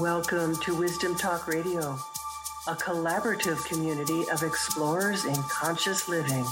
Welcome 0.00 0.56
to 0.62 0.74
Wisdom 0.74 1.14
Talk 1.14 1.46
Radio, 1.46 1.96
a 2.66 2.74
collaborative 2.74 3.64
community 3.64 4.24
of 4.32 4.42
explorers 4.42 5.24
in 5.24 5.36
conscious 5.48 6.08
living. 6.08 6.44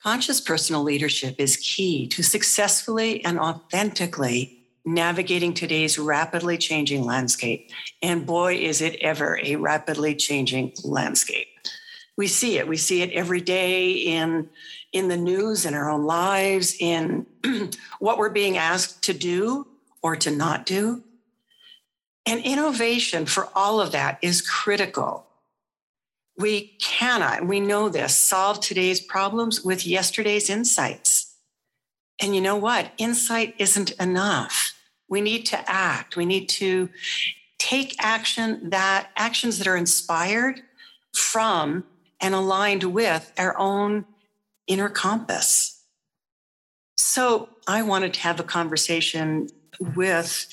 Conscious 0.00 0.40
personal 0.40 0.84
leadership 0.84 1.34
is 1.38 1.56
key 1.56 2.06
to 2.06 2.22
successfully 2.22 3.24
and 3.24 3.40
authentically 3.40 4.60
navigating 4.84 5.52
today's 5.52 5.98
rapidly 5.98 6.58
changing 6.58 7.02
landscape. 7.02 7.72
And 8.02 8.24
boy, 8.24 8.54
is 8.54 8.80
it 8.80 8.96
ever 9.00 9.40
a 9.42 9.56
rapidly 9.56 10.14
changing 10.14 10.74
landscape. 10.84 11.43
We 12.16 12.26
see 12.26 12.58
it. 12.58 12.68
We 12.68 12.76
see 12.76 13.02
it 13.02 13.10
every 13.12 13.40
day 13.40 13.90
in, 13.92 14.48
in 14.92 15.08
the 15.08 15.16
news, 15.16 15.64
in 15.64 15.74
our 15.74 15.90
own 15.90 16.04
lives, 16.04 16.76
in 16.78 17.26
what 17.98 18.18
we're 18.18 18.30
being 18.30 18.56
asked 18.56 19.02
to 19.04 19.14
do 19.14 19.66
or 20.02 20.16
to 20.16 20.30
not 20.30 20.66
do. 20.66 21.02
And 22.26 22.40
innovation 22.44 23.26
for 23.26 23.48
all 23.54 23.80
of 23.80 23.92
that 23.92 24.18
is 24.22 24.40
critical 24.40 25.26
we 26.36 26.76
cannot, 26.80 27.46
we 27.46 27.60
know 27.60 27.88
this, 27.88 28.16
solve 28.16 28.60
today's 28.60 29.00
problems 29.00 29.62
with 29.62 29.86
yesterday's 29.86 30.50
insights. 30.50 31.36
And 32.20 32.34
you 32.34 32.40
know 32.40 32.56
what? 32.56 32.92
Insight 32.98 33.54
isn't 33.58 33.92
enough. 33.92 34.74
We 35.08 35.20
need 35.20 35.46
to 35.46 35.70
act. 35.70 36.16
We 36.16 36.26
need 36.26 36.48
to 36.50 36.88
take 37.58 37.94
action 37.98 38.70
that 38.70 39.10
actions 39.16 39.58
that 39.58 39.66
are 39.66 39.76
inspired 39.76 40.60
from 41.12 41.84
and 42.20 42.34
aligned 42.34 42.84
with 42.84 43.32
our 43.38 43.56
own 43.58 44.04
inner 44.66 44.88
compass. 44.88 45.82
So 46.96 47.48
I 47.66 47.82
wanted 47.82 48.14
to 48.14 48.20
have 48.20 48.40
a 48.40 48.44
conversation 48.44 49.48
with 49.94 50.46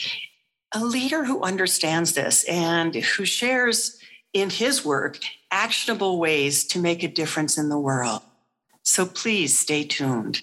a 0.74 0.84
leader 0.84 1.26
who 1.26 1.44
understands 1.44 2.14
this 2.14 2.44
and 2.46 2.96
who 2.96 3.26
shares 3.26 4.00
in 4.34 4.50
his 4.50 4.86
work 4.86 5.20
actionable 5.52 6.20
ways 6.20 6.64
to 6.66 6.80
make 6.80 7.04
a 7.04 7.08
difference 7.08 7.58
in 7.58 7.70
the 7.70 7.80
world. 7.80 8.22
So 8.84 9.06
please 9.06 9.58
stay 9.58 9.84
tuned. 9.84 10.42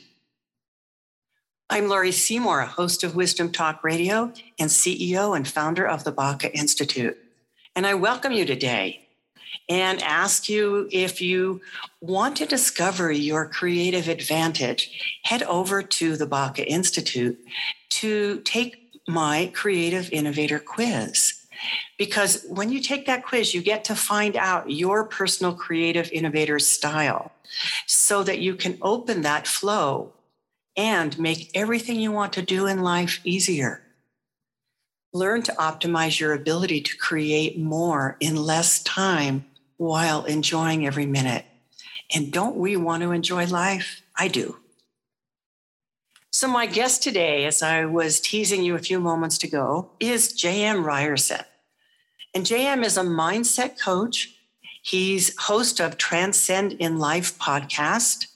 I'm 1.71 1.89
Laurie 1.89 2.13
Seymour, 2.13 2.63
host 2.63 3.05
of 3.05 3.15
Wisdom 3.15 3.51
Talk 3.51 3.83
Radio 3.83 4.33
and 4.59 4.71
CEO 4.71 5.37
and 5.37 5.47
founder 5.47 5.87
of 5.87 6.05
the 6.05 6.13
Baca 6.13 6.55
Institute. 6.57 7.19
And 7.75 7.87
I 7.87 7.95
welcome 7.95 8.33
you 8.33 8.45
today 8.45 9.08
and 9.69 10.03
ask 10.03 10.49
you 10.49 10.89
if 10.91 11.21
you 11.21 11.61
want 12.01 12.37
to 12.37 12.47
discover 12.47 13.11
your 13.11 13.47
creative 13.47 14.09
advantage, 14.09 15.19
head 15.23 15.43
over 15.45 15.83
to 15.83 16.17
the 16.17 16.27
Baca 16.27 16.67
Institute 16.67 17.39
to 17.91 18.41
take 18.41 18.91
my 19.07 19.51
Creative 19.55 20.11
Innovator 20.13 20.59
Quiz. 20.59 21.35
Because 21.97 22.45
when 22.49 22.71
you 22.71 22.81
take 22.81 23.07
that 23.07 23.25
quiz, 23.27 23.53
you 23.53 23.63
get 23.63 23.85
to 23.85 23.97
find 23.97 24.37
out 24.37 24.71
your 24.71 25.05
personal 25.05 25.53
creative 25.53 26.11
innovator 26.13 26.59
style 26.59 27.33
so 27.87 28.23
that 28.23 28.39
you 28.39 28.55
can 28.55 28.79
open 28.81 29.23
that 29.23 29.47
flow 29.47 30.13
and 30.77 31.19
make 31.19 31.51
everything 31.55 31.99
you 31.99 32.13
want 32.13 32.33
to 32.35 32.43
do 32.43 32.67
in 32.67 32.83
life 32.83 33.21
easier. 33.25 33.83
Learn 35.13 35.43
to 35.43 35.53
optimize 35.53 36.21
your 36.21 36.33
ability 36.33 36.83
to 36.83 36.97
create 36.97 37.59
more 37.59 38.17
in 38.21 38.37
less 38.37 38.83
time 38.83 39.47
while 39.79 40.25
enjoying 40.25 40.87
every 40.87 41.07
minute. 41.07 41.45
And 42.15 42.33
don't 42.33 42.57
we 42.57 42.77
want 42.77 43.03
to 43.03 43.13
enjoy 43.13 43.47
life? 43.47 44.03
I 44.17 44.29
do. 44.29 44.59
So, 46.31 46.47
my 46.47 46.67
guest 46.67 47.03
today, 47.03 47.47
as 47.47 47.63
I 47.63 47.87
was 47.87 48.21
teasing 48.21 48.63
you 48.63 48.75
a 48.75 48.81
few 48.81 49.01
moments 49.01 49.43
ago, 49.43 49.91
is 49.99 50.33
J.M. 50.33 50.85
Ryerson. 50.85 51.45
And 52.35 52.45
JM 52.45 52.85
is 52.85 52.97
a 52.97 53.03
mindset 53.03 53.81
coach. 53.81 54.35
He's 54.83 55.37
host 55.39 55.81
of 55.81 55.97
Transcend 55.97 56.75
in 56.75 56.99
Life 56.99 57.39
podcast 57.39 58.27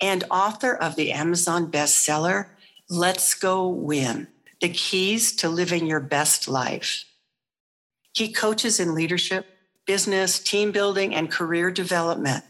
and 0.00 0.24
author 0.30 0.74
of 0.74 0.96
the 0.96 1.12
Amazon 1.12 1.70
bestseller, 1.70 2.48
Let's 2.90 3.34
Go 3.34 3.68
Win 3.68 4.28
The 4.66 4.72
Keys 4.72 5.30
to 5.36 5.48
Living 5.48 5.86
Your 5.86 6.00
Best 6.00 6.48
Life. 6.48 7.04
He 8.12 8.32
coaches 8.32 8.80
in 8.80 8.96
leadership, 8.96 9.46
business, 9.86 10.40
team 10.40 10.72
building, 10.72 11.14
and 11.14 11.30
career 11.30 11.70
development. 11.70 12.42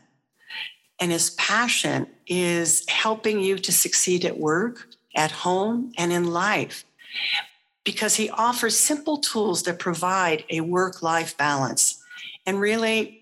And 0.98 1.12
his 1.12 1.28
passion 1.32 2.06
is 2.26 2.88
helping 2.88 3.40
you 3.40 3.58
to 3.58 3.70
succeed 3.70 4.24
at 4.24 4.38
work, 4.38 4.88
at 5.14 5.30
home, 5.30 5.92
and 5.98 6.10
in 6.10 6.32
life 6.32 6.86
because 7.84 8.14
he 8.16 8.30
offers 8.30 8.78
simple 8.78 9.18
tools 9.18 9.64
that 9.64 9.78
provide 9.78 10.42
a 10.48 10.62
work 10.62 11.02
life 11.02 11.36
balance. 11.36 12.02
And 12.46 12.58
really, 12.58 13.20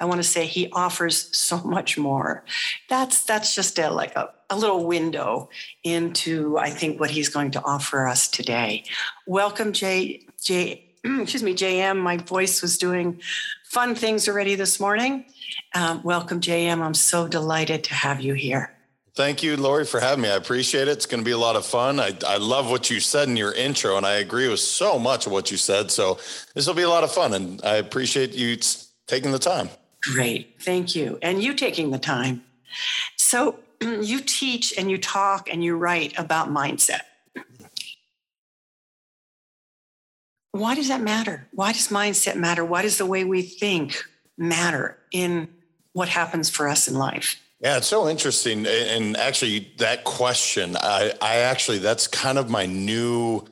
I 0.00 0.06
want 0.06 0.22
to 0.22 0.26
say 0.26 0.46
he 0.46 0.70
offers 0.72 1.36
so 1.36 1.58
much 1.58 1.98
more. 1.98 2.42
That's 2.88 3.22
that's 3.22 3.54
just 3.54 3.78
a, 3.78 3.90
like 3.90 4.16
a, 4.16 4.30
a 4.50 4.56
little 4.56 4.84
window 4.84 5.48
into 5.84 6.58
I 6.58 6.70
think 6.70 7.00
what 7.00 7.10
he's 7.10 7.28
going 7.28 7.52
to 7.52 7.62
offer 7.64 8.06
us 8.06 8.28
today. 8.28 8.84
Welcome, 9.26 9.72
J 9.72 10.26
J. 10.42 10.84
Excuse 11.04 11.42
me, 11.42 11.54
JM. 11.54 11.98
My 11.98 12.18
voice 12.18 12.60
was 12.60 12.76
doing 12.76 13.20
fun 13.64 13.94
things 13.94 14.28
already 14.28 14.56
this 14.56 14.78
morning. 14.80 15.24
Um, 15.74 16.02
welcome, 16.02 16.40
JM. 16.40 16.82
I'm 16.82 16.94
so 16.94 17.26
delighted 17.28 17.84
to 17.84 17.94
have 17.94 18.20
you 18.20 18.34
here. 18.34 18.74
Thank 19.14 19.42
you, 19.42 19.56
Laurie, 19.56 19.86
for 19.86 19.98
having 19.98 20.22
me. 20.22 20.30
I 20.30 20.36
appreciate 20.36 20.88
it. 20.88 20.92
It's 20.92 21.06
going 21.06 21.20
to 21.20 21.24
be 21.24 21.32
a 21.32 21.38
lot 21.38 21.56
of 21.56 21.66
fun. 21.66 21.98
I, 21.98 22.16
I 22.26 22.36
love 22.36 22.70
what 22.70 22.90
you 22.90 23.00
said 23.00 23.28
in 23.28 23.36
your 23.36 23.52
intro, 23.52 23.96
and 23.96 24.06
I 24.06 24.14
agree 24.14 24.48
with 24.48 24.60
so 24.60 24.98
much 24.98 25.26
of 25.26 25.32
what 25.32 25.50
you 25.50 25.56
said. 25.56 25.90
So 25.90 26.18
this 26.54 26.66
will 26.66 26.74
be 26.74 26.82
a 26.82 26.88
lot 26.88 27.02
of 27.02 27.12
fun, 27.12 27.34
and 27.34 27.60
I 27.64 27.76
appreciate 27.76 28.32
you 28.32 28.56
taking 29.06 29.32
the 29.32 29.38
time. 29.38 29.68
Great. 30.02 30.56
Thank 30.60 30.94
you. 30.94 31.18
And 31.22 31.42
you 31.42 31.54
taking 31.54 31.90
the 31.90 31.98
time. 31.98 32.42
So 33.16 33.58
you 34.02 34.20
teach 34.20 34.76
and 34.76 34.90
you 34.90 34.98
talk 34.98 35.48
and 35.50 35.64
you 35.64 35.76
write 35.76 36.18
about 36.18 36.48
mindset. 36.48 37.00
Why 40.52 40.74
does 40.74 40.88
that 40.88 41.00
matter? 41.00 41.48
Why 41.52 41.72
does 41.72 41.88
mindset 41.88 42.36
matter? 42.36 42.64
Why 42.64 42.82
does 42.82 42.98
the 42.98 43.06
way 43.06 43.24
we 43.24 43.42
think 43.42 44.02
matter 44.36 44.98
in 45.12 45.48
what 45.92 46.08
happens 46.08 46.50
for 46.50 46.68
us 46.68 46.88
in 46.88 46.94
life? 46.94 47.40
Yeah, 47.60 47.76
it's 47.76 47.86
so 47.86 48.08
interesting. 48.08 48.66
And 48.66 49.16
actually, 49.16 49.72
that 49.78 50.04
question, 50.04 50.76
I, 50.76 51.12
I 51.20 51.36
actually, 51.38 51.78
that's 51.78 52.06
kind 52.06 52.38
of 52.38 52.48
my 52.48 52.66
new 52.66 53.44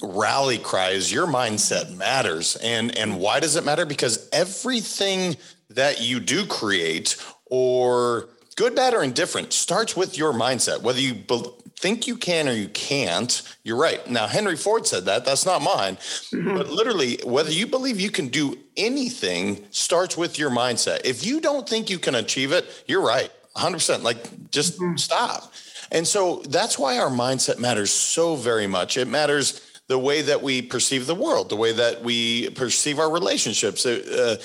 rally 0.00 0.58
cry 0.58 0.90
is 0.90 1.12
your 1.12 1.26
mindset 1.26 1.94
matters. 1.96 2.56
And, 2.56 2.96
and 2.96 3.18
why 3.18 3.40
does 3.40 3.56
it 3.56 3.64
matter? 3.64 3.84
Because 3.84 4.28
everything 4.32 5.36
that 5.68 6.00
you 6.00 6.20
do 6.20 6.46
create 6.46 7.16
or 7.46 8.28
good, 8.56 8.74
bad, 8.74 8.94
or 8.94 9.02
indifferent 9.02 9.52
starts 9.52 9.96
with 9.96 10.18
your 10.18 10.32
mindset. 10.32 10.82
Whether 10.82 11.00
you 11.00 11.14
be- 11.14 11.44
think 11.80 12.06
you 12.06 12.16
can 12.16 12.48
or 12.48 12.52
you 12.52 12.68
can't, 12.68 13.42
you're 13.64 13.76
right. 13.76 14.08
Now, 14.08 14.26
Henry 14.26 14.56
Ford 14.56 14.86
said 14.86 15.06
that. 15.06 15.24
That's 15.24 15.46
not 15.46 15.62
mine. 15.62 15.96
Mm-hmm. 15.96 16.56
But 16.56 16.68
literally, 16.68 17.18
whether 17.24 17.50
you 17.50 17.66
believe 17.66 17.98
you 17.98 18.10
can 18.10 18.28
do 18.28 18.58
anything 18.76 19.64
starts 19.70 20.16
with 20.16 20.38
your 20.38 20.50
mindset. 20.50 21.00
If 21.04 21.24
you 21.24 21.40
don't 21.40 21.68
think 21.68 21.88
you 21.88 21.98
can 21.98 22.14
achieve 22.14 22.52
it, 22.52 22.84
you're 22.86 23.04
right. 23.04 23.30
100%. 23.56 24.02
Like, 24.02 24.50
just 24.50 24.78
mm-hmm. 24.78 24.96
stop. 24.96 25.52
And 25.90 26.06
so 26.06 26.42
that's 26.48 26.78
why 26.78 26.98
our 26.98 27.10
mindset 27.10 27.58
matters 27.58 27.90
so 27.90 28.36
very 28.36 28.66
much. 28.66 28.96
It 28.96 29.08
matters 29.08 29.66
the 29.88 29.98
way 29.98 30.22
that 30.22 30.40
we 30.40 30.62
perceive 30.62 31.06
the 31.06 31.16
world, 31.16 31.48
the 31.48 31.56
way 31.56 31.72
that 31.72 32.02
we 32.02 32.50
perceive 32.50 33.00
our 33.00 33.10
relationships. 33.10 33.84
Uh, 33.84 34.36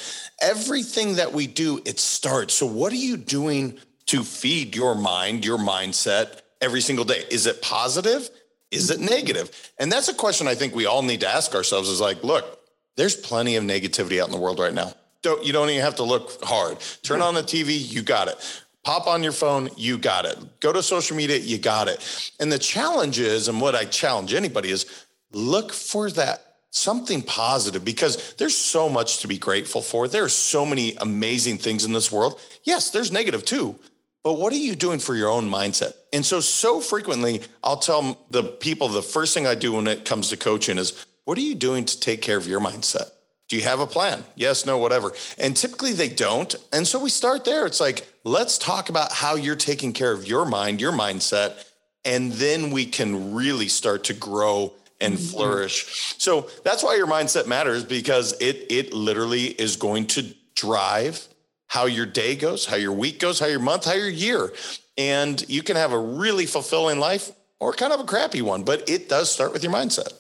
everything 0.42 1.16
that 1.16 1.34
we 1.34 1.46
do, 1.46 1.80
it 1.86 2.00
starts. 2.00 2.56
So, 2.56 2.66
what 2.66 2.92
are 2.92 2.96
you 2.96 3.16
doing 3.16 3.78
to 4.08 4.24
feed 4.24 4.76
your 4.76 4.96
mind, 4.96 5.46
your 5.46 5.58
mindset 5.58 6.42
every 6.62 6.82
single 6.82 7.06
day? 7.06 7.24
Is 7.30 7.46
it 7.46 7.62
positive? 7.62 8.30
Is 8.72 8.90
it 8.90 9.00
negative? 9.00 9.72
And 9.78 9.92
that's 9.92 10.10
a 10.10 10.14
question 10.14 10.48
I 10.48 10.56
think 10.56 10.76
we 10.76 10.86
all 10.86 11.02
need 11.02 11.22
to 11.22 11.28
ask 11.28 11.56
ourselves 11.56 11.90
is 11.90 12.02
like, 12.02 12.24
look, 12.24 12.60
there's 12.96 13.16
plenty 13.16 13.56
of 13.56 13.64
negativity 13.64 14.22
out 14.22 14.28
in 14.28 14.32
the 14.32 14.40
world 14.40 14.60
right 14.60 14.74
now. 14.74 14.94
Don't, 15.22 15.44
you 15.44 15.54
don't 15.54 15.70
even 15.70 15.82
have 15.82 15.96
to 15.96 16.04
look 16.04 16.44
hard. 16.44 16.78
Turn 17.02 17.22
on 17.22 17.34
the 17.34 17.42
TV, 17.42 17.78
you 17.78 18.02
got 18.02 18.28
it. 18.28 18.64
Pop 18.84 19.08
on 19.08 19.24
your 19.24 19.32
phone, 19.32 19.70
you 19.76 19.98
got 19.98 20.26
it. 20.26 20.38
Go 20.60 20.72
to 20.72 20.84
social 20.84 21.18
media, 21.18 21.38
you 21.38 21.58
got 21.58 21.88
it. 21.88 22.32
And 22.40 22.52
the 22.52 22.60
challenge 22.60 23.18
is, 23.20 23.48
and 23.48 23.60
what 23.60 23.74
I 23.74 23.86
challenge 23.86 24.34
anybody 24.34 24.70
is 24.70 24.86
look 25.32 25.74
for 25.74 26.12
that 26.12 26.46
something 26.70 27.22
positive 27.22 27.86
because 27.86 28.34
there's 28.36 28.56
so 28.56 28.90
much 28.90 29.20
to 29.20 29.28
be 29.28 29.38
grateful 29.38 29.82
for. 29.82 30.08
There 30.08 30.26
are 30.26 30.30
so 30.30 30.66
many 30.66 30.94
amazing 30.98 31.58
things 31.58 31.86
in 31.86 31.94
this 31.94 32.12
world. 32.12 32.40
Yes, 32.64 32.92
there's 32.92 33.12
negative 33.12 33.46
too, 33.46 33.80
but 34.26 34.40
what 34.40 34.52
are 34.52 34.58
you 34.58 34.76
doing 34.76 34.98
for 34.98 35.16
your 35.16 35.30
own 35.30 35.48
mindset? 35.48 35.94
And 36.12 36.26
so, 36.26 36.40
so 36.40 36.82
frequently, 36.82 37.44
I'll 37.64 37.78
tell 37.78 38.26
the 38.32 38.42
people 38.42 38.88
the 38.88 39.04
first 39.04 39.36
thing 39.36 39.46
I 39.46 39.54
do 39.54 39.74
when 39.74 39.86
it 39.86 40.04
comes 40.04 40.30
to 40.30 40.38
coaching 40.38 40.80
is, 40.80 41.06
what 41.26 41.38
are 41.38 41.42
you 41.42 41.54
doing 41.54 41.86
to 41.86 42.00
take 42.00 42.24
care 42.24 42.36
of 42.36 42.48
your 42.48 42.60
mindset? 42.60 43.12
Do 43.50 43.56
you 43.56 43.62
have 43.62 43.82
a 43.82 43.86
plan? 43.86 44.24
Yes, 44.34 44.66
no, 44.66 44.80
whatever. 44.80 45.14
And 45.38 45.56
typically 45.56 45.94
they 45.94 46.10
don't. 46.10 46.56
And 46.74 46.88
so 46.88 46.98
we 46.98 47.12
start 47.12 47.46
there. 47.46 47.68
It's 47.68 47.80
like, 47.80 48.08
let's 48.24 48.58
talk 48.58 48.90
about 48.90 49.12
how 49.12 49.36
you're 49.36 49.56
taking 49.56 49.94
care 49.94 50.12
of 50.12 50.26
your 50.26 50.44
mind, 50.44 50.82
your 50.82 50.92
mindset, 50.92 51.64
and 52.04 52.32
then 52.32 52.72
we 52.72 52.88
can 52.88 53.36
really 53.36 53.68
start 53.68 54.06
to 54.06 54.16
grow 54.16 54.74
and 55.00 55.14
mm-hmm. 55.14 55.24
flourish. 55.24 56.16
So 56.18 56.50
that's 56.64 56.82
why 56.82 56.96
your 56.96 57.06
mindset 57.06 57.46
matters 57.46 57.84
because 57.84 58.34
it 58.42 58.66
it 58.72 58.92
literally 58.92 59.46
is 59.46 59.76
going 59.76 60.08
to 60.08 60.34
drive 60.56 61.28
how 61.68 61.86
your 61.86 62.06
day 62.06 62.36
goes, 62.36 62.66
how 62.66 62.76
your 62.76 62.92
week 62.92 63.20
goes, 63.20 63.40
how 63.40 63.48
your 63.48 63.60
month, 63.60 63.86
how 63.86 63.94
your 63.94 64.10
year. 64.10 64.54
And 64.98 65.44
you 65.50 65.64
can 65.64 65.76
have 65.76 65.92
a 65.92 66.00
really 66.00 66.46
fulfilling 66.46 67.00
life 67.00 67.32
or 67.60 67.74
kind 67.74 67.92
of 67.92 68.00
a 68.00 68.04
crappy 68.04 68.42
one, 68.42 68.64
but 68.64 68.90
it 68.90 69.10
does 69.10 69.32
start 69.32 69.52
with 69.54 69.64
your 69.64 69.74
mindset. 69.74 70.14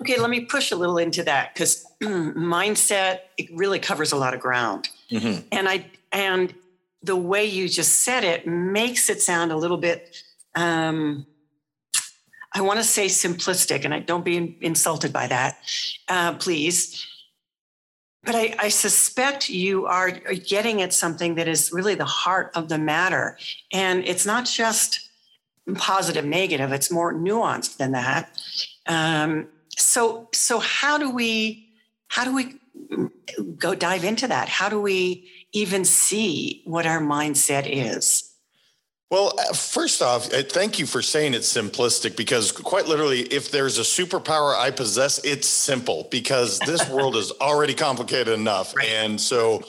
Okay, 0.00 0.18
let 0.18 0.30
me 0.30 0.40
push 0.40 0.72
a 0.72 0.76
little 0.76 0.98
into 0.98 1.22
that 1.22 1.54
because 1.54 1.86
mindset 2.02 3.20
it 3.38 3.48
really 3.52 3.78
covers 3.78 4.12
a 4.12 4.16
lot 4.16 4.34
of 4.34 4.40
ground. 4.40 4.88
Mm-hmm. 5.10 5.46
And 5.52 5.68
I 5.68 5.86
and 6.10 6.52
the 7.02 7.16
way 7.16 7.44
you 7.44 7.68
just 7.68 7.98
said 7.98 8.24
it 8.24 8.46
makes 8.46 9.08
it 9.08 9.22
sound 9.22 9.52
a 9.52 9.56
little 9.56 9.76
bit 9.76 10.16
um, 10.54 11.26
I 12.54 12.60
want 12.60 12.78
to 12.78 12.84
say 12.84 13.06
simplistic, 13.06 13.84
and 13.84 13.94
I 13.94 14.00
don't 14.00 14.24
be 14.24 14.58
insulted 14.60 15.12
by 15.12 15.26
that, 15.28 15.58
uh, 16.08 16.34
please. 16.34 17.06
But 18.24 18.34
I, 18.36 18.54
I, 18.58 18.68
suspect 18.68 19.50
you 19.50 19.86
are 19.86 20.12
getting 20.12 20.80
at 20.80 20.92
something 20.92 21.34
that 21.34 21.48
is 21.48 21.72
really 21.72 21.96
the 21.96 22.04
heart 22.04 22.52
of 22.54 22.68
the 22.68 22.78
matter. 22.78 23.36
And 23.72 24.04
it's 24.06 24.24
not 24.24 24.46
just 24.46 25.10
positive, 25.74 26.24
negative, 26.24 26.72
it's 26.72 26.90
more 26.90 27.12
nuanced 27.12 27.78
than 27.78 27.92
that. 27.92 28.30
Um, 28.86 29.48
so, 29.76 30.28
so 30.32 30.60
how 30.60 30.98
do 30.98 31.10
we, 31.10 31.68
how 32.08 32.24
do 32.24 32.34
we 32.34 32.60
go 33.58 33.74
dive 33.74 34.04
into 34.04 34.28
that? 34.28 34.48
How 34.48 34.68
do 34.68 34.80
we 34.80 35.28
even 35.52 35.84
see 35.84 36.62
what 36.64 36.86
our 36.86 37.00
mindset 37.00 37.64
is? 37.66 38.31
Well, 39.12 39.34
uh, 39.38 39.52
first 39.52 40.00
off, 40.00 40.32
uh, 40.32 40.42
thank 40.42 40.78
you 40.78 40.86
for 40.86 41.02
saying 41.02 41.34
it's 41.34 41.52
simplistic 41.52 42.16
because 42.16 42.50
quite 42.50 42.86
literally, 42.86 43.20
if 43.20 43.50
there's 43.50 43.76
a 43.76 43.82
superpower 43.82 44.56
I 44.56 44.70
possess, 44.70 45.22
it's 45.22 45.46
simple 45.46 46.08
because 46.10 46.58
this 46.60 46.88
world 46.90 47.16
is 47.16 47.30
already 47.38 47.74
complicated 47.74 48.32
enough. 48.32 48.74
Right. 48.74 48.88
And 48.88 49.20
so 49.20 49.64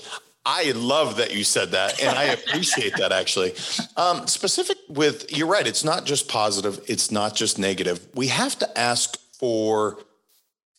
I 0.46 0.72
love 0.72 1.18
that 1.18 1.36
you 1.36 1.44
said 1.44 1.72
that, 1.72 2.02
and 2.02 2.18
I 2.18 2.24
appreciate 2.24 2.96
that 2.96 3.12
actually. 3.12 3.54
Um, 3.98 4.28
specific 4.28 4.78
with, 4.88 5.36
you're 5.36 5.48
right, 5.48 5.68
it's 5.68 5.84
not 5.84 6.06
just 6.06 6.30
positive, 6.30 6.80
it's 6.88 7.12
not 7.12 7.36
just 7.36 7.60
negative. 7.60 8.08
We 8.16 8.28
have 8.28 8.58
to 8.60 8.80
ask 8.80 9.20
for 9.34 9.98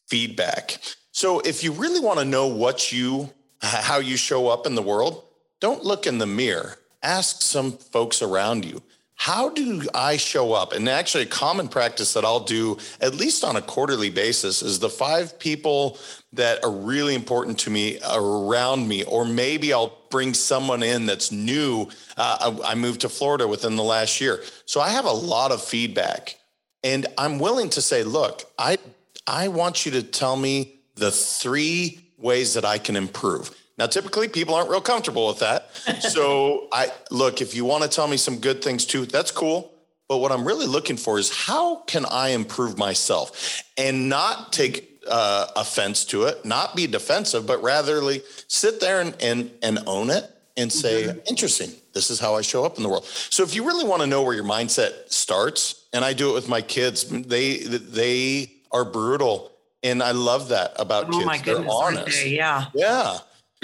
feedback. 0.08 0.78
So 1.12 1.40
if 1.40 1.64
you 1.64 1.72
really 1.72 2.00
want 2.00 2.18
to 2.18 2.24
know 2.24 2.46
what 2.46 2.90
you, 2.90 3.28
how 3.60 3.98
you 3.98 4.16
show 4.16 4.48
up 4.48 4.66
in 4.66 4.74
the 4.74 4.80
world, 4.80 5.22
don't 5.60 5.84
look 5.84 6.06
in 6.06 6.16
the 6.16 6.26
mirror 6.26 6.78
ask 7.04 7.42
some 7.42 7.72
folks 7.72 8.22
around 8.22 8.64
you 8.64 8.82
how 9.16 9.48
do 9.48 9.82
I 9.94 10.16
show 10.16 10.52
up? 10.52 10.72
And 10.72 10.88
actually, 10.88 11.22
a 11.22 11.26
common 11.26 11.68
practice 11.68 12.12
that 12.14 12.24
I'll 12.24 12.40
do, 12.40 12.78
at 13.00 13.14
least 13.14 13.44
on 13.44 13.56
a 13.56 13.62
quarterly 13.62 14.10
basis, 14.10 14.60
is 14.60 14.80
the 14.80 14.90
five 14.90 15.38
people 15.38 15.98
that 16.32 16.64
are 16.64 16.70
really 16.70 17.14
important 17.14 17.58
to 17.60 17.70
me 17.70 18.00
around 18.12 18.88
me. 18.88 19.04
Or 19.04 19.24
maybe 19.24 19.72
I'll 19.72 19.96
bring 20.10 20.34
someone 20.34 20.82
in 20.82 21.06
that's 21.06 21.30
new. 21.30 21.88
Uh, 22.16 22.58
I 22.64 22.74
moved 22.74 23.02
to 23.02 23.08
Florida 23.08 23.46
within 23.46 23.76
the 23.76 23.84
last 23.84 24.20
year. 24.20 24.42
So 24.66 24.80
I 24.80 24.88
have 24.88 25.04
a 25.04 25.12
lot 25.12 25.52
of 25.52 25.62
feedback. 25.62 26.36
And 26.82 27.06
I'm 27.16 27.38
willing 27.38 27.70
to 27.70 27.80
say, 27.80 28.02
look, 28.02 28.42
I, 28.58 28.78
I 29.26 29.48
want 29.48 29.86
you 29.86 29.92
to 29.92 30.02
tell 30.02 30.36
me 30.36 30.80
the 30.96 31.10
three 31.10 32.00
ways 32.18 32.54
that 32.54 32.64
I 32.64 32.78
can 32.78 32.96
improve. 32.96 33.56
Now, 33.76 33.86
typically 33.86 34.28
people 34.28 34.54
aren't 34.54 34.70
real 34.70 34.80
comfortable 34.80 35.26
with 35.28 35.40
that. 35.40 35.70
So 36.00 36.68
I 36.72 36.92
look, 37.10 37.40
if 37.40 37.54
you 37.54 37.64
want 37.64 37.82
to 37.82 37.88
tell 37.88 38.06
me 38.06 38.16
some 38.16 38.38
good 38.38 38.62
things 38.62 38.84
too, 38.84 39.06
that's 39.06 39.30
cool. 39.30 39.72
But 40.08 40.18
what 40.18 40.32
I'm 40.32 40.46
really 40.46 40.66
looking 40.66 40.96
for 40.96 41.18
is 41.18 41.34
how 41.34 41.76
can 41.86 42.04
I 42.04 42.28
improve 42.28 42.76
myself 42.76 43.62
and 43.78 44.08
not 44.08 44.52
take 44.52 45.02
uh, 45.08 45.46
offense 45.56 46.04
to 46.06 46.24
it, 46.24 46.44
not 46.44 46.76
be 46.76 46.86
defensive, 46.86 47.46
but 47.46 47.62
rather 47.62 48.00
sit 48.48 48.80
there 48.80 49.00
and, 49.00 49.16
and, 49.20 49.50
and 49.62 49.78
own 49.86 50.10
it 50.10 50.24
and 50.56 50.72
say, 50.72 51.04
mm-hmm. 51.04 51.18
interesting, 51.26 51.70
this 51.94 52.10
is 52.10 52.20
how 52.20 52.34
I 52.34 52.42
show 52.42 52.64
up 52.64 52.76
in 52.76 52.82
the 52.82 52.88
world. 52.88 53.06
So 53.06 53.42
if 53.42 53.54
you 53.54 53.66
really 53.66 53.84
want 53.84 54.02
to 54.02 54.06
know 54.06 54.22
where 54.22 54.34
your 54.34 54.44
mindset 54.44 55.10
starts, 55.12 55.86
and 55.92 56.04
I 56.04 56.12
do 56.12 56.30
it 56.30 56.34
with 56.34 56.48
my 56.48 56.60
kids, 56.60 57.04
they, 57.04 57.58
they 57.58 58.52
are 58.70 58.84
brutal. 58.84 59.52
And 59.82 60.02
I 60.02 60.12
love 60.12 60.48
that 60.48 60.72
about 60.76 61.06
oh 61.06 61.12
kids. 61.12 61.26
My 61.26 61.38
goodness, 61.38 61.66
They're 61.66 61.82
honest. 61.82 62.26
yeah. 62.26 62.66
Yeah. 62.74 63.18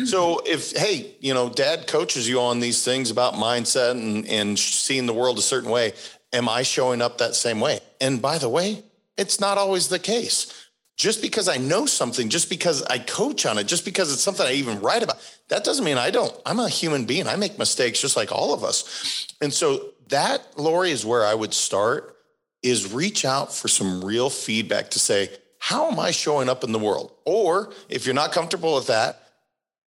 So 0.06 0.40
if 0.46 0.72
hey, 0.72 1.14
you 1.20 1.34
know, 1.34 1.50
dad 1.50 1.86
coaches 1.86 2.28
you 2.28 2.40
on 2.40 2.60
these 2.60 2.84
things 2.84 3.10
about 3.10 3.34
mindset 3.34 3.92
and 3.92 4.26
and 4.26 4.58
seeing 4.58 5.06
the 5.06 5.12
world 5.12 5.38
a 5.38 5.42
certain 5.42 5.70
way, 5.70 5.92
am 6.32 6.48
I 6.48 6.62
showing 6.62 7.02
up 7.02 7.18
that 7.18 7.34
same 7.34 7.60
way? 7.60 7.80
And 8.00 8.20
by 8.20 8.38
the 8.38 8.48
way, 8.48 8.82
it's 9.16 9.40
not 9.40 9.58
always 9.58 9.88
the 9.88 9.98
case. 9.98 10.68
Just 10.96 11.22
because 11.22 11.48
I 11.48 11.56
know 11.56 11.86
something, 11.86 12.28
just 12.28 12.50
because 12.50 12.82
I 12.82 12.98
coach 12.98 13.46
on 13.46 13.56
it, 13.56 13.64
just 13.64 13.86
because 13.86 14.12
it's 14.12 14.22
something 14.22 14.46
I 14.46 14.52
even 14.52 14.80
write 14.80 15.02
about, 15.02 15.16
that 15.48 15.64
doesn't 15.64 15.84
mean 15.84 15.96
I 15.96 16.10
don't. 16.10 16.34
I'm 16.44 16.58
a 16.58 16.68
human 16.68 17.06
being. 17.06 17.26
I 17.26 17.36
make 17.36 17.58
mistakes 17.58 18.02
just 18.02 18.16
like 18.16 18.30
all 18.30 18.52
of 18.52 18.64
us. 18.64 19.26
And 19.40 19.50
so 19.52 19.92
that, 20.08 20.58
Laurie, 20.58 20.90
is 20.90 21.06
where 21.06 21.24
I 21.24 21.34
would 21.34 21.54
start 21.54 22.16
is 22.62 22.92
reach 22.92 23.24
out 23.24 23.52
for 23.54 23.68
some 23.68 24.04
real 24.04 24.28
feedback 24.28 24.90
to 24.90 24.98
say, 24.98 25.30
how 25.58 25.90
am 25.90 25.98
I 25.98 26.10
showing 26.10 26.48
up 26.48 26.64
in 26.64 26.72
the 26.72 26.78
world? 26.78 27.12
Or 27.24 27.72
if 27.88 28.04
you're 28.04 28.14
not 28.14 28.32
comfortable 28.32 28.74
with 28.74 28.88
that, 28.88 29.22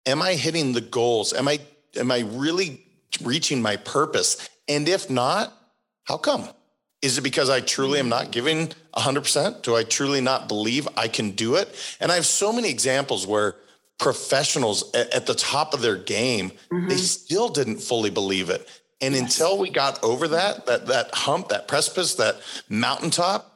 am 0.07 0.23
I 0.23 0.35
hitting 0.35 0.73
the 0.73 0.81
goals? 0.81 1.33
Am 1.33 1.49
I 1.49 1.59
am 1.97 2.11
I 2.11 2.21
really 2.21 2.87
reaching 3.23 3.61
my 3.61 3.77
purpose? 3.77 4.49
And 4.69 4.89
if 4.89 5.11
not, 5.11 5.53
how 6.05 6.17
come? 6.17 6.49
Is 7.03 7.19
it 7.19 7.23
because 7.23 7.51
I 7.51 7.61
truly 7.61 7.99
am 7.99 8.09
not 8.09 8.31
giving 8.31 8.69
100%? 8.97 9.63
Do 9.63 9.77
I 9.77 9.85
truly 9.85 10.21
not 10.21 10.49
believe 10.49 10.89
I 10.97 11.09
can 11.09 11.33
do 11.33 11.57
it? 11.57 11.75
And 12.01 12.11
I 12.11 12.15
have 12.15 12.27
so 12.27 12.53
many 12.53 12.71
examples 12.71 13.27
where 13.27 13.57
professionals 13.99 14.93
at, 14.95 15.27
the 15.27 15.35
top 15.35 15.75
of 15.75 15.83
their 15.83 15.97
game, 15.97 16.51
mm-hmm. 16.51 16.89
they 16.89 16.97
still 16.97 17.49
didn't 17.49 17.79
fully 17.79 18.11
believe 18.11 18.51
it. 18.51 18.67
And 19.01 19.15
yes. 19.15 19.23
until 19.23 19.59
we 19.59 19.71
got 19.71 20.03
over 20.03 20.29
that, 20.29 20.67
that 20.67 20.87
that 20.87 21.15
hump, 21.15 21.49
that 21.49 21.69
precipice, 21.69 22.15
that 22.15 22.41
mountaintop, 22.69 23.53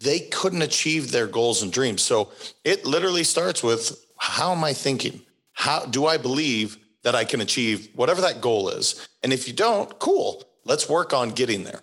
they 0.00 0.20
couldn't 0.20 0.62
achieve 0.62 1.10
their 1.10 1.26
goals 1.26 1.62
and 1.62 1.72
dreams. 1.72 2.02
So 2.02 2.32
it 2.64 2.86
literally 2.86 3.24
starts 3.24 3.62
with 3.62 4.02
how 4.18 4.52
am 4.52 4.64
I 4.64 4.72
thinking? 4.72 5.20
How 5.58 5.84
do 5.84 6.06
I 6.06 6.18
believe 6.18 6.78
that 7.02 7.16
I 7.16 7.24
can 7.24 7.40
achieve 7.40 7.88
whatever 7.96 8.20
that 8.20 8.40
goal 8.40 8.68
is? 8.68 9.08
And 9.24 9.32
if 9.32 9.48
you 9.48 9.52
don't, 9.52 9.98
cool, 9.98 10.44
let's 10.64 10.88
work 10.88 11.12
on 11.12 11.30
getting 11.30 11.64
there. 11.64 11.80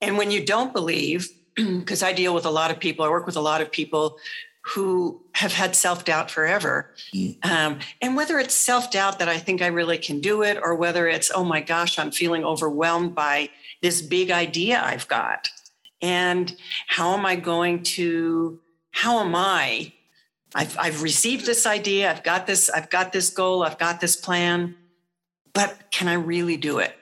And 0.00 0.18
when 0.18 0.32
you 0.32 0.44
don't 0.44 0.72
believe, 0.72 1.28
because 1.54 2.02
I 2.02 2.12
deal 2.12 2.34
with 2.34 2.44
a 2.44 2.50
lot 2.50 2.72
of 2.72 2.80
people, 2.80 3.04
I 3.04 3.10
work 3.10 3.26
with 3.26 3.36
a 3.36 3.40
lot 3.40 3.60
of 3.60 3.70
people 3.70 4.18
who 4.62 5.22
have 5.36 5.52
had 5.52 5.76
self 5.76 6.04
doubt 6.04 6.32
forever. 6.32 6.92
Mm. 7.14 7.46
Um, 7.46 7.78
and 8.02 8.16
whether 8.16 8.40
it's 8.40 8.54
self 8.54 8.90
doubt 8.90 9.20
that 9.20 9.28
I 9.28 9.38
think 9.38 9.62
I 9.62 9.68
really 9.68 9.96
can 9.96 10.20
do 10.20 10.42
it, 10.42 10.58
or 10.60 10.74
whether 10.74 11.06
it's, 11.06 11.30
oh 11.32 11.44
my 11.44 11.60
gosh, 11.60 11.96
I'm 11.96 12.10
feeling 12.10 12.44
overwhelmed 12.44 13.14
by 13.14 13.50
this 13.82 14.02
big 14.02 14.32
idea 14.32 14.82
I've 14.82 15.06
got. 15.06 15.48
And 16.02 16.56
how 16.88 17.16
am 17.16 17.24
I 17.24 17.36
going 17.36 17.84
to, 17.84 18.58
how 18.90 19.20
am 19.20 19.36
I 19.36 19.92
I've, 20.54 20.76
I've 20.78 21.02
received 21.02 21.46
this 21.46 21.66
idea. 21.66 22.10
I've 22.10 22.22
got 22.22 22.46
this, 22.46 22.70
I've 22.70 22.90
got 22.90 23.12
this 23.12 23.30
goal. 23.30 23.62
I've 23.62 23.78
got 23.78 24.00
this 24.00 24.16
plan, 24.16 24.74
but 25.52 25.90
can 25.90 26.08
I 26.08 26.14
really 26.14 26.56
do 26.56 26.78
it? 26.78 26.94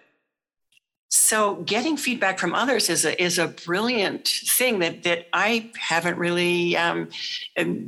So 1.09 1.57
getting 1.57 1.97
feedback 1.97 2.39
from 2.39 2.55
others 2.55 2.91
is 2.91 3.05
a, 3.05 3.23
is 3.23 3.39
a 3.39 3.49
brilliant 3.49 4.27
thing 4.27 4.81
that, 4.81 5.05
that 5.05 5.29
I 5.33 5.71
haven't 5.79 6.19
really 6.19 6.77
um, 6.77 7.09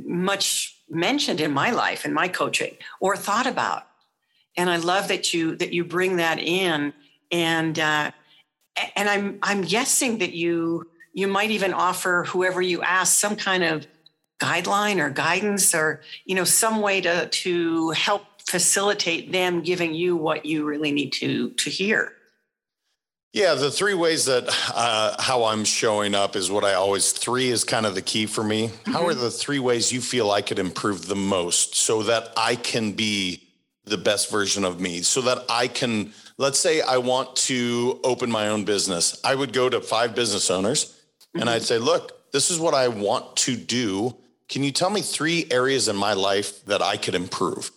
much 0.05 0.75
mentioned 0.89 1.41
in 1.41 1.51
my 1.51 1.71
life, 1.71 2.05
in 2.05 2.13
my 2.13 2.29
coaching 2.29 2.75
or 2.99 3.17
thought 3.17 3.45
about. 3.45 3.85
And 4.55 4.69
I 4.69 4.77
love 4.77 5.09
that 5.09 5.33
you, 5.33 5.55
that 5.57 5.73
you 5.73 5.83
bring 5.83 6.15
that 6.15 6.39
in 6.39 6.93
and, 7.31 7.77
uh, 7.77 8.11
and 8.95 9.09
I'm, 9.09 9.39
I'm 9.43 9.61
guessing 9.61 10.19
that 10.19 10.33
you, 10.33 10.89
you 11.13 11.27
might 11.27 11.51
even 11.51 11.73
offer 11.73 12.25
whoever 12.27 12.61
you 12.61 12.81
ask 12.81 13.17
some 13.17 13.35
kind 13.35 13.63
of 13.63 13.85
guideline 14.39 14.99
or 14.99 15.09
guidance 15.09 15.75
or 15.75 16.01
you 16.25 16.33
know 16.33 16.45
some 16.45 16.81
way 16.81 17.01
to 17.01 17.27
to 17.27 17.91
help 17.91 18.25
facilitate 18.41 19.31
them 19.31 19.61
giving 19.61 19.93
you 19.93 20.15
what 20.15 20.45
you 20.45 20.65
really 20.65 20.91
need 20.91 21.11
to 21.11 21.51
to 21.51 21.69
hear 21.69 22.13
yeah 23.33 23.53
the 23.53 23.69
three 23.69 23.93
ways 23.93 24.25
that 24.25 24.45
uh, 24.73 25.21
how 25.21 25.43
i'm 25.43 25.65
showing 25.65 26.15
up 26.15 26.35
is 26.35 26.49
what 26.49 26.63
i 26.63 26.73
always 26.73 27.11
three 27.11 27.49
is 27.49 27.63
kind 27.63 27.85
of 27.85 27.95
the 27.95 28.01
key 28.01 28.25
for 28.25 28.43
me 28.43 28.69
mm-hmm. 28.69 28.91
how 28.93 29.05
are 29.05 29.13
the 29.13 29.29
three 29.29 29.59
ways 29.59 29.91
you 29.91 29.99
feel 29.99 30.31
i 30.31 30.41
could 30.41 30.57
improve 30.57 31.07
the 31.07 31.15
most 31.15 31.75
so 31.75 32.01
that 32.01 32.31
i 32.37 32.55
can 32.55 32.93
be 32.93 33.43
the 33.83 33.97
best 33.97 34.31
version 34.31 34.63
of 34.63 34.79
me 34.79 35.01
so 35.01 35.21
that 35.21 35.43
i 35.49 35.67
can 35.67 36.13
let's 36.37 36.59
say 36.59 36.79
i 36.81 36.97
want 36.97 37.35
to 37.35 37.99
open 38.05 38.31
my 38.31 38.47
own 38.47 38.63
business 38.63 39.19
i 39.25 39.35
would 39.35 39.51
go 39.51 39.67
to 39.67 39.81
five 39.81 40.15
business 40.15 40.49
owners 40.49 40.85
mm-hmm. 40.85 41.41
and 41.41 41.49
i'd 41.49 41.61
say 41.61 41.77
look 41.77 42.31
this 42.31 42.49
is 42.49 42.57
what 42.57 42.73
i 42.73 42.87
want 42.87 43.35
to 43.35 43.55
do 43.57 44.15
can 44.49 44.63
you 44.63 44.71
tell 44.71 44.89
me 44.89 45.01
three 45.01 45.47
areas 45.51 45.87
in 45.87 45.95
my 45.95 46.13
life 46.13 46.65
that 46.65 46.81
I 46.81 46.97
could 46.97 47.15
improve? 47.15 47.71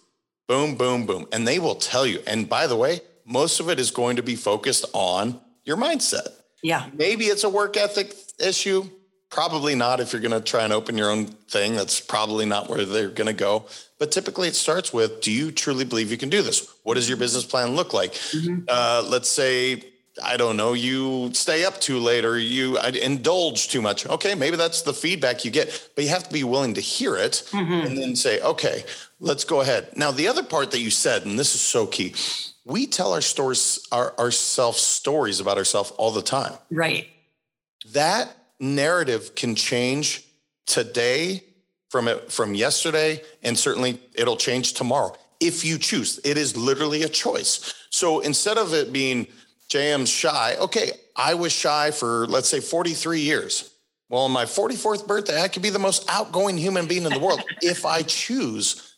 Boom, 0.48 0.74
boom, 0.74 1.06
boom. 1.06 1.26
And 1.30 1.46
they 1.46 1.58
will 1.58 1.74
tell 1.74 2.06
you. 2.06 2.20
And 2.26 2.48
by 2.48 2.66
the 2.66 2.76
way, 2.76 3.00
most 3.24 3.60
of 3.60 3.68
it 3.68 3.78
is 3.78 3.90
going 3.90 4.16
to 4.16 4.22
be 4.22 4.34
focused 4.34 4.86
on 4.92 5.40
your 5.64 5.76
mindset. 5.76 6.28
Yeah. 6.62 6.86
Maybe 6.94 7.26
it's 7.26 7.44
a 7.44 7.48
work 7.48 7.76
ethic 7.76 8.14
issue. 8.38 8.88
Probably 9.30 9.74
not 9.74 10.00
if 10.00 10.12
you're 10.12 10.22
going 10.22 10.32
to 10.32 10.40
try 10.40 10.64
and 10.64 10.72
open 10.72 10.98
your 10.98 11.10
own 11.10 11.26
thing. 11.26 11.74
That's 11.76 12.00
probably 12.00 12.46
not 12.46 12.68
where 12.68 12.84
they're 12.84 13.08
going 13.08 13.28
to 13.28 13.32
go. 13.32 13.66
But 13.98 14.10
typically 14.10 14.48
it 14.48 14.54
starts 14.54 14.92
with 14.92 15.20
Do 15.20 15.30
you 15.30 15.52
truly 15.52 15.84
believe 15.84 16.10
you 16.10 16.18
can 16.18 16.28
do 16.28 16.42
this? 16.42 16.68
What 16.82 16.94
does 16.94 17.08
your 17.08 17.18
business 17.18 17.44
plan 17.44 17.76
look 17.76 17.92
like? 17.92 18.12
Mm-hmm. 18.12 18.64
Uh, 18.68 19.04
let's 19.08 19.28
say, 19.28 19.84
I 20.22 20.36
don't 20.36 20.56
know, 20.56 20.72
you 20.72 21.32
stay 21.32 21.64
up 21.64 21.80
too 21.80 21.98
late 21.98 22.24
or 22.24 22.38
you 22.38 22.78
indulge 22.78 23.68
too 23.68 23.80
much. 23.80 24.06
Okay, 24.06 24.34
maybe 24.34 24.56
that's 24.56 24.82
the 24.82 24.92
feedback 24.92 25.44
you 25.44 25.50
get, 25.50 25.90
but 25.94 26.04
you 26.04 26.10
have 26.10 26.24
to 26.24 26.32
be 26.32 26.44
willing 26.44 26.74
to 26.74 26.80
hear 26.80 27.16
it 27.16 27.44
mm-hmm. 27.50 27.86
and 27.86 27.96
then 27.96 28.16
say, 28.16 28.40
okay, 28.42 28.84
let's 29.20 29.44
go 29.44 29.62
ahead. 29.62 29.88
Now, 29.96 30.10
the 30.10 30.28
other 30.28 30.42
part 30.42 30.70
that 30.72 30.80
you 30.80 30.90
said, 30.90 31.24
and 31.24 31.38
this 31.38 31.54
is 31.54 31.60
so 31.60 31.86
key 31.86 32.14
we 32.64 32.86
tell 32.86 33.12
our 33.12 33.20
stories, 33.20 33.86
our 33.90 34.16
ourselves 34.18 34.80
stories 34.80 35.40
about 35.40 35.58
ourselves 35.58 35.90
all 35.92 36.10
the 36.10 36.22
time. 36.22 36.52
Right. 36.70 37.08
That 37.92 38.34
narrative 38.60 39.34
can 39.34 39.54
change 39.54 40.24
today 40.66 41.42
from 41.90 42.08
it 42.08 42.30
from 42.30 42.54
yesterday, 42.54 43.22
and 43.42 43.58
certainly 43.58 44.00
it'll 44.14 44.36
change 44.36 44.74
tomorrow 44.74 45.14
if 45.40 45.64
you 45.64 45.78
choose. 45.78 46.20
It 46.24 46.38
is 46.38 46.56
literally 46.56 47.02
a 47.02 47.08
choice. 47.08 47.74
So 47.90 48.20
instead 48.20 48.58
of 48.58 48.72
it 48.72 48.92
being 48.92 49.26
JM's 49.72 50.10
shy, 50.10 50.56
okay, 50.60 50.92
I 51.16 51.34
was 51.34 51.52
shy 51.52 51.90
for 51.90 52.26
let's 52.26 52.48
say 52.48 52.60
43 52.60 53.20
years. 53.20 53.70
Well, 54.08 54.22
on 54.22 54.30
my 54.30 54.44
44th 54.44 55.06
birthday, 55.06 55.40
I 55.40 55.48
could 55.48 55.62
be 55.62 55.70
the 55.70 55.78
most 55.78 56.04
outgoing 56.10 56.58
human 56.58 56.86
being 56.86 57.04
in 57.04 57.12
the 57.12 57.18
world 57.18 57.42
if 57.62 57.86
I 57.86 58.02
choose, 58.02 58.96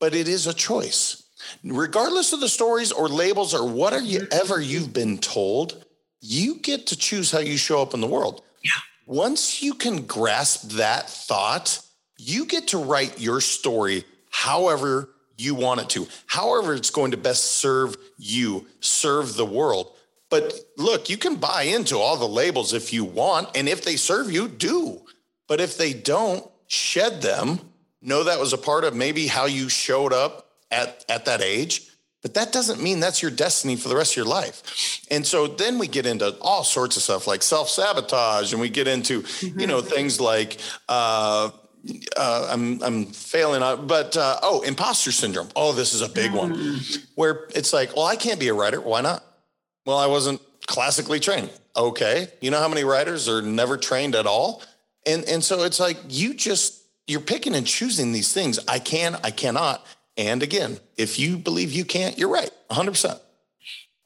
but 0.00 0.14
it 0.14 0.26
is 0.26 0.46
a 0.46 0.54
choice 0.54 1.22
regardless 1.64 2.32
of 2.32 2.40
the 2.40 2.48
stories 2.48 2.92
or 2.92 3.08
labels 3.08 3.54
or 3.54 3.68
whatever 3.68 4.08
mm-hmm. 4.08 4.62
you've 4.62 4.92
been 4.92 5.18
told, 5.18 5.84
you 6.20 6.56
get 6.56 6.86
to 6.88 6.96
choose 6.96 7.30
how 7.30 7.38
you 7.38 7.56
show 7.56 7.82
up 7.82 7.94
in 7.94 8.00
the 8.00 8.06
world. 8.06 8.42
Yeah. 8.64 8.70
Once 9.06 9.62
you 9.62 9.74
can 9.74 10.06
grasp 10.06 10.70
that 10.72 11.08
thought, 11.08 11.80
you 12.18 12.46
get 12.46 12.68
to 12.68 12.78
write 12.78 13.20
your 13.20 13.40
story 13.40 14.04
however 14.30 15.10
you 15.38 15.54
want 15.54 15.80
it 15.80 15.90
to, 15.90 16.08
however 16.26 16.74
it's 16.74 16.90
going 16.90 17.10
to 17.10 17.16
best 17.16 17.44
serve 17.44 17.96
you, 18.18 18.66
serve 18.80 19.34
the 19.34 19.44
world. 19.44 19.92
But 20.28 20.52
look, 20.76 21.08
you 21.08 21.16
can 21.16 21.36
buy 21.36 21.62
into 21.62 21.98
all 21.98 22.16
the 22.16 22.28
labels 22.28 22.72
if 22.72 22.92
you 22.92 23.04
want. 23.04 23.56
And 23.56 23.68
if 23.68 23.84
they 23.84 23.96
serve 23.96 24.30
you, 24.30 24.48
do. 24.48 25.02
But 25.48 25.60
if 25.60 25.78
they 25.78 25.92
don't, 25.92 26.48
shed 26.66 27.22
them. 27.22 27.60
Know 28.02 28.24
that 28.24 28.40
was 28.40 28.52
a 28.52 28.58
part 28.58 28.84
of 28.84 28.94
maybe 28.94 29.26
how 29.26 29.46
you 29.46 29.68
showed 29.68 30.12
up 30.12 30.46
at, 30.70 31.04
at 31.08 31.24
that 31.26 31.42
age, 31.42 31.82
but 32.22 32.34
that 32.34 32.52
doesn't 32.52 32.82
mean 32.82 33.00
that's 33.00 33.22
your 33.22 33.30
destiny 33.30 33.76
for 33.76 33.88
the 33.88 33.96
rest 33.96 34.12
of 34.12 34.16
your 34.16 34.26
life. 34.26 35.00
And 35.10 35.24
so 35.24 35.46
then 35.46 35.78
we 35.78 35.86
get 35.86 36.06
into 36.06 36.36
all 36.40 36.64
sorts 36.64 36.96
of 36.96 37.02
stuff 37.02 37.26
like 37.26 37.42
self 37.42 37.68
sabotage, 37.68 38.52
and 38.52 38.60
we 38.60 38.68
get 38.68 38.88
into, 38.88 39.22
mm-hmm. 39.22 39.60
you 39.60 39.66
know, 39.66 39.80
things 39.80 40.20
like, 40.20 40.58
uh, 40.88 41.50
uh, 42.16 42.48
I'm 42.50 42.82
I'm 42.82 43.06
failing 43.06 43.60
but 43.86 44.16
uh, 44.16 44.40
oh, 44.42 44.62
imposter 44.62 45.12
syndrome. 45.12 45.48
Oh, 45.54 45.72
this 45.72 45.94
is 45.94 46.02
a 46.02 46.08
big 46.08 46.32
mm. 46.32 46.36
one, 46.36 46.80
where 47.14 47.46
it's 47.54 47.72
like, 47.72 47.94
well, 47.94 48.06
I 48.06 48.16
can't 48.16 48.40
be 48.40 48.48
a 48.48 48.54
writer. 48.54 48.80
Why 48.80 49.02
not? 49.02 49.22
Well, 49.86 49.96
I 49.96 50.06
wasn't 50.06 50.42
classically 50.66 51.20
trained. 51.20 51.50
Okay, 51.76 52.28
you 52.40 52.50
know 52.50 52.58
how 52.58 52.68
many 52.68 52.84
writers 52.84 53.28
are 53.28 53.40
never 53.40 53.78
trained 53.78 54.14
at 54.14 54.26
all, 54.26 54.62
and 55.06 55.24
and 55.24 55.42
so 55.42 55.62
it's 55.62 55.80
like 55.80 55.96
you 56.08 56.34
just 56.34 56.82
you're 57.06 57.20
picking 57.20 57.54
and 57.54 57.66
choosing 57.66 58.12
these 58.12 58.32
things. 58.32 58.58
I 58.66 58.78
can, 58.78 59.16
I 59.22 59.30
cannot, 59.30 59.86
and 60.16 60.42
again, 60.42 60.78
if 60.96 61.18
you 61.18 61.36
believe 61.36 61.72
you 61.72 61.84
can't, 61.84 62.18
you're 62.18 62.30
right, 62.30 62.50
100%. 62.70 63.20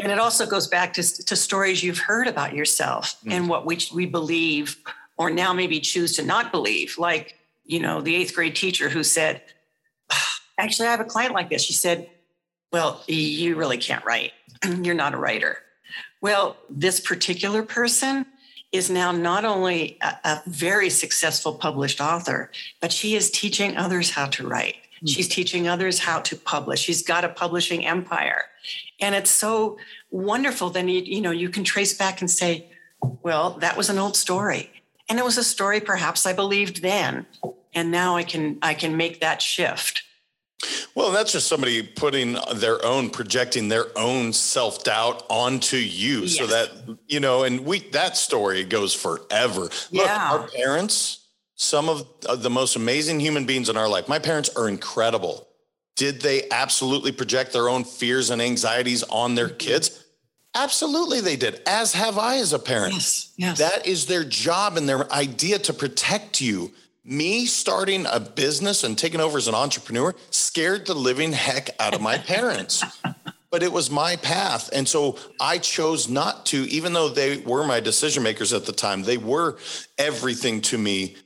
And 0.00 0.10
it 0.10 0.18
also 0.18 0.46
goes 0.46 0.66
back 0.66 0.92
to, 0.94 1.02
to 1.25 1.37
stories 1.37 1.82
you've 1.82 1.99
heard 1.99 2.26
about 2.26 2.54
yourself 2.54 3.16
mm. 3.25 3.32
and 3.32 3.49
what 3.49 3.66
we, 3.66 3.78
we 3.94 4.06
believe, 4.06 4.76
or 5.16 5.30
now 5.30 5.52
maybe 5.52 5.78
choose 5.78 6.16
to 6.16 6.25
not 6.25 6.50
believe. 6.50 6.96
Like, 6.99 7.37
you 7.64 7.80
know, 7.80 8.00
the 8.00 8.14
eighth 8.14 8.34
grade 8.34 8.56
teacher 8.56 8.88
who 8.88 9.02
said, 9.02 9.42
Actually, 10.58 10.88
I 10.88 10.90
have 10.90 11.00
a 11.00 11.04
client 11.04 11.32
like 11.32 11.49
this. 11.49 11.62
She 11.62 11.72
said, 11.72 12.08
Well, 12.72 13.02
you 13.06 13.56
really 13.56 13.78
can't 13.78 14.04
write. 14.04 14.32
you're 14.82 14.94
not 14.94 15.14
a 15.14 15.18
writer. 15.18 15.58
Well, 16.20 16.56
this 16.68 17.00
particular 17.00 17.62
person 17.62 18.26
is 18.72 18.90
now 18.90 19.10
not 19.10 19.44
only 19.44 19.98
a, 20.00 20.16
a, 20.24 20.42
very 20.46 20.90
successful 20.90 21.54
published 21.54 22.00
author, 22.00 22.50
but 22.80 22.92
she 22.92 23.16
is 23.16 23.30
teaching 23.30 23.76
others 23.76 24.10
how 24.10 24.26
to 24.26 24.46
write. 24.46 24.76
Hmm. 25.00 25.06
She's 25.06 25.28
teaching 25.28 25.66
others 25.66 25.98
how 25.98 26.20
to 26.20 26.36
publish. 26.36 26.80
She's 26.80 27.02
got 27.02 27.24
a 27.24 27.28
publishing 27.28 27.84
empire. 27.84 28.44
And 29.00 29.14
it's 29.14 29.30
so 29.30 29.78
wonderful. 30.10 30.70
Then, 30.70 30.88
you, 30.88 31.00
you 31.00 31.20
know, 31.20 31.30
you 31.30 31.48
can 31.48 31.64
trace 31.64 31.94
back 31.94 32.20
and 32.20 32.30
say, 32.30 32.66
well, 33.22 33.52
that 33.60 33.76
was 33.76 33.90
an 33.90 33.98
old 33.98 34.16
story. 34.16 34.70
And 35.08 35.18
it 35.18 35.24
was 35.24 35.38
a 35.38 35.44
story 35.44 35.80
perhaps 35.80 36.26
I 36.26 36.32
believed 36.32 36.82
then. 36.82 37.26
And 37.74 37.90
now 37.90 38.16
I 38.16 38.22
can 38.22 38.58
I 38.62 38.74
can 38.74 38.96
make 38.96 39.20
that 39.20 39.42
shift. 39.42 40.02
Well, 40.95 41.11
that's 41.11 41.33
just 41.33 41.47
somebody 41.47 41.83
putting 41.83 42.37
their 42.57 42.85
own, 42.85 43.11
projecting 43.11 43.69
their 43.69 43.87
own 43.97 44.33
self 44.33 44.85
doubt 44.85 45.25
onto 45.31 45.76
you, 45.76 46.23
yes. 46.23 46.37
so 46.37 46.47
that 46.47 46.71
you 47.09 47.21
know. 47.21 47.45
And 47.45 47.64
we 47.64 47.81
that 47.90 48.17
story 48.17 48.64
goes 48.64 48.95
forever. 48.95 49.71
Yeah. 49.90 50.02
Look, 50.02 50.11
our 50.11 50.49
parents 50.49 51.21
some 51.61 51.90
of 51.90 52.07
the 52.38 52.49
most 52.49 52.75
amazing 52.75 53.21
human 53.21 53.45
beings 53.45 53.69
in 53.69 53.76
our 53.76 53.87
life. 53.87 54.09
My 54.09 54.19
parents 54.19 54.49
are 54.57 54.67
incredible. 54.67 55.47
Did 55.95 56.23
they 56.23 56.49
absolutely 56.50 57.12
project 57.12 57.52
their 57.52 57.69
own 57.69 57.85
fears 57.85 58.31
and 58.31 58.40
anxieties 58.40 59.02
on 59.02 59.35
their 59.35 59.49
mm-hmm. 59.49 59.59
kids? 59.59 60.05
Absolutely, 60.55 61.21
they 61.21 61.37
did, 61.37 61.61
as 61.67 61.93
have 61.93 62.17
I 62.17 62.38
as 62.38 62.55
a 62.55 62.59
parent. 62.59 62.95
Yes, 62.95 63.35
yes. 63.37 63.59
That 63.59 63.87
is 63.87 64.07
their 64.07 64.25
job 64.25 64.79
and 64.79 64.88
their 64.88 65.12
idea 65.12 65.59
to 65.59 65.75
protect 65.75 66.40
you. 66.40 66.73
Me 67.11 67.45
starting 67.45 68.07
a 68.07 68.21
business 68.21 68.85
and 68.85 68.97
taking 68.97 69.21
over 69.21 69.37
as 69.37 69.49
an 69.49 69.55
entrepreneur 69.55 70.14
scared 70.31 70.87
the 70.87 70.95
living 70.95 71.33
heck 71.33 71.69
out 71.81 71.93
of 71.93 72.00
my 72.00 72.17
parents. 72.35 72.85
but 73.50 73.64
it 73.64 73.73
was 73.73 73.90
my 73.90 74.14
path. 74.14 74.71
And 74.73 74.87
so 74.87 75.19
I 75.40 75.59
chose 75.59 76.09
not 76.09 76.47
to, 76.47 76.59
even 76.71 76.93
though 76.93 77.09
they 77.09 77.38
were 77.38 77.67
my 77.67 77.81
decision 77.81 78.23
makers 78.23 78.52
at 78.52 78.64
the 78.64 78.73
time, 78.73 79.02
they 79.02 79.19
were 79.19 79.59
everything 79.99 80.61
to 80.62 80.79
me 80.79 81.17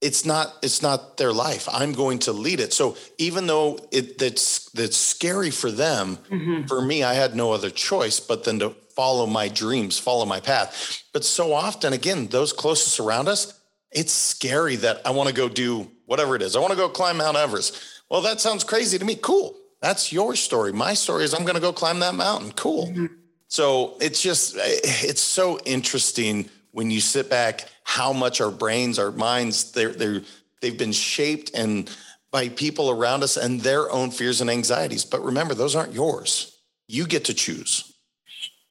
it's 0.00 0.24
not 0.24 0.54
it's 0.62 0.80
not 0.80 1.16
their 1.18 1.32
life 1.32 1.68
i'm 1.72 1.92
going 1.92 2.18
to 2.18 2.32
lead 2.32 2.60
it 2.60 2.72
so 2.72 2.96
even 3.18 3.46
though 3.46 3.78
it 3.90 4.18
that's 4.18 4.70
that's 4.70 4.96
scary 4.96 5.50
for 5.50 5.70
them 5.70 6.16
mm-hmm. 6.30 6.66
for 6.66 6.80
me 6.80 7.02
i 7.02 7.12
had 7.12 7.36
no 7.36 7.52
other 7.52 7.70
choice 7.70 8.18
but 8.18 8.44
then 8.44 8.58
to 8.58 8.70
follow 8.96 9.26
my 9.26 9.48
dreams 9.48 9.98
follow 9.98 10.24
my 10.24 10.40
path 10.40 11.02
but 11.12 11.24
so 11.24 11.52
often 11.52 11.92
again 11.92 12.26
those 12.28 12.52
closest 12.52 12.98
around 12.98 13.28
us 13.28 13.59
it's 13.92 14.12
scary 14.12 14.76
that 14.76 15.00
i 15.04 15.10
want 15.10 15.28
to 15.28 15.34
go 15.34 15.48
do 15.48 15.90
whatever 16.06 16.36
it 16.36 16.42
is 16.42 16.56
i 16.56 16.60
want 16.60 16.70
to 16.70 16.76
go 16.76 16.88
climb 16.88 17.16
mount 17.18 17.36
everest 17.36 17.80
well 18.08 18.20
that 18.20 18.40
sounds 18.40 18.64
crazy 18.64 18.98
to 18.98 19.04
me 19.04 19.14
cool 19.16 19.56
that's 19.80 20.12
your 20.12 20.34
story 20.36 20.72
my 20.72 20.94
story 20.94 21.24
is 21.24 21.34
i'm 21.34 21.42
going 21.42 21.54
to 21.54 21.60
go 21.60 21.72
climb 21.72 21.98
that 22.00 22.14
mountain 22.14 22.52
cool 22.52 22.86
mm-hmm. 22.88 23.06
so 23.48 23.96
it's 24.00 24.20
just 24.20 24.54
it's 24.56 25.20
so 25.20 25.58
interesting 25.64 26.48
when 26.72 26.90
you 26.90 27.00
sit 27.00 27.28
back 27.28 27.68
how 27.90 28.12
much 28.12 28.40
our 28.40 28.50
brains, 28.50 28.98
our 28.98 29.10
minds, 29.10 29.72
they're, 29.72 29.92
they're, 29.92 30.22
they've 30.60 30.78
been 30.78 30.92
shaped 30.92 31.50
and 31.54 31.90
by 32.30 32.48
people 32.48 32.90
around 32.90 33.24
us 33.24 33.36
and 33.36 33.60
their 33.60 33.90
own 33.90 34.10
fears 34.12 34.40
and 34.40 34.48
anxieties. 34.48 35.04
But 35.04 35.24
remember, 35.24 35.54
those 35.54 35.74
aren't 35.74 35.92
yours. 35.92 36.56
You 36.86 37.06
get 37.06 37.24
to 37.24 37.34
choose. 37.34 37.92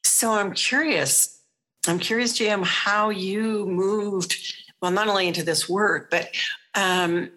So 0.02 0.32
I'm 0.32 0.52
curious. 0.54 1.38
I'm 1.86 1.98
curious, 1.98 2.38
JM, 2.38 2.64
how 2.64 3.10
you 3.10 3.66
moved, 3.66 4.59
well, 4.80 4.90
not 4.90 5.08
only 5.08 5.28
into 5.28 5.42
this 5.42 5.68
work, 5.68 6.10
but 6.10 6.30
um, 6.74 7.30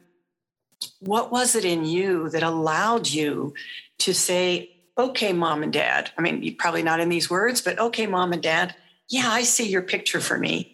what 1.00 1.32
was 1.32 1.56
it 1.56 1.66
in 1.66 1.86
you 1.86 2.30
that 2.30 2.44
allowed 2.44 3.10
you 3.10 3.54
to 4.00 4.14
say, 4.14 4.72
okay, 4.98 5.34
mom 5.34 5.64
and 5.64 5.74
dad? 5.74 6.12
I 6.18 6.22
mean, 6.22 6.56
probably 6.58 6.84
not 6.84 7.00
in 7.00 7.10
these 7.10 7.30
words, 7.30 7.62
but 7.62 7.80
okay, 7.80 8.08
mom 8.08 8.34
and 8.34 8.42
dad, 8.42 8.76
yeah, 9.10 9.30
I 9.30 9.44
see 9.44 9.68
your 9.70 9.82
picture 9.82 10.20
for 10.20 10.38
me, 10.38 10.74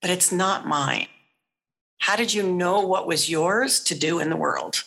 but 0.00 0.10
it's 0.10 0.32
not 0.32 0.66
mine. 0.66 1.08
How 1.98 2.16
did 2.16 2.32
you 2.32 2.42
know 2.42 2.80
what 2.80 3.06
was 3.06 3.30
yours 3.30 3.80
to 3.84 3.94
do 3.94 4.18
in 4.18 4.30
the 4.30 4.36
world? 4.36 4.84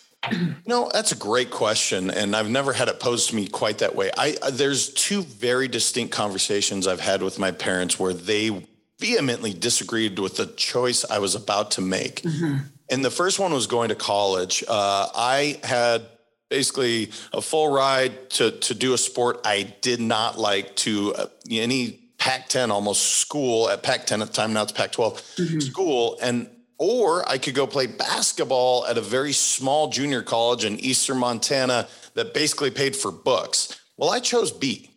No, 0.67 0.91
that's 0.93 1.11
a 1.11 1.15
great 1.15 1.49
question, 1.49 2.11
and 2.11 2.35
I've 2.35 2.49
never 2.49 2.73
had 2.73 2.89
it 2.89 2.99
posed 2.99 3.29
to 3.29 3.35
me 3.35 3.47
quite 3.47 3.79
that 3.79 3.95
way. 3.95 4.11
I 4.17 4.37
uh, 4.41 4.51
there's 4.51 4.93
two 4.93 5.23
very 5.23 5.67
distinct 5.67 6.13
conversations 6.13 6.87
I've 6.87 6.99
had 6.99 7.23
with 7.23 7.39
my 7.39 7.51
parents 7.51 7.97
where 7.97 8.13
they 8.13 8.67
vehemently 8.99 9.53
disagreed 9.53 10.19
with 10.19 10.37
the 10.37 10.45
choice 10.45 11.05
I 11.09 11.19
was 11.19 11.35
about 11.35 11.71
to 11.71 11.81
make. 11.81 12.21
Mm-hmm. 12.21 12.57
And 12.91 13.05
the 13.05 13.11
first 13.11 13.39
one 13.39 13.53
was 13.53 13.67
going 13.67 13.89
to 13.89 13.95
college. 13.95 14.63
Uh, 14.67 15.07
I 15.15 15.59
had 15.63 16.05
basically 16.49 17.11
a 17.31 17.41
full 17.41 17.71
ride 17.71 18.29
to 18.31 18.51
to 18.51 18.73
do 18.73 18.93
a 18.93 18.97
sport 18.97 19.41
I 19.45 19.73
did 19.81 19.99
not 19.99 20.37
like 20.37 20.75
to 20.77 21.13
uh, 21.15 21.25
any 21.49 21.99
Pac 22.17 22.49
10 22.49 22.69
almost 22.69 23.17
school 23.17 23.69
at 23.69 23.81
Pac 23.81 24.05
10 24.05 24.21
at 24.21 24.27
the 24.27 24.33
time, 24.33 24.53
now 24.53 24.63
it's 24.63 24.73
Pac 24.73 24.91
12 24.91 25.13
mm-hmm. 25.13 25.59
school. 25.59 26.19
And 26.21 26.49
or 26.77 27.27
I 27.29 27.37
could 27.37 27.55
go 27.55 27.65
play 27.65 27.87
basketball 27.87 28.85
at 28.85 28.97
a 28.97 29.01
very 29.01 29.33
small 29.33 29.89
junior 29.89 30.21
college 30.21 30.65
in 30.65 30.79
Eastern 30.79 31.17
Montana 31.17 31.87
that 32.13 32.33
basically 32.33 32.71
paid 32.71 32.95
for 32.95 33.11
books. 33.11 33.81
Well, 33.97 34.09
I 34.09 34.19
chose 34.19 34.51
B. 34.51 34.88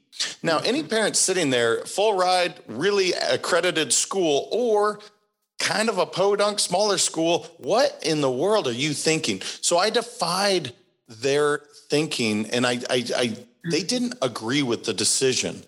Now, 0.43 0.59
any 0.59 0.83
parent 0.83 1.17
sitting 1.17 1.51
there, 1.51 1.85
full 1.85 2.17
ride, 2.17 2.55
really 2.67 3.13
accredited 3.13 3.93
school, 3.93 4.49
or 4.53 5.01
kind 5.59 5.89
of 5.89 5.99
a 5.99 6.07
podunk, 6.07 6.59
smaller 6.59 6.99
school, 6.99 7.47
what 7.59 7.99
in 8.05 8.21
the 8.21 8.31
world 8.31 8.67
are 8.67 8.73
you 8.73 8.93
thinking? 8.93 9.41
So 9.61 9.79
I 9.79 9.91
defied 9.91 10.73
their 11.09 11.63
thinking 11.89 12.51
and 12.51 12.67
I, 12.67 12.81
I, 12.91 13.05
I 13.17 13.37
they 13.71 13.83
didn't 13.83 14.15
agree 14.23 14.63
with 14.63 14.85
the 14.85 14.95
decision. 14.95 15.63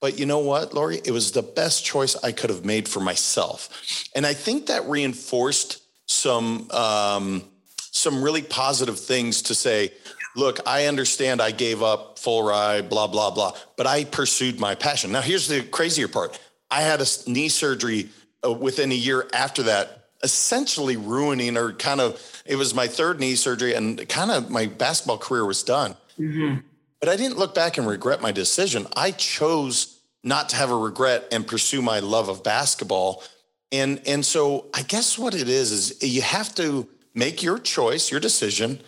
But 0.00 0.18
you 0.18 0.26
know 0.26 0.38
what, 0.38 0.74
Laurie? 0.74 1.00
It 1.04 1.10
was 1.10 1.32
the 1.32 1.42
best 1.42 1.84
choice 1.84 2.14
I 2.22 2.30
could 2.30 2.50
have 2.50 2.64
made 2.64 2.86
for 2.88 3.00
myself. 3.00 4.04
And 4.14 4.24
I 4.26 4.34
think 4.34 4.66
that 4.66 4.84
reinforced 4.84 5.82
some 6.06 6.70
um, 6.70 7.42
some 7.90 8.22
really 8.22 8.42
positive 8.42 9.00
things 9.00 9.42
to 9.42 9.54
say, 9.54 9.90
look, 10.36 10.60
I 10.66 10.86
understand 10.86 11.40
I 11.40 11.50
gave 11.50 11.82
up 11.82 12.18
full 12.18 12.42
ride, 12.42 12.88
blah, 12.88 13.06
blah, 13.06 13.30
blah, 13.30 13.52
but 13.76 13.86
I 13.86 14.04
pursued 14.04 14.60
my 14.60 14.74
passion. 14.74 15.10
Now, 15.12 15.22
here's 15.22 15.48
the 15.48 15.62
crazier 15.62 16.08
part 16.08 16.38
I 16.70 16.82
had 16.82 17.00
a 17.00 17.06
knee 17.26 17.48
surgery 17.48 18.10
uh, 18.44 18.52
within 18.52 18.92
a 18.92 18.94
year 18.94 19.26
after 19.32 19.64
that, 19.64 20.08
essentially 20.22 20.96
ruining 20.96 21.56
or 21.56 21.72
kind 21.72 22.00
of, 22.00 22.42
it 22.44 22.56
was 22.56 22.74
my 22.74 22.86
third 22.86 23.18
knee 23.18 23.34
surgery 23.34 23.74
and 23.74 24.08
kind 24.08 24.30
of 24.30 24.50
my 24.50 24.66
basketball 24.66 25.18
career 25.18 25.44
was 25.44 25.62
done. 25.62 25.96
Mm-hmm. 26.18 26.60
But 27.00 27.08
I 27.08 27.16
didn't 27.16 27.38
look 27.38 27.54
back 27.54 27.78
and 27.78 27.86
regret 27.86 28.20
my 28.20 28.32
decision. 28.32 28.86
I 28.96 29.10
chose 29.12 30.00
not 30.24 30.48
to 30.50 30.56
have 30.56 30.70
a 30.70 30.76
regret 30.76 31.28
and 31.30 31.46
pursue 31.46 31.82
my 31.82 32.00
love 32.00 32.28
of 32.28 32.42
basketball. 32.42 33.22
And, 33.70 34.00
and 34.06 34.24
so 34.24 34.66
I 34.74 34.82
guess 34.82 35.18
what 35.18 35.34
it 35.34 35.48
is, 35.48 35.72
is 35.72 36.02
you 36.02 36.22
have 36.22 36.54
to 36.56 36.88
make 37.14 37.42
your 37.42 37.58
choice, 37.58 38.10
your 38.10 38.20
decision, 38.20 38.80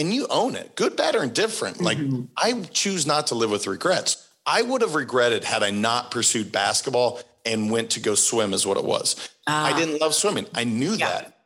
and 0.00 0.14
you 0.14 0.26
own 0.30 0.56
it, 0.56 0.74
good, 0.74 0.96
bad, 0.96 1.14
or 1.14 1.22
indifferent. 1.22 1.76
Mm-hmm. 1.76 1.84
Like 1.84 2.28
I 2.36 2.62
choose 2.72 3.06
not 3.06 3.28
to 3.28 3.34
live 3.34 3.50
with 3.50 3.66
regrets. 3.66 4.26
I 4.46 4.62
would 4.62 4.80
have 4.80 4.94
regretted 4.94 5.44
had 5.44 5.62
I 5.62 5.70
not 5.70 6.10
pursued 6.10 6.50
basketball 6.50 7.20
and 7.44 7.70
went 7.70 7.90
to 7.90 8.00
go 8.00 8.14
swim, 8.14 8.54
is 8.54 8.66
what 8.66 8.78
it 8.78 8.84
was. 8.84 9.28
Uh, 9.46 9.52
I 9.52 9.78
didn't 9.78 10.00
love 10.00 10.14
swimming. 10.14 10.46
I 10.54 10.64
knew 10.64 10.92
yeah. 10.92 11.08
that. 11.08 11.36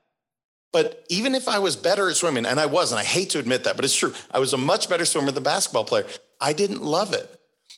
But 0.73 1.05
even 1.09 1.35
if 1.35 1.49
I 1.49 1.59
was 1.59 1.77
better 1.77 2.09
at 2.09 2.17
swimming, 2.17 2.47
and 2.47 2.59
I 2.59 2.67
was, 2.67 2.93
and 2.93 2.99
I 2.99 3.05
hate 3.05 3.31
to 3.31 3.39
admit 3.39 3.65
that, 3.65 3.77
but 3.77 3.85
it's 3.85 3.95
true, 3.95 4.13
I 4.31 4.39
was 4.39 4.53
a 4.53 4.57
much 4.57 4.89
better 4.89 5.05
swimmer 5.05 5.31
than 5.33 5.43
basketball 5.43 5.85
player. 5.85 6.07
I 6.41 6.53
didn't 6.53 6.83
love 6.83 7.13
it. 7.13 7.29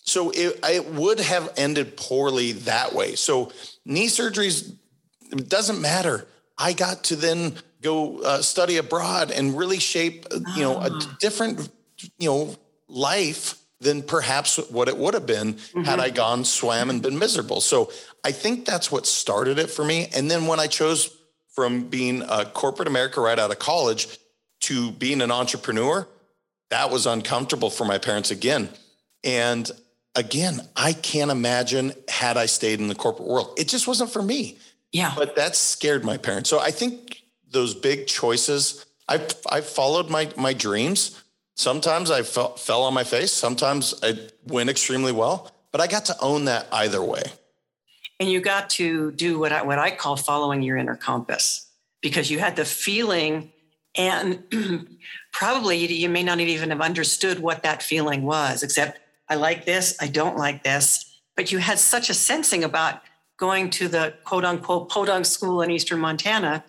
So 0.02 0.30
it, 0.30 0.61
it 0.62 0.87
would 0.92 1.21
have 1.21 1.52
ended 1.56 1.97
poorly 1.97 2.52
that 2.52 2.95
way. 2.95 3.14
So 3.16 3.52
knee 3.85 4.06
surgeries, 4.06 4.75
it 5.30 5.49
doesn't 5.49 5.80
matter. 5.80 6.26
I 6.59 6.73
got 6.73 7.04
to 7.04 7.16
then 7.16 7.56
go 7.86 8.18
uh, 8.22 8.42
study 8.42 8.76
abroad 8.76 9.30
and 9.30 9.56
really 9.56 9.78
shape, 9.78 10.26
uh, 10.30 10.40
you 10.54 10.62
know, 10.62 10.76
a 10.76 10.90
ah. 10.90 11.16
different, 11.20 11.68
you 12.18 12.28
know, 12.28 12.56
life 12.88 13.54
than 13.80 14.02
perhaps 14.02 14.56
what 14.70 14.88
it 14.88 14.96
would 14.96 15.14
have 15.14 15.26
been 15.26 15.54
mm-hmm. 15.54 15.82
had 15.82 16.00
I 16.00 16.10
gone 16.10 16.44
swam 16.44 16.90
and 16.90 17.02
been 17.02 17.18
miserable. 17.18 17.60
So 17.60 17.90
I 18.24 18.32
think 18.32 18.64
that's 18.64 18.90
what 18.90 19.06
started 19.06 19.58
it 19.58 19.70
for 19.70 19.84
me. 19.84 20.08
And 20.14 20.30
then 20.30 20.46
when 20.46 20.60
I 20.60 20.66
chose 20.66 21.10
from 21.54 21.88
being 21.88 22.22
a 22.22 22.44
corporate 22.44 22.88
America 22.88 23.20
right 23.20 23.38
out 23.38 23.50
of 23.50 23.58
college 23.58 24.18
to 24.60 24.90
being 24.92 25.20
an 25.20 25.30
entrepreneur, 25.30 26.08
that 26.70 26.90
was 26.90 27.06
uncomfortable 27.06 27.70
for 27.70 27.84
my 27.84 27.98
parents 27.98 28.30
again. 28.30 28.68
And 29.22 29.70
again, 30.14 30.60
I 30.74 30.92
can't 30.92 31.30
imagine 31.30 31.92
had 32.08 32.36
I 32.36 32.46
stayed 32.46 32.80
in 32.80 32.88
the 32.88 32.94
corporate 32.94 33.28
world. 33.28 33.54
It 33.58 33.68
just 33.68 33.86
wasn't 33.86 34.10
for 34.10 34.22
me. 34.22 34.58
Yeah. 34.92 35.12
But 35.14 35.36
that 35.36 35.54
scared 35.54 36.04
my 36.04 36.16
parents. 36.16 36.48
So 36.48 36.58
I 36.58 36.70
think 36.70 37.22
those 37.56 37.75
big 37.75 38.06
choices, 38.06 38.86
I 39.08 39.26
I 39.50 39.60
followed 39.62 40.08
my 40.10 40.30
my 40.36 40.52
dreams. 40.52 41.22
Sometimes 41.56 42.10
I 42.10 42.22
fell, 42.22 42.54
fell 42.56 42.82
on 42.82 42.92
my 42.92 43.02
face. 43.02 43.32
Sometimes 43.32 43.94
I 44.02 44.28
went 44.46 44.68
extremely 44.68 45.12
well, 45.12 45.50
but 45.72 45.80
I 45.80 45.86
got 45.86 46.04
to 46.06 46.16
own 46.21 46.45
that 46.45 46.66
either 46.71 47.02
way. 47.02 47.23
And 48.21 48.30
you 48.30 48.40
got 48.40 48.69
to 48.71 49.10
do 49.12 49.38
what 49.38 49.52
I, 49.52 49.62
what 49.62 49.78
I 49.78 49.90
call 49.90 50.16
following 50.16 50.62
your 50.62 50.76
inner 50.76 50.97
compass 50.97 51.66
because 52.02 52.30
you 52.30 52.38
had 52.38 52.56
the 52.56 52.64
feeling 52.64 53.52
and 53.95 54.42
probably 55.32 55.78
you 55.86 56.10
may 56.10 56.23
not 56.23 56.40
even 56.40 56.71
have 56.71 56.82
understood 56.82 57.38
what 57.40 57.62
that 57.62 57.82
feeling 57.82 58.23
was, 58.23 58.62
except 58.62 59.00
I 59.28 59.36
like 59.36 59.64
this, 59.64 59.97
I 59.99 60.08
don't 60.08 60.36
like 60.36 60.62
this. 60.62 61.19
But 61.36 61.52
you 61.52 61.58
had 61.58 61.78
such 61.78 62.10
a 62.10 62.14
sensing 62.14 62.64
about 62.64 63.00
going 63.38 63.71
to 63.71 63.88
the 63.88 64.14
quote 64.25 64.45
unquote 64.45 64.88
podunk 64.88 65.25
school 65.26 65.62
in 65.62 65.71
Eastern 65.71 66.00
Montana 66.00 66.64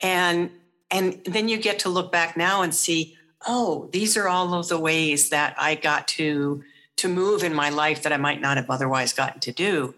and 0.00 0.50
and 0.90 1.20
then 1.24 1.48
you 1.48 1.56
get 1.56 1.80
to 1.80 1.88
look 1.88 2.12
back 2.12 2.36
now 2.36 2.62
and 2.62 2.74
see 2.74 3.16
oh 3.46 3.88
these 3.92 4.16
are 4.16 4.28
all 4.28 4.54
of 4.54 4.68
the 4.68 4.78
ways 4.78 5.30
that 5.30 5.54
i 5.58 5.74
got 5.74 6.06
to 6.08 6.62
to 6.96 7.08
move 7.08 7.42
in 7.42 7.54
my 7.54 7.70
life 7.70 8.02
that 8.02 8.12
i 8.12 8.16
might 8.16 8.40
not 8.40 8.56
have 8.56 8.70
otherwise 8.70 9.12
gotten 9.12 9.40
to 9.40 9.52
do. 9.52 9.94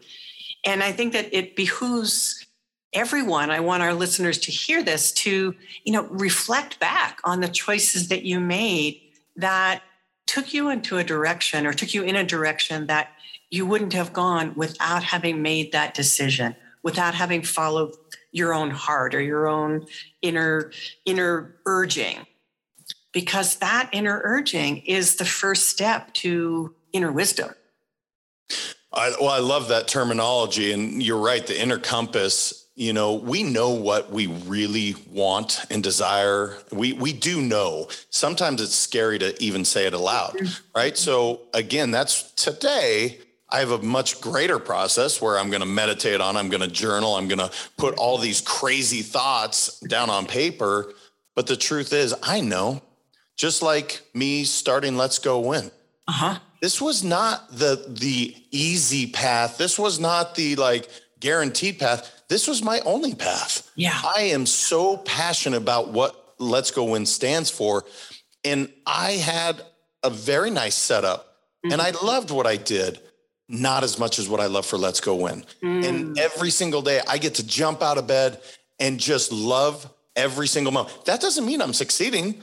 And 0.64 0.82
i 0.82 0.92
think 0.92 1.12
that 1.12 1.32
it 1.32 1.56
behooves 1.56 2.44
everyone 2.92 3.50
i 3.50 3.61
want 3.61 3.82
our 3.82 3.94
listeners 3.94 4.38
to 4.38 4.50
hear 4.50 4.82
this 4.82 5.12
to 5.12 5.54
you 5.84 5.92
know 5.92 6.04
reflect 6.04 6.80
back 6.80 7.20
on 7.22 7.40
the 7.40 7.48
choices 7.48 8.08
that 8.08 8.22
you 8.24 8.40
made 8.40 9.00
that 9.37 9.82
took 10.26 10.52
you 10.52 10.68
into 10.68 10.98
a 10.98 11.04
direction 11.04 11.66
or 11.66 11.72
took 11.72 11.92
you 11.94 12.02
in 12.02 12.16
a 12.16 12.24
direction 12.24 12.87
that 12.87 13.11
you 13.50 13.66
wouldn't 13.66 13.92
have 13.92 14.12
gone 14.12 14.52
without 14.56 15.02
having 15.02 15.42
made 15.42 15.70
that 15.72 15.94
decision 15.94 16.56
without 16.82 17.14
having 17.14 17.42
followed 17.42 17.94
your 18.33 18.55
own 18.55 18.71
heart 18.71 19.14
or 19.14 19.21
your 19.21 19.47
own 19.47 19.87
inner 20.23 20.73
inner 21.05 21.57
urging. 21.67 22.27
Because 23.12 23.57
that 23.57 23.88
inner 23.93 24.21
urging 24.25 24.79
is 24.79 25.17
the 25.17 25.25
first 25.25 25.69
step 25.69 26.12
to 26.14 26.75
inner 26.93 27.11
wisdom. 27.11 27.51
I, 28.91 29.14
well 29.21 29.29
i 29.29 29.38
love 29.38 29.69
that 29.69 29.87
terminology 29.87 30.73
and 30.73 31.03
you're 31.03 31.19
right 31.19 31.47
the 31.47 31.61
inner 31.61 31.79
compass 31.79 32.69
you 32.79 32.93
know 32.93 33.14
we 33.14 33.43
know 33.43 33.71
what 33.71 34.11
we 34.11 34.29
really 34.29 34.95
want 35.11 35.64
and 35.69 35.83
desire. 35.83 36.57
We 36.71 36.93
we 36.93 37.12
do 37.12 37.43
know. 37.43 37.88
Sometimes 38.11 38.62
it's 38.62 38.75
scary 38.75 39.19
to 39.19 39.43
even 39.43 39.64
say 39.64 39.87
it 39.87 39.95
aloud 39.95 40.35
mm-hmm. 40.35 40.79
right? 40.79 40.97
So 40.97 41.41
again 41.53 41.91
that's 41.91 42.31
today 42.33 43.19
I 43.50 43.61
have 43.61 43.70
a 43.70 43.78
much 43.78 44.20
greater 44.20 44.58
process 44.58 45.22
where 45.22 45.38
I'm 45.38 45.48
going 45.48 45.61
to 45.61 45.66
meditate 45.66 46.20
on, 46.20 46.37
I'm 46.37 46.50
going 46.50 46.61
to 46.61 46.68
journal, 46.68 47.14
I'm 47.14 47.28
going 47.28 47.38
to 47.38 47.50
put 47.76 47.94
all 47.96 48.18
these 48.18 48.40
crazy 48.40 49.02
thoughts 49.02 49.80
down 49.80 50.11
on 50.11 50.26
paper. 50.26 50.92
But 51.34 51.46
the 51.46 51.56
truth 51.56 51.92
is, 51.92 52.14
I 52.22 52.40
know, 52.40 52.82
just 53.37 53.62
like 53.62 54.02
me 54.12 54.44
starting 54.44 54.96
Let's 54.96 55.18
Go 55.18 55.40
Win. 55.40 55.70
Uh-huh. 56.06 56.38
This 56.61 56.80
was 56.80 57.04
not 57.04 57.50
the 57.52 57.84
the 57.87 58.34
easy 58.50 59.06
path. 59.06 59.58
This 59.58 59.78
was 59.78 60.00
not 60.00 60.34
the 60.34 60.56
like 60.56 60.88
guaranteed 61.20 61.78
path. 61.78 62.24
This 62.28 62.48
was 62.48 62.62
my 62.62 62.80
only 62.80 63.14
path. 63.14 63.70
Yeah. 63.76 63.98
I 64.16 64.22
am 64.22 64.44
so 64.44 64.96
passionate 64.96 65.58
about 65.58 65.90
what 65.90 66.34
Let's 66.38 66.70
Go 66.72 66.84
Win 66.84 67.06
stands 67.06 67.50
for. 67.50 67.84
And 68.44 68.70
I 68.87 69.12
had 69.12 69.62
a 70.02 70.11
very 70.11 70.50
nice 70.50 70.74
setup 70.74 71.37
mm-hmm. 71.64 71.72
and 71.72 71.80
I 71.80 71.90
loved 72.02 72.30
what 72.30 72.46
I 72.46 72.56
did 72.56 73.00
not 73.48 73.82
as 73.82 73.98
much 73.98 74.18
as 74.18 74.28
what 74.28 74.40
I 74.40 74.46
love 74.46 74.66
for 74.66 74.76
Let's 74.76 75.00
Go 75.00 75.14
Win. 75.14 75.44
Mm. 75.62 75.88
And 75.88 76.18
every 76.18 76.50
single 76.50 76.82
day 76.82 77.00
I 77.08 77.18
get 77.18 77.37
to 77.37 77.46
jump 77.46 77.82
out 77.82 77.98
of 77.98 78.06
bed 78.06 78.40
and 78.78 79.00
just 79.00 79.32
love 79.32 79.90
every 80.14 80.46
single 80.46 80.72
moment. 80.72 81.04
That 81.06 81.20
doesn't 81.20 81.46
mean 81.46 81.62
I'm 81.62 81.72
succeeding. 81.72 82.42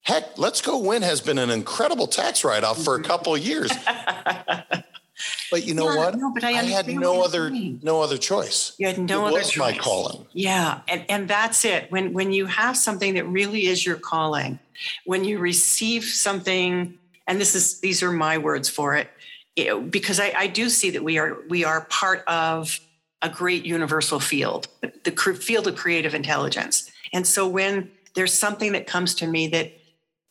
Heck, 0.00 0.38
Let's 0.38 0.62
Go 0.62 0.78
Win 0.78 1.02
has 1.02 1.20
been 1.20 1.38
an 1.38 1.50
incredible 1.50 2.06
tax 2.06 2.44
write 2.44 2.64
off 2.64 2.82
for 2.82 2.94
a 2.94 2.98
mm-hmm. 2.98 3.06
couple 3.06 3.34
of 3.34 3.40
years. 3.40 3.70
but 5.50 5.64
you 5.66 5.74
know 5.74 5.90
yeah, 5.90 5.96
what? 5.96 6.16
No, 6.16 6.32
but 6.32 6.44
I, 6.44 6.50
I 6.50 6.64
had 6.64 6.86
no 6.86 7.22
other 7.22 7.50
no 7.50 8.02
other 8.02 8.16
choice. 8.16 8.74
You 8.78 8.86
had 8.86 8.98
no 8.98 9.24
it 9.24 9.28
other 9.28 9.38
was 9.38 9.50
choice. 9.50 9.74
my 9.74 9.76
calling. 9.76 10.24
Yeah, 10.32 10.80
and 10.86 11.04
and 11.08 11.28
that's 11.28 11.64
it. 11.64 11.90
When 11.90 12.12
when 12.12 12.32
you 12.32 12.46
have 12.46 12.76
something 12.76 13.14
that 13.14 13.24
really 13.24 13.66
is 13.66 13.84
your 13.84 13.96
calling, 13.96 14.60
when 15.04 15.24
you 15.24 15.38
receive 15.38 16.04
something, 16.04 16.96
and 17.26 17.40
this 17.40 17.56
is 17.56 17.80
these 17.80 18.02
are 18.02 18.12
my 18.12 18.38
words 18.38 18.68
for 18.68 18.94
it 18.94 19.10
because 19.56 20.20
I, 20.20 20.32
I, 20.36 20.46
do 20.48 20.68
see 20.68 20.90
that 20.90 21.02
we 21.02 21.18
are 21.18 21.38
we 21.48 21.64
are 21.64 21.86
part 21.86 22.22
of 22.26 22.78
a 23.22 23.28
great 23.28 23.64
universal 23.64 24.20
field, 24.20 24.68
the 24.82 25.10
field 25.10 25.66
of 25.66 25.76
creative 25.76 26.14
intelligence. 26.14 26.90
And 27.12 27.26
so 27.26 27.48
when 27.48 27.90
there's 28.14 28.34
something 28.34 28.72
that 28.72 28.86
comes 28.86 29.14
to 29.16 29.26
me 29.26 29.48
that 29.48 29.72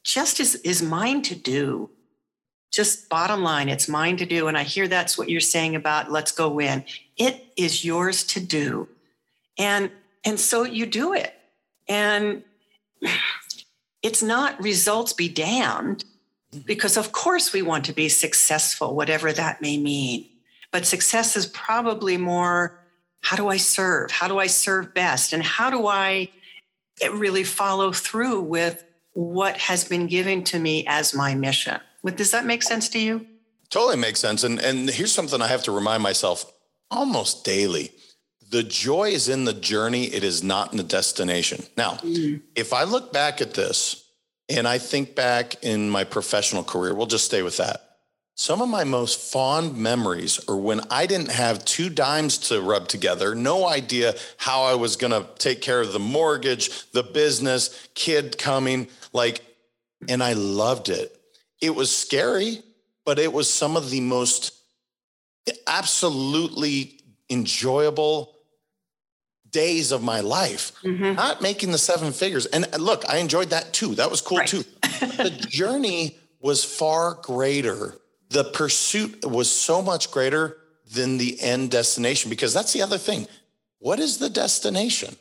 just 0.03 0.39
is 0.39 0.55
is 0.55 0.83
mine 0.83 1.23
to 1.23 1.35
do, 1.35 1.89
just 2.71 3.09
bottom 3.09 3.41
line, 3.41 3.67
it's 3.67 3.89
mine 3.89 4.17
to 4.17 4.25
do. 4.25 4.47
And 4.47 4.57
I 4.57 4.63
hear 4.63 4.88
that's 4.88 5.17
what 5.17 5.29
you're 5.29 5.41
saying 5.41 5.75
about 5.75 6.11
let's 6.11 6.31
go 6.31 6.47
win. 6.47 6.85
It 7.17 7.45
is 7.57 7.83
yours 7.83 8.23
to 8.25 8.39
do. 8.39 8.88
And 9.57 9.89
and 10.23 10.39
so 10.39 10.63
you 10.63 10.85
do 10.85 11.13
it. 11.13 11.33
And 11.88 12.43
it's 14.03 14.21
not 14.21 14.61
results 14.61 15.13
be 15.13 15.29
damned 15.29 16.05
because 16.65 16.98
of 16.98 17.12
course 17.12 17.54
we 17.54 17.62
want 17.62 17.86
to 17.86 17.94
be 17.94 18.10
successful, 18.10 18.96
whatever 18.96 19.32
that 19.34 19.62
may 19.62 19.78
mean. 19.78 20.28
But 20.72 20.86
success 20.86 21.36
is 21.36 21.46
probably 21.46 22.18
more 22.18 22.80
how 23.22 23.36
do 23.36 23.48
I 23.48 23.58
serve? 23.58 24.12
How 24.12 24.28
do 24.28 24.38
I 24.38 24.46
serve 24.46 24.94
best? 24.94 25.34
And 25.34 25.41
how 25.41 25.72
do 25.72 25.88
I 25.88 26.30
really 27.12 27.44
follow 27.44 27.91
through 27.91 28.41
with 28.41 28.84
what 29.13 29.58
has 29.58 29.84
been 29.84 30.06
given 30.06 30.44
to 30.46 30.60
me 30.60 30.86
as 30.88 31.13
my 31.13 31.34
mission? 31.34 31.80
Does 32.04 32.32
that 32.32 32.46
make 32.46 32.62
sense 32.62 32.88
to 32.89 33.00
you? 33.00 33.26
Totally 33.70 33.98
makes 33.98 34.20
sense. 34.20 34.44
And 34.44 34.60
and 34.60 34.89
here's 34.89 35.12
something 35.12 35.41
I 35.41 35.48
have 35.48 35.63
to 35.63 35.72
remind 35.72 36.04
myself 36.04 36.52
almost 36.91 37.44
daily. 37.44 37.91
The 38.52 38.62
joy 38.62 39.10
is 39.10 39.28
in 39.28 39.46
the 39.46 39.54
journey, 39.54 40.06
it 40.06 40.24
is 40.24 40.44
not 40.44 40.72
in 40.72 40.78
the 40.78 40.84
destination. 40.84 41.65
Now, 41.76 41.94
mm-hmm. 41.94 42.38
if 42.56 42.74
I 42.74 42.84
look 42.84 43.12
back 43.12 43.41
at 43.41 43.56
this 43.56 44.05
and 44.49 44.67
I 44.67 44.77
think 44.77 45.15
back 45.15 45.63
in 45.63 45.89
my 45.89 46.03
professional 46.03 46.63
career, 46.63 46.93
we'll 46.93 47.08
just 47.08 47.25
stay 47.25 47.41
with 47.41 47.58
that. 47.58 47.81
Some 48.38 48.62
of 48.62 48.67
my 48.67 48.84
most 48.84 49.31
fond 49.31 49.77
memories 49.77 50.41
are 50.49 50.58
when 50.58 50.81
I 50.91 51.05
didn't 51.05 51.31
have 51.31 51.63
two 51.63 51.89
dimes 51.89 52.38
to 52.49 52.62
rub 52.62 52.89
together, 52.89 53.34
no 53.34 53.65
idea 53.65 54.15
how 54.36 54.63
I 54.63 54.75
was 54.75 54.97
going 54.97 55.12
to 55.12 55.27
take 55.38 55.62
care 55.62 55.79
of 55.79 55.93
the 55.93 55.99
mortgage, 55.99 56.91
the 56.91 57.01
business, 57.01 57.88
kid 57.95 58.38
coming, 58.38 58.88
like, 59.13 59.41
and 60.10 60.21
I 60.21 60.34
loved 60.34 60.89
it. 60.89 61.17
It 61.62 61.73
was 61.73 61.95
scary, 61.95 62.62
but 63.05 63.19
it 63.19 63.31
was 63.31 63.51
some 63.51 63.77
of 63.77 63.89
the 63.89 64.01
most 64.01 64.53
absolutely 65.65 66.99
enjoyable 67.29 68.35
days 69.63 69.91
of 69.91 70.04
my 70.04 70.20
life. 70.20 70.72
Mm-hmm. 70.84 71.13
Not 71.13 71.41
making 71.41 71.72
the 71.72 71.78
seven 71.78 72.12
figures. 72.12 72.46
And 72.46 72.68
look, 72.80 73.04
I 73.10 73.18
enjoyed 73.18 73.50
that 73.50 73.74
too. 73.74 73.96
That 73.96 74.12
was 74.12 74.22
cool 74.22 74.39
right. 74.39 74.48
too. 74.48 74.63
the 74.82 75.48
journey 75.50 76.18
was 76.41 76.63
far 76.63 77.15
greater 77.24 77.96
the 78.30 78.44
pursuit 78.44 79.26
was 79.26 79.52
so 79.52 79.82
much 79.82 80.12
greater 80.12 80.58
than 80.94 81.18
the 81.18 81.39
end 81.41 81.72
destination 81.72 82.30
because 82.30 82.54
that's 82.54 82.74
the 82.74 82.82
other 82.82 82.98
thing. 82.98 83.28
What 83.80 84.00
is 84.00 84.18
the 84.18 84.30
destination? 84.30 85.15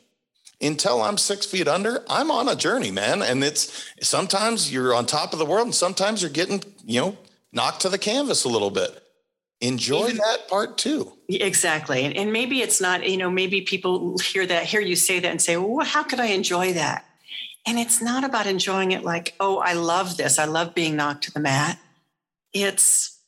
Until 0.61 1.01
I'm 1.01 1.17
six 1.17 1.45
feet 1.45 1.67
under, 1.67 2.03
I'm 2.09 2.31
on 2.31 2.47
a 2.47 2.55
journey, 2.55 2.91
man. 2.91 3.21
And 3.21 3.43
it's 3.43 3.85
sometimes 4.01 4.71
you're 4.71 4.93
on 4.93 5.05
top 5.05 5.33
of 5.33 5.39
the 5.39 5.45
world 5.45 5.67
and 5.67 5.75
sometimes 5.75 6.21
you're 6.21 6.31
getting, 6.31 6.63
you 6.85 7.01
know, 7.01 7.17
knocked 7.51 7.81
to 7.81 7.89
the 7.89 7.97
canvas 7.97 8.45
a 8.45 8.49
little 8.49 8.71
bit. 8.71 9.01
Enjoy 9.61 10.05
Even, 10.05 10.17
that 10.17 10.47
part 10.47 10.77
too. 10.77 11.11
Exactly. 11.27 12.03
And, 12.03 12.15
and 12.15 12.31
maybe 12.31 12.61
it's 12.61 12.79
not, 12.79 13.07
you 13.07 13.17
know, 13.17 13.29
maybe 13.29 13.61
people 13.61 14.17
hear 14.19 14.45
that, 14.45 14.65
hear 14.65 14.79
you 14.79 14.95
say 14.95 15.19
that 15.19 15.27
and 15.27 15.41
say, 15.41 15.57
well, 15.57 15.85
how 15.85 16.03
could 16.03 16.19
I 16.19 16.27
enjoy 16.27 16.73
that? 16.73 17.05
And 17.65 17.79
it's 17.79 18.01
not 18.01 18.23
about 18.23 18.45
enjoying 18.45 18.91
it 18.91 19.03
like, 19.03 19.33
oh, 19.39 19.57
I 19.57 19.73
love 19.73 20.17
this. 20.17 20.37
I 20.37 20.45
love 20.45 20.75
being 20.75 20.95
knocked 20.95 21.23
to 21.23 21.31
the 21.31 21.39
mat. 21.39 21.79
It's 22.53 23.19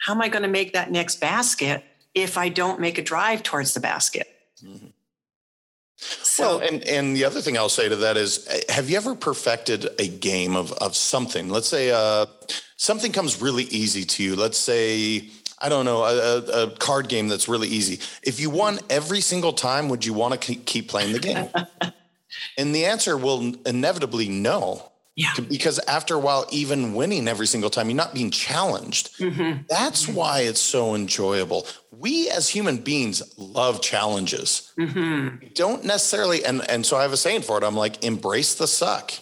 how 0.00 0.14
am 0.14 0.20
I 0.20 0.28
going 0.28 0.42
to 0.42 0.48
make 0.48 0.72
that 0.72 0.90
next 0.90 1.20
basket 1.20 1.84
if 2.14 2.36
I 2.36 2.48
don't 2.48 2.80
make 2.80 2.98
a 2.98 3.02
drive 3.02 3.42
towards 3.42 3.74
the 3.74 3.80
basket? 3.80 4.26
Mm-hmm. 4.64 4.88
So, 6.00 6.58
well, 6.58 6.68
and 6.68 6.84
and 6.84 7.16
the 7.16 7.24
other 7.24 7.40
thing 7.40 7.58
I'll 7.58 7.68
say 7.68 7.88
to 7.88 7.96
that 7.96 8.16
is, 8.16 8.46
have 8.68 8.88
you 8.88 8.96
ever 8.96 9.16
perfected 9.16 9.88
a 9.98 10.06
game 10.06 10.54
of 10.54 10.70
of 10.74 10.94
something? 10.94 11.48
Let's 11.48 11.66
say 11.66 11.90
uh, 11.90 12.26
something 12.76 13.10
comes 13.10 13.42
really 13.42 13.64
easy 13.64 14.04
to 14.04 14.22
you. 14.22 14.36
Let's 14.36 14.58
say 14.58 15.28
I 15.60 15.68
don't 15.68 15.84
know 15.84 16.04
a, 16.04 16.64
a, 16.64 16.70
card 16.70 17.08
game 17.08 17.28
that's 17.28 17.48
really 17.48 17.68
easy. 17.68 18.00
If 18.22 18.40
you 18.40 18.50
won 18.50 18.78
every 18.88 19.20
single 19.20 19.52
time, 19.52 19.88
would 19.88 20.04
you 20.04 20.12
want 20.12 20.40
to 20.40 20.54
keep 20.54 20.88
playing 20.88 21.12
the 21.12 21.18
game? 21.18 21.48
and 22.58 22.74
the 22.74 22.86
answer 22.86 23.16
will 23.16 23.54
inevitably 23.66 24.28
no. 24.28 24.92
Yeah. 25.16 25.34
Because 25.48 25.80
after 25.80 26.14
a 26.14 26.18
while, 26.20 26.46
even 26.52 26.94
winning 26.94 27.26
every 27.26 27.48
single 27.48 27.70
time, 27.70 27.88
you're 27.88 27.96
not 27.96 28.14
being 28.14 28.30
challenged. 28.30 29.18
Mm-hmm. 29.18 29.62
That's 29.68 30.04
mm-hmm. 30.04 30.14
why 30.14 30.40
it's 30.42 30.60
so 30.60 30.94
enjoyable. 30.94 31.66
We 31.90 32.30
as 32.30 32.48
human 32.48 32.76
beings 32.76 33.20
love 33.36 33.82
challenges. 33.82 34.72
Mm-hmm. 34.78 35.48
Don't 35.54 35.84
necessarily, 35.84 36.44
and, 36.44 36.68
and 36.70 36.86
so 36.86 36.96
I 36.96 37.02
have 37.02 37.12
a 37.12 37.16
saying 37.16 37.42
for 37.42 37.58
it. 37.58 37.64
I'm 37.64 37.74
like, 37.74 38.04
embrace 38.04 38.54
the 38.54 38.68
suck. 38.68 39.12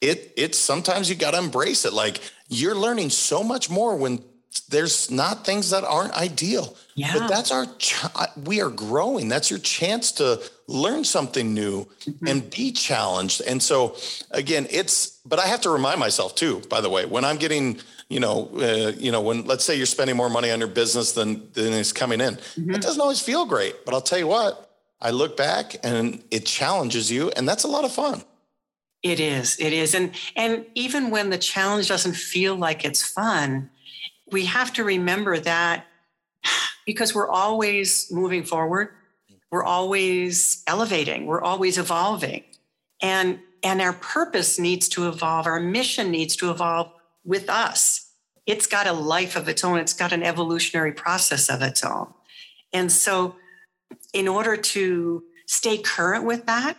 It 0.00 0.32
it's 0.36 0.58
sometimes 0.58 1.08
you 1.08 1.14
gotta 1.14 1.38
embrace 1.38 1.84
it. 1.84 1.92
Like 1.92 2.20
you're 2.48 2.74
learning 2.74 3.10
so 3.10 3.44
much 3.44 3.70
more 3.70 3.94
when 3.94 4.24
there's 4.68 5.10
not 5.10 5.44
things 5.44 5.70
that 5.70 5.84
aren't 5.84 6.14
ideal. 6.14 6.76
Yeah. 6.94 7.18
But 7.18 7.28
that's 7.28 7.50
our 7.50 7.66
ch- 7.78 8.04
we 8.44 8.60
are 8.60 8.70
growing. 8.70 9.28
That's 9.28 9.50
your 9.50 9.58
chance 9.58 10.12
to 10.12 10.42
learn 10.66 11.04
something 11.04 11.54
new 11.54 11.84
mm-hmm. 11.84 12.26
and 12.26 12.50
be 12.50 12.72
challenged. 12.72 13.40
And 13.42 13.62
so 13.62 13.96
again, 14.30 14.66
it's 14.70 15.18
but 15.24 15.38
I 15.38 15.46
have 15.46 15.60
to 15.62 15.70
remind 15.70 16.00
myself 16.00 16.34
too, 16.34 16.62
by 16.68 16.80
the 16.80 16.90
way, 16.90 17.06
when 17.06 17.24
I'm 17.24 17.36
getting, 17.36 17.80
you 18.08 18.20
know, 18.20 18.50
uh, 18.56 18.92
you 18.98 19.10
know, 19.10 19.20
when 19.20 19.44
let's 19.46 19.64
say 19.64 19.76
you're 19.76 19.86
spending 19.86 20.16
more 20.16 20.28
money 20.28 20.50
on 20.50 20.58
your 20.58 20.68
business 20.68 21.12
than 21.12 21.50
than 21.52 21.72
is 21.72 21.92
coming 21.92 22.20
in. 22.20 22.34
Mm-hmm. 22.34 22.74
It 22.74 22.82
doesn't 22.82 23.00
always 23.00 23.20
feel 23.20 23.46
great, 23.46 23.84
but 23.84 23.94
I'll 23.94 24.02
tell 24.02 24.18
you 24.18 24.26
what, 24.26 24.70
I 25.00 25.10
look 25.10 25.36
back 25.36 25.76
and 25.82 26.22
it 26.30 26.44
challenges 26.44 27.10
you 27.10 27.30
and 27.30 27.48
that's 27.48 27.64
a 27.64 27.68
lot 27.68 27.84
of 27.84 27.92
fun. 27.92 28.22
It 29.02 29.18
is. 29.18 29.56
It 29.58 29.72
is. 29.72 29.94
And 29.94 30.12
and 30.36 30.66
even 30.74 31.10
when 31.10 31.30
the 31.30 31.38
challenge 31.38 31.88
doesn't 31.88 32.14
feel 32.14 32.54
like 32.54 32.84
it's 32.84 33.02
fun, 33.02 33.70
we 34.32 34.46
have 34.46 34.72
to 34.74 34.84
remember 34.84 35.38
that 35.38 35.86
because 36.86 37.14
we're 37.14 37.28
always 37.28 38.10
moving 38.10 38.42
forward, 38.42 38.88
we're 39.50 39.64
always 39.64 40.62
elevating, 40.66 41.26
we're 41.26 41.42
always 41.42 41.78
evolving. 41.78 42.44
And, 43.00 43.40
and 43.62 43.80
our 43.80 43.92
purpose 43.92 44.58
needs 44.58 44.88
to 44.90 45.08
evolve, 45.08 45.46
our 45.46 45.60
mission 45.60 46.10
needs 46.10 46.36
to 46.36 46.50
evolve 46.50 46.90
with 47.24 47.48
us. 47.50 48.10
It's 48.46 48.66
got 48.66 48.86
a 48.86 48.92
life 48.92 49.36
of 49.36 49.48
its 49.48 49.62
own, 49.62 49.78
it's 49.78 49.92
got 49.92 50.12
an 50.12 50.22
evolutionary 50.22 50.92
process 50.92 51.48
of 51.48 51.62
its 51.62 51.84
own. 51.84 52.12
And 52.72 52.90
so, 52.90 53.36
in 54.14 54.26
order 54.26 54.56
to 54.56 55.22
stay 55.46 55.78
current 55.78 56.24
with 56.24 56.46
that, 56.46 56.78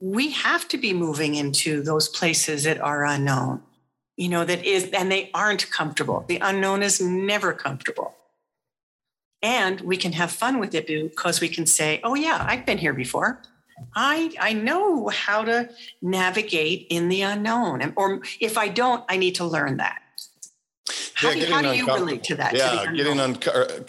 we 0.00 0.30
have 0.32 0.68
to 0.68 0.76
be 0.76 0.92
moving 0.92 1.34
into 1.34 1.82
those 1.82 2.08
places 2.08 2.64
that 2.64 2.80
are 2.80 3.04
unknown 3.04 3.62
you 4.22 4.28
know, 4.28 4.44
that 4.44 4.64
is, 4.64 4.88
and 4.90 5.10
they 5.10 5.30
aren't 5.34 5.68
comfortable. 5.72 6.24
The 6.28 6.38
unknown 6.38 6.84
is 6.84 7.00
never 7.00 7.52
comfortable. 7.52 8.14
And 9.42 9.80
we 9.80 9.96
can 9.96 10.12
have 10.12 10.30
fun 10.30 10.60
with 10.60 10.76
it 10.76 10.86
because 10.86 11.40
we 11.40 11.48
can 11.48 11.66
say, 11.66 12.00
oh, 12.04 12.14
yeah, 12.14 12.46
I've 12.48 12.64
been 12.64 12.78
here 12.78 12.92
before. 12.92 13.42
I, 13.96 14.32
I 14.40 14.52
know 14.52 15.08
how 15.08 15.42
to 15.42 15.68
navigate 16.00 16.86
in 16.88 17.08
the 17.08 17.22
unknown. 17.22 17.94
Or 17.96 18.22
if 18.38 18.56
I 18.56 18.68
don't, 18.68 19.02
I 19.08 19.16
need 19.16 19.34
to 19.36 19.44
learn 19.44 19.78
that. 19.78 20.00
How, 21.14 21.30
yeah, 21.30 21.46
do, 21.46 21.52
how 21.52 21.62
do 21.62 21.76
you 21.76 21.86
relate 21.86 22.22
to 22.24 22.36
that? 22.36 22.54
Yeah, 22.54 22.84
to 22.84 22.96
getting, 22.96 23.18
un- 23.18 23.38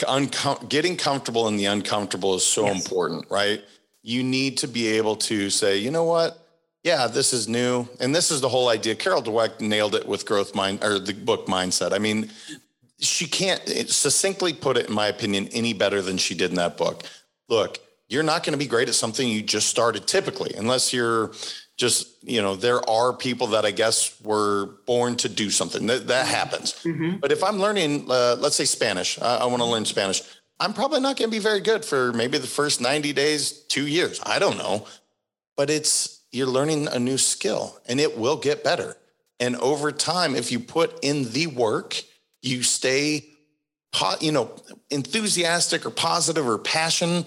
un- 0.08 0.32
uh, 0.44 0.56
getting 0.68 0.98
comfortable 0.98 1.48
in 1.48 1.58
the 1.58 1.66
uncomfortable 1.66 2.34
is 2.34 2.46
so 2.46 2.66
yes. 2.66 2.84
important, 2.84 3.30
right? 3.30 3.64
You 4.02 4.24
need 4.24 4.58
to 4.60 4.68
be 4.68 4.88
able 4.88 5.16
to 5.18 5.52
say, 5.52 5.78
you 5.78 5.92
know 5.92 6.06
what? 6.06 6.43
Yeah, 6.84 7.08
this 7.08 7.32
is 7.32 7.48
new. 7.48 7.88
And 8.00 8.14
this 8.14 8.30
is 8.30 8.42
the 8.42 8.50
whole 8.50 8.68
idea. 8.68 8.96
Carol 8.96 9.24
Dweck 9.24 9.62
nailed 9.62 9.96
it 9.96 10.06
with 10.08 10.26
growth 10.26 10.54
mind 10.54 10.84
or 10.84 11.00
the 11.00 11.14
book 11.14 11.48
mindset. 11.48 11.94
I 11.94 11.98
mean, 11.98 12.30
she 13.00 13.26
can't 13.26 13.62
succinctly 13.90 14.54
put 14.54 14.78
it, 14.78 14.88
in 14.88 14.94
my 14.94 15.08
opinion, 15.08 15.48
any 15.54 15.74
better 15.74 16.02
than 16.02 16.18
she 16.18 16.36
did 16.36 16.52
in 16.52 16.58
that 16.58 16.78
book. 16.78 17.04
Look, 17.48 17.80
you're 18.10 18.24
not 18.24 18.44
going 18.44 18.52
to 18.52 18.58
be 18.58 18.68
great 18.68 18.90
at 18.90 18.96
something 18.96 19.28
you 19.28 19.42
just 19.42 19.68
started 19.68 20.08
typically, 20.08 20.54
unless 20.56 20.94
you're 20.94 21.32
just, 21.78 22.24
you 22.24 22.42
know, 22.42 22.56
there 22.56 22.88
are 22.88 23.14
people 23.14 23.48
that 23.48 23.66
I 23.66 23.72
guess 23.72 24.22
were 24.22 24.68
born 24.86 25.16
to 25.18 25.30
do 25.30 25.50
something 25.50 25.88
that, 25.88 26.08
that 26.08 26.28
happens. 26.28 26.74
Mm-hmm. 26.84 27.18
But 27.18 27.32
if 27.32 27.44
I'm 27.44 27.60
learning, 27.60 28.12
uh, 28.12 28.36
let's 28.40 28.56
say 28.56 28.66
Spanish, 28.66 29.20
I, 29.20 29.38
I 29.38 29.46
want 29.46 29.62
to 29.62 29.66
learn 29.68 29.86
Spanish. 29.86 30.22
I'm 30.60 30.74
probably 30.74 31.00
not 31.00 31.18
going 31.18 31.30
to 31.30 31.36
be 31.36 31.40
very 31.40 31.62
good 31.62 31.84
for 31.84 32.14
maybe 32.14 32.38
the 32.38 32.48
first 32.48 32.80
90 32.80 33.14
days, 33.14 33.52
two 33.52 33.88
years. 33.88 34.20
I 34.24 34.38
don't 34.38 34.58
know. 34.58 34.86
But 35.56 35.70
it's 35.70 36.23
you're 36.34 36.48
learning 36.48 36.88
a 36.88 37.00
new 37.00 37.18
skill 37.18 37.80
and 37.88 38.00
it 38.00 38.18
will 38.18 38.38
get 38.38 38.64
better. 38.64 38.98
And 39.40 39.56
over 39.58 39.92
time, 39.92 40.36
if 40.36 40.52
you 40.52 40.60
put 40.60 41.04
in 41.04 41.32
the 41.32 41.48
work, 41.48 42.02
you 42.42 42.64
stay, 42.64 43.26
you 44.20 44.32
know, 44.32 44.52
enthusiastic 44.90 45.86
or 45.86 45.90
positive 45.90 46.48
or 46.48 46.58
passion, 46.58 47.26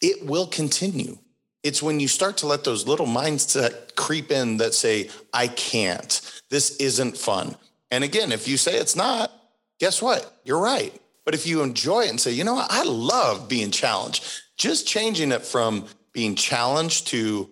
it 0.00 0.26
will 0.26 0.46
continue. 0.46 1.18
It's 1.62 1.82
when 1.82 2.00
you 2.00 2.08
start 2.08 2.38
to 2.38 2.46
let 2.46 2.64
those 2.64 2.86
little 2.86 3.06
mindset 3.06 3.94
creep 3.96 4.30
in 4.30 4.58
that 4.58 4.74
say, 4.74 5.10
I 5.32 5.48
can't, 5.48 6.42
this 6.50 6.76
isn't 6.76 7.16
fun. 7.16 7.56
And 7.90 8.04
again, 8.04 8.32
if 8.32 8.46
you 8.46 8.56
say 8.56 8.76
it's 8.76 8.96
not, 8.96 9.32
guess 9.78 10.00
what? 10.00 10.40
You're 10.44 10.60
right. 10.60 10.94
But 11.24 11.34
if 11.34 11.46
you 11.46 11.62
enjoy 11.62 12.04
it 12.04 12.10
and 12.10 12.20
say, 12.20 12.32
you 12.32 12.44
know 12.44 12.54
what, 12.54 12.68
I 12.70 12.84
love 12.84 13.48
being 13.48 13.70
challenged, 13.70 14.24
just 14.56 14.86
changing 14.86 15.32
it 15.32 15.42
from 15.42 15.86
being 16.12 16.34
challenged 16.34 17.08
to 17.08 17.50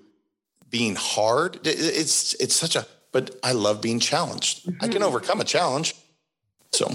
being 0.79 0.97
hard. 0.97 1.51
It's 1.65 2.35
it's 2.35 2.57
such 2.65 2.77
a 2.77 2.87
but 3.13 3.25
I 3.43 3.53
love 3.53 3.81
being 3.81 4.01
challenged. 4.01 4.55
Mm-hmm. 4.59 4.85
I 4.85 4.89
can 4.89 4.97
mm-hmm. 4.97 5.05
overcome 5.05 5.41
a 5.41 5.45
challenge. 5.45 5.95
So 6.73 6.87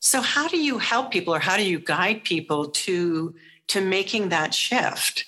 so 0.00 0.20
how 0.20 0.48
do 0.48 0.58
you 0.58 0.78
help 0.78 1.10
people 1.10 1.34
or 1.34 1.38
how 1.38 1.56
do 1.56 1.62
you 1.62 1.78
guide 1.78 2.24
people 2.24 2.60
to 2.84 3.34
to 3.68 3.80
making 3.80 4.30
that 4.30 4.54
shift? 4.54 5.24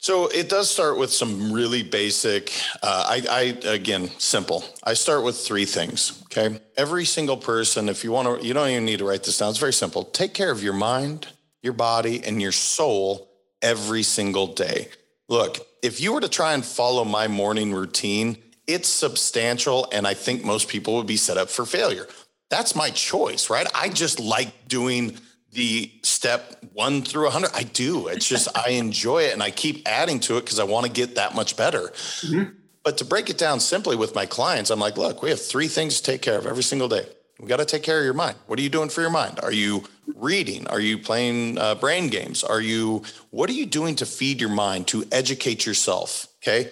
So 0.00 0.28
it 0.28 0.48
does 0.48 0.70
start 0.70 0.98
with 0.98 1.12
some 1.12 1.52
really 1.52 1.82
basic. 1.82 2.52
Uh, 2.82 3.04
I, 3.14 3.16
I 3.30 3.68
again 3.68 4.10
simple. 4.18 4.64
I 4.82 4.94
start 4.94 5.22
with 5.22 5.36
three 5.36 5.66
things. 5.66 6.22
Okay, 6.24 6.60
every 6.76 7.04
single 7.04 7.36
person. 7.36 7.88
If 7.88 8.02
you 8.04 8.10
want 8.10 8.26
to, 8.26 8.46
you 8.46 8.52
don't 8.54 8.70
even 8.70 8.84
need 8.84 8.98
to 8.98 9.04
write 9.04 9.24
this 9.24 9.38
down. 9.38 9.50
It's 9.50 9.58
very 9.58 9.78
simple. 9.84 10.02
Take 10.04 10.34
care 10.34 10.50
of 10.50 10.62
your 10.62 10.72
mind, 10.72 11.28
your 11.62 11.74
body, 11.74 12.24
and 12.24 12.42
your 12.42 12.52
soul 12.52 13.28
every 13.62 14.02
single 14.02 14.48
day. 14.48 14.88
Look, 15.28 15.67
if 15.82 16.00
you 16.00 16.12
were 16.12 16.20
to 16.20 16.28
try 16.28 16.54
and 16.54 16.64
follow 16.64 17.04
my 17.04 17.28
morning 17.28 17.72
routine, 17.72 18.38
it's 18.66 18.88
substantial. 18.88 19.88
And 19.92 20.06
I 20.06 20.14
think 20.14 20.44
most 20.44 20.68
people 20.68 20.96
would 20.96 21.06
be 21.06 21.16
set 21.16 21.36
up 21.36 21.48
for 21.48 21.64
failure. 21.64 22.06
That's 22.50 22.74
my 22.74 22.90
choice, 22.90 23.50
right? 23.50 23.66
I 23.74 23.88
just 23.88 24.20
like 24.20 24.68
doing 24.68 25.18
the 25.52 25.90
step 26.02 26.62
one 26.72 27.02
through 27.02 27.24
100. 27.24 27.50
I 27.54 27.62
do. 27.62 28.08
It's 28.08 28.28
just, 28.28 28.48
I 28.66 28.70
enjoy 28.70 29.22
it 29.24 29.32
and 29.32 29.42
I 29.42 29.50
keep 29.50 29.86
adding 29.88 30.20
to 30.20 30.36
it 30.36 30.44
because 30.44 30.58
I 30.58 30.64
want 30.64 30.86
to 30.86 30.92
get 30.92 31.16
that 31.16 31.34
much 31.34 31.56
better. 31.56 31.88
Mm-hmm. 31.88 32.54
But 32.84 32.98
to 32.98 33.04
break 33.04 33.28
it 33.28 33.36
down 33.36 33.60
simply 33.60 33.96
with 33.96 34.14
my 34.14 34.24
clients, 34.24 34.70
I'm 34.70 34.80
like, 34.80 34.96
look, 34.96 35.22
we 35.22 35.30
have 35.30 35.40
three 35.40 35.68
things 35.68 35.98
to 35.98 36.02
take 36.02 36.22
care 36.22 36.38
of 36.38 36.46
every 36.46 36.62
single 36.62 36.88
day. 36.88 37.06
We 37.40 37.46
got 37.46 37.58
to 37.58 37.64
take 37.64 37.82
care 37.84 37.98
of 37.98 38.04
your 38.04 38.14
mind. 38.14 38.36
What 38.46 38.58
are 38.58 38.62
you 38.62 38.68
doing 38.68 38.88
for 38.88 39.00
your 39.00 39.10
mind? 39.10 39.38
Are 39.42 39.52
you 39.52 39.84
reading? 40.16 40.66
Are 40.66 40.80
you 40.80 40.98
playing 40.98 41.56
uh, 41.58 41.76
brain 41.76 42.08
games? 42.08 42.42
Are 42.42 42.60
you, 42.60 43.04
what 43.30 43.48
are 43.48 43.54
you 43.54 43.66
doing 43.66 43.94
to 43.96 44.06
feed 44.06 44.40
your 44.40 44.50
mind, 44.50 44.88
to 44.88 45.04
educate 45.12 45.64
yourself? 45.64 46.26
Okay. 46.42 46.70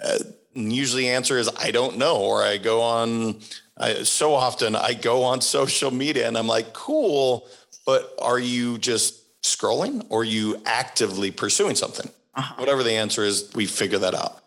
Uh, 0.00 0.18
usually 0.54 1.04
the 1.04 1.10
answer 1.10 1.38
is, 1.38 1.50
I 1.58 1.72
don't 1.72 1.98
know. 1.98 2.18
Or 2.18 2.42
I 2.44 2.58
go 2.58 2.82
on, 2.82 3.40
I, 3.76 4.04
so 4.04 4.34
often 4.34 4.76
I 4.76 4.94
go 4.94 5.24
on 5.24 5.40
social 5.58 5.90
media 5.90 6.28
and 6.28 6.38
I'm 6.38 6.46
like, 6.46 6.72
cool, 6.72 7.48
but 7.84 8.14
are 8.20 8.38
you 8.38 8.78
just 8.78 9.42
scrolling 9.42 10.06
or 10.08 10.20
are 10.20 10.24
you 10.24 10.62
actively 10.66 11.32
pursuing 11.32 11.74
something? 11.74 12.10
Uh-huh. 12.34 12.54
Whatever 12.58 12.84
the 12.84 12.92
answer 12.92 13.24
is, 13.24 13.50
we 13.54 13.66
figure 13.66 13.98
that 13.98 14.14
out 14.14 14.42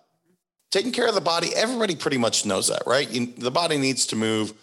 taking 0.71 0.91
care 0.91 1.07
of 1.07 1.15
the 1.15 1.21
body, 1.21 1.49
everybody 1.55 1.95
pretty 1.95 2.17
much 2.17 2.45
knows 2.45 2.67
that, 2.67 2.83
right? 2.85 3.09
You, 3.09 3.27
the 3.37 3.51
body 3.51 3.77
needs 3.77 4.05
to 4.07 4.15
move. 4.15 4.53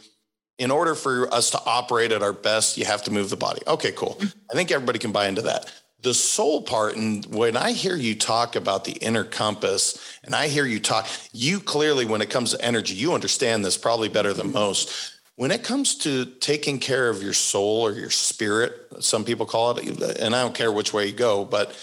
In 0.59 0.71
order 0.71 0.95
for 0.95 1.33
us 1.33 1.51
to 1.51 1.61
operate 1.65 2.13
at 2.13 2.23
our 2.23 2.33
best, 2.33 2.79
you 2.79 2.85
have 2.87 3.03
to 3.05 3.11
move 3.11 3.29
the 3.31 3.37
body. 3.37 3.61
Okay, 3.67 3.93
cool. 3.93 4.17
Mm-hmm. 4.19 4.39
I 4.51 4.55
think 4.55 4.71
everybody 4.71 4.99
can 4.99 5.13
buy 5.13 5.29
into 5.29 5.43
that. 5.43 5.73
The 6.03 6.15
soul 6.15 6.63
part, 6.63 6.97
and 6.97 7.27
when 7.27 7.57
I 7.57 7.73
hear 7.73 7.97
you 7.97 8.15
talk 8.15 8.55
about 8.55 8.85
the 8.85 8.93
inner 8.93 9.25
compass, 9.25 10.19
and 10.23 10.35
I 10.35 10.49
hear 10.49 10.65
you 10.65 10.79
talk, 10.79 11.09
you 11.33 11.59
clearly, 11.59 12.05
when 12.05 12.23
it 12.23 12.31
comes 12.31 12.53
to 12.53 12.65
energy, 12.65 12.95
you 12.95 13.13
understand 13.13 13.65
this 13.65 13.77
probably 13.77 14.09
better 14.09 14.33
than 14.33 14.53
most. 14.53 15.13
When 15.35 15.51
it 15.51 15.65
comes 15.65 15.97
to 15.99 16.25
taking 16.25 16.79
care 16.79 17.11
of 17.11 17.23
your 17.23 17.35
soul 17.35 17.83
or 17.83 17.93
your 17.93 18.11
spirit, 18.11 18.73
some 19.01 19.25
people 19.25 19.47
call 19.47 19.77
it, 19.77 20.19
and 20.19 20.35
I 20.35 20.43
don't 20.43 20.55
care 20.55 20.73
which 20.73 20.93
way 20.93 21.07
you 21.07 21.13
go, 21.13 21.45
but 21.45 21.77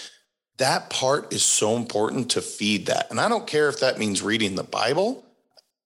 that 0.58 0.90
part 0.90 1.34
is 1.34 1.44
so 1.44 1.76
important 1.76 2.32
to 2.32 2.42
feed 2.42 2.86
that. 2.88 3.12
And 3.12 3.20
I 3.20 3.28
don't 3.28 3.46
care 3.46 3.70
if 3.70 3.80
that 3.82 4.00
means 4.00 4.22
reading 4.22 4.56
the 4.56 4.64
Bible, 4.64 5.26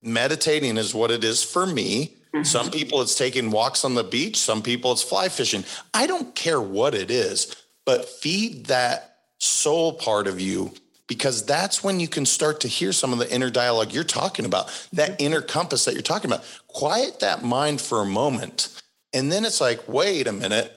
meditating 0.02 0.78
is 0.78 0.94
what 0.94 1.12
it 1.12 1.24
is 1.24 1.44
for 1.44 1.66
me. 1.66 2.17
Mm-hmm. 2.34 2.44
Some 2.44 2.72
people 2.72 3.02
it's 3.02 3.16
taking 3.16 3.52
walks 3.52 3.86
on 3.86 3.96
the 3.96 4.04
beach, 4.04 4.38
some 4.38 4.62
people 4.62 4.92
it's 4.92 5.04
fly 5.04 5.30
fishing. 5.30 5.64
I 5.94 6.08
don't 6.08 6.36
care 6.36 6.62
what 6.62 6.94
it 6.94 7.10
is, 7.10 7.56
but 7.86 8.08
feed 8.08 8.68
that 8.68 9.18
soul 9.40 9.94
part 9.94 10.28
of 10.28 10.40
you 10.40 10.74
because 11.08 11.46
that's 11.46 11.84
when 11.84 12.00
you 12.00 12.08
can 12.08 12.26
start 12.26 12.60
to 12.62 12.68
hear 12.68 12.92
some 12.92 13.14
of 13.14 13.20
the 13.20 13.34
inner 13.34 13.50
dialogue 13.50 13.94
you're 13.94 14.04
talking 14.04 14.46
about, 14.46 14.68
that 14.94 15.12
mm-hmm. 15.12 15.26
inner 15.26 15.42
compass 15.42 15.86
that 15.86 15.94
you're 15.94 16.02
talking 16.02 16.30
about. 16.30 16.46
Quiet 16.68 17.22
that 17.22 17.44
mind 17.44 17.80
for 17.80 18.02
a 18.02 18.06
moment. 18.06 18.82
And 19.14 19.32
then 19.32 19.46
it's 19.46 19.62
like, 19.62 19.88
wait 19.88 20.28
a 20.28 20.34
minute. 20.34 20.74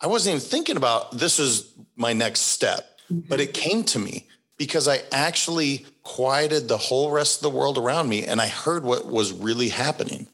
I 0.00 0.06
wasn't 0.06 0.36
even 0.36 0.48
thinking 0.48 0.76
about 0.76 1.12
this 1.12 1.38
is 1.38 1.72
my 1.96 2.12
next 2.12 2.40
step. 2.40 2.86
But 3.10 3.40
it 3.40 3.54
came 3.54 3.82
to 3.84 3.98
me 3.98 4.26
because 4.56 4.86
I 4.86 5.02
actually 5.10 5.86
quieted 6.02 6.68
the 6.68 6.76
whole 6.76 7.10
rest 7.10 7.38
of 7.38 7.42
the 7.42 7.58
world 7.58 7.76
around 7.76 8.08
me 8.08 8.24
and 8.24 8.40
I 8.40 8.46
heard 8.46 8.84
what 8.84 9.06
was 9.06 9.32
really 9.32 9.68
happening. 9.68 10.28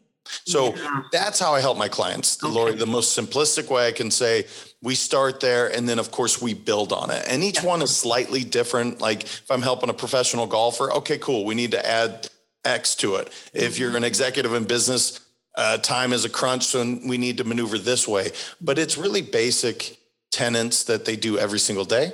So 0.45 0.75
yeah. 0.75 1.03
that's 1.13 1.39
how 1.39 1.55
I 1.55 1.61
help 1.61 1.79
my 1.79 1.89
clients, 1.89 2.43
okay. 2.43 2.53
Laurie. 2.53 2.75
The 2.75 2.87
most 2.87 3.19
simplistic 3.19 3.71
way 3.71 3.89
I 3.89 3.93
can 3.93 4.11
say, 4.11 4.47
we 4.83 4.95
start 4.95 5.41
there 5.41 5.75
and 5.75 5.89
then 5.89 5.99
of 5.99 6.11
course 6.11 6.41
we 6.41 6.55
build 6.55 6.93
on 6.93 7.11
it. 7.11 7.25
And 7.29 7.43
each 7.43 7.63
yeah. 7.63 7.67
one 7.67 7.83
is 7.83 7.97
slightly 7.97 8.45
different. 8.45 9.01
Like 9.01 9.25
if 9.25 9.51
I'm 9.51 9.63
helping 9.63 9.91
a 9.91 9.95
professional 9.95 10.47
golfer, 10.47 10.93
okay, 10.93 11.19
cool. 11.19 11.45
We 11.45 11.55
need 11.55 11.73
to 11.73 11.87
add 11.87 12.29
X 12.65 12.95
to 12.97 13.17
it. 13.17 13.33
If 13.55 13.79
you're 13.79 13.97
an 13.97 14.05
executive 14.05 14.55
in 14.55 14.65
business, 14.65 15.21
uh, 15.57 15.79
time 15.79 16.13
is 16.13 16.25
a 16.25 16.29
crunch, 16.29 16.65
so 16.65 16.83
we 17.07 17.17
need 17.17 17.39
to 17.39 17.45
maneuver 17.45 17.79
this 17.79 18.07
way. 18.07 18.31
But 18.61 18.79
it's 18.79 18.99
really 18.99 19.23
basic 19.23 19.97
tenants 20.31 20.85
that 20.85 21.05
they 21.07 21.17
do 21.17 21.39
every 21.39 21.59
single 21.59 21.85
day. 21.85 22.13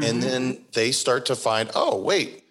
And 0.00 0.20
mm-hmm. 0.20 0.20
then 0.20 0.64
they 0.72 0.92
start 0.92 1.26
to 1.26 1.36
find, 1.36 1.70
oh, 1.74 2.00
wait, 2.00 2.44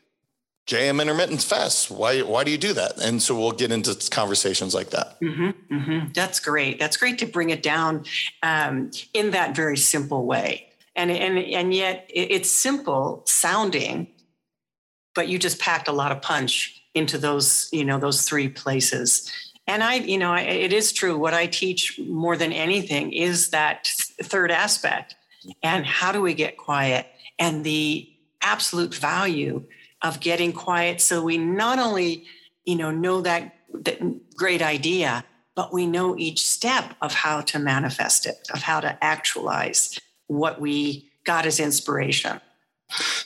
JM 0.67 1.01
intermittent 1.01 1.41
fast. 1.41 1.89
Why, 1.89 2.21
why 2.21 2.43
do 2.43 2.51
you 2.51 2.57
do 2.57 2.73
that? 2.73 2.97
And 2.97 3.21
so 3.21 3.37
we'll 3.37 3.53
get 3.53 3.71
into 3.71 3.95
conversations 4.09 4.75
like 4.75 4.89
that. 4.89 5.19
Mm-hmm, 5.21 5.75
mm-hmm. 5.75 6.07
That's 6.13 6.39
great. 6.39 6.77
That's 6.77 6.97
great 6.97 7.17
to 7.19 7.25
bring 7.25 7.49
it 7.49 7.63
down 7.63 8.03
um, 8.43 8.91
in 9.13 9.31
that 9.31 9.55
very 9.55 9.77
simple 9.77 10.25
way. 10.25 10.67
And, 10.95 11.09
and, 11.09 11.37
and 11.37 11.73
yet 11.73 12.05
it's 12.09 12.51
simple 12.51 13.23
sounding, 13.25 14.07
but 15.15 15.27
you 15.29 15.39
just 15.39 15.59
packed 15.59 15.87
a 15.87 15.93
lot 15.93 16.11
of 16.11 16.21
punch 16.21 16.81
into 16.93 17.17
those, 17.17 17.69
you 17.71 17.85
know, 17.85 17.97
those 17.97 18.23
three 18.23 18.49
places. 18.49 19.31
And 19.67 19.83
I, 19.83 19.95
you 19.95 20.17
know, 20.17 20.33
it 20.33 20.73
is 20.73 20.91
true. 20.91 21.17
What 21.17 21.33
I 21.33 21.45
teach 21.45 21.99
more 21.99 22.35
than 22.35 22.51
anything 22.51 23.13
is 23.13 23.49
that 23.49 23.87
third 24.21 24.51
aspect. 24.51 25.15
And 25.63 25.85
how 25.85 26.11
do 26.11 26.21
we 26.21 26.33
get 26.33 26.57
quiet? 26.57 27.05
and 27.39 27.63
the 27.63 28.09
absolute 28.41 28.93
value 28.95 29.63
of 30.07 30.19
getting 30.19 30.53
quiet. 30.53 31.01
So 31.01 31.23
we 31.23 31.37
not 31.37 31.79
only 31.79 32.25
you 32.65 32.75
know 32.75 32.91
know 32.91 33.21
that, 33.21 33.55
that 33.73 33.99
great 34.35 34.61
idea 34.61 35.23
but 35.57 35.73
we 35.73 35.87
know 35.87 36.15
each 36.15 36.45
step 36.45 36.93
of 37.01 37.15
how 37.15 37.41
to 37.41 37.57
manifest 37.57 38.27
it 38.27 38.47
of 38.53 38.61
how 38.61 38.79
to 38.79 39.03
actualize 39.03 39.99
what 40.27 40.61
we 40.61 41.09
got 41.23 41.47
as 41.47 41.59
inspiration. 41.59 42.39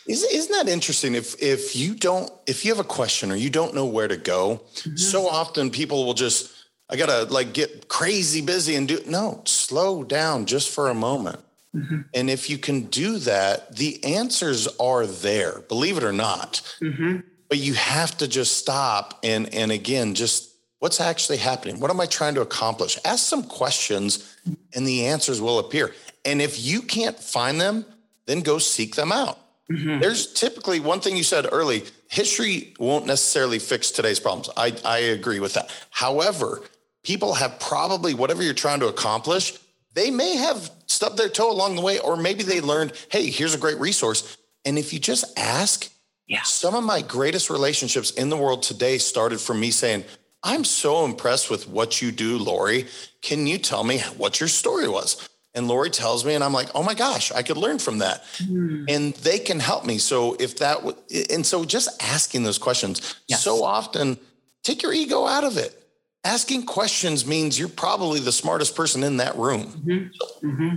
Isn't 0.08 0.52
that 0.54 0.70
interesting? 0.70 1.13
If 1.13 1.39
if 1.41 1.76
you 1.76 1.94
don't 1.94 2.32
if 2.48 2.63
you 2.63 2.72
have 2.72 2.84
a 2.84 2.88
question 2.88 3.32
or 3.32 3.36
you 3.36 3.50
don't 3.50 3.76
know 3.76 3.86
where 3.86 4.08
to 4.08 4.17
go 4.17 4.62
mm-hmm. 4.76 4.96
so 4.96 5.28
often 5.28 5.70
people 5.70 6.06
will 6.06 6.15
just 6.15 6.52
i 6.89 6.96
gotta 6.96 7.32
like 7.32 7.54
get 7.54 7.88
crazy 7.88 8.41
busy 8.41 8.76
and 8.76 8.88
do 8.88 9.00
no 9.06 9.41
slow 9.46 10.04
down 10.04 10.46
just 10.46 10.70
for 10.70 10.89
a 10.89 10.94
moment 10.94 11.39
Mm-hmm. 11.76 12.02
And 12.14 12.30
if 12.30 12.50
you 12.50 12.58
can 12.58 12.82
do 12.86 13.18
that, 13.20 13.76
the 13.76 14.04
answers 14.04 14.68
are 14.80 15.06
there, 15.06 15.62
believe 15.70 15.98
it 15.98 16.04
or 16.04 16.12
not. 16.12 16.62
Mm-hmm. 16.82 17.20
But 17.48 17.60
you 17.60 17.74
have 17.74 18.18
to 18.18 18.28
just 18.28 18.58
stop 18.58 19.20
and 19.24 19.54
and 19.54 19.72
again, 19.72 20.16
just 20.16 20.52
what's 20.80 21.00
actually 21.00 21.38
happening? 21.38 21.80
What 21.80 21.92
am 21.92 22.00
I 22.00 22.06
trying 22.06 22.36
to 22.36 22.42
accomplish? 22.42 22.98
Ask 23.06 23.26
some 23.26 23.44
questions 23.44 24.36
and 24.74 24.88
the 24.88 25.06
answers 25.08 25.40
will 25.40 25.60
appear. 25.60 25.94
And 26.26 26.42
if 26.42 26.64
you 26.64 26.82
can't 26.82 27.18
find 27.20 27.60
them, 27.60 27.86
then 28.26 28.42
go 28.42 28.58
seek 28.58 28.96
them 28.96 29.12
out. 29.12 29.38
Mm-hmm. 29.72 30.00
There's 30.00 30.34
typically 30.34 30.80
one 30.80 31.00
thing 31.00 31.16
you 31.16 31.24
said 31.24 31.48
early 31.52 31.84
history 32.10 32.74
won't 32.80 33.06
necessarily 33.06 33.60
fix 33.60 33.92
today's 33.92 34.20
problems. 34.20 34.50
I, 34.58 34.76
I 34.84 34.98
agree 34.98 35.40
with 35.40 35.54
that. 35.54 35.70
However, 35.92 36.62
people 37.04 37.36
have 37.36 37.60
probably 37.60 38.14
whatever 38.14 38.44
you're 38.44 38.54
trying 38.54 38.80
to 38.82 38.88
accomplish, 38.88 39.58
they 39.94 40.12
may 40.12 40.36
have 40.38 40.72
stubbed 40.88 41.18
their 41.18 41.30
toe 41.30 41.52
along 41.52 41.76
the 41.76 41.82
way, 41.82 42.00
or 42.00 42.16
maybe 42.16 42.44
they 42.44 42.62
learned, 42.62 42.94
hey, 43.10 43.30
here's 43.30 43.54
a 43.54 43.58
great 43.58 43.80
resource. 43.80 44.38
And 44.66 44.78
if 44.78 44.94
you 44.94 45.00
just 45.00 45.38
ask, 45.38 45.90
yeah. 46.28 46.44
some 46.44 46.76
of 46.76 46.84
my 46.84 47.02
greatest 47.02 47.50
relationships 47.50 48.12
in 48.12 48.30
the 48.30 48.38
world 48.38 48.64
today 48.64 48.98
started 48.98 49.40
from 49.40 49.60
me 49.60 49.72
saying, 49.72 50.04
I'm 50.44 50.64
so 50.64 51.06
impressed 51.06 51.50
with 51.50 51.68
what 51.68 52.02
you 52.02 52.12
do, 52.12 52.38
Laurie. 52.38 52.88
Can 53.22 53.48
you 53.48 53.58
tell 53.58 53.84
me 53.84 54.00
what 54.18 54.40
your 54.40 54.50
story 54.50 54.88
was? 54.88 55.30
And 55.54 55.68
Laurie 55.68 55.90
tells 55.90 56.24
me, 56.24 56.34
and 56.34 56.44
I'm 56.44 56.54
like, 56.54 56.70
oh 56.74 56.82
my 56.82 56.94
gosh, 56.94 57.32
I 57.32 57.44
could 57.44 57.58
learn 57.58 57.78
from 57.78 57.98
that. 57.98 58.24
Mm. 58.38 58.86
And 58.88 59.14
they 59.16 59.38
can 59.38 59.60
help 59.60 59.86
me. 59.86 59.98
So 59.98 60.36
if 60.40 60.58
that, 60.60 60.76
w- 60.78 60.98
and 61.30 61.46
so 61.46 61.66
just 61.66 62.02
asking 62.02 62.44
those 62.44 62.58
questions 62.58 63.16
yes. 63.28 63.44
so 63.44 63.64
often, 63.64 64.18
take 64.64 64.82
your 64.82 64.94
ego 64.94 65.28
out 65.28 65.44
of 65.44 65.58
it 65.58 65.81
asking 66.24 66.66
questions 66.66 67.26
means 67.26 67.58
you're 67.58 67.70
probably 67.70 68.20
the 68.20 68.32
smartest 68.32 68.76
person 68.76 69.04
in 69.04 69.18
that 69.18 69.36
room. 69.36 69.66
Mm-hmm. 69.86 70.48
Mm-hmm. 70.48 70.76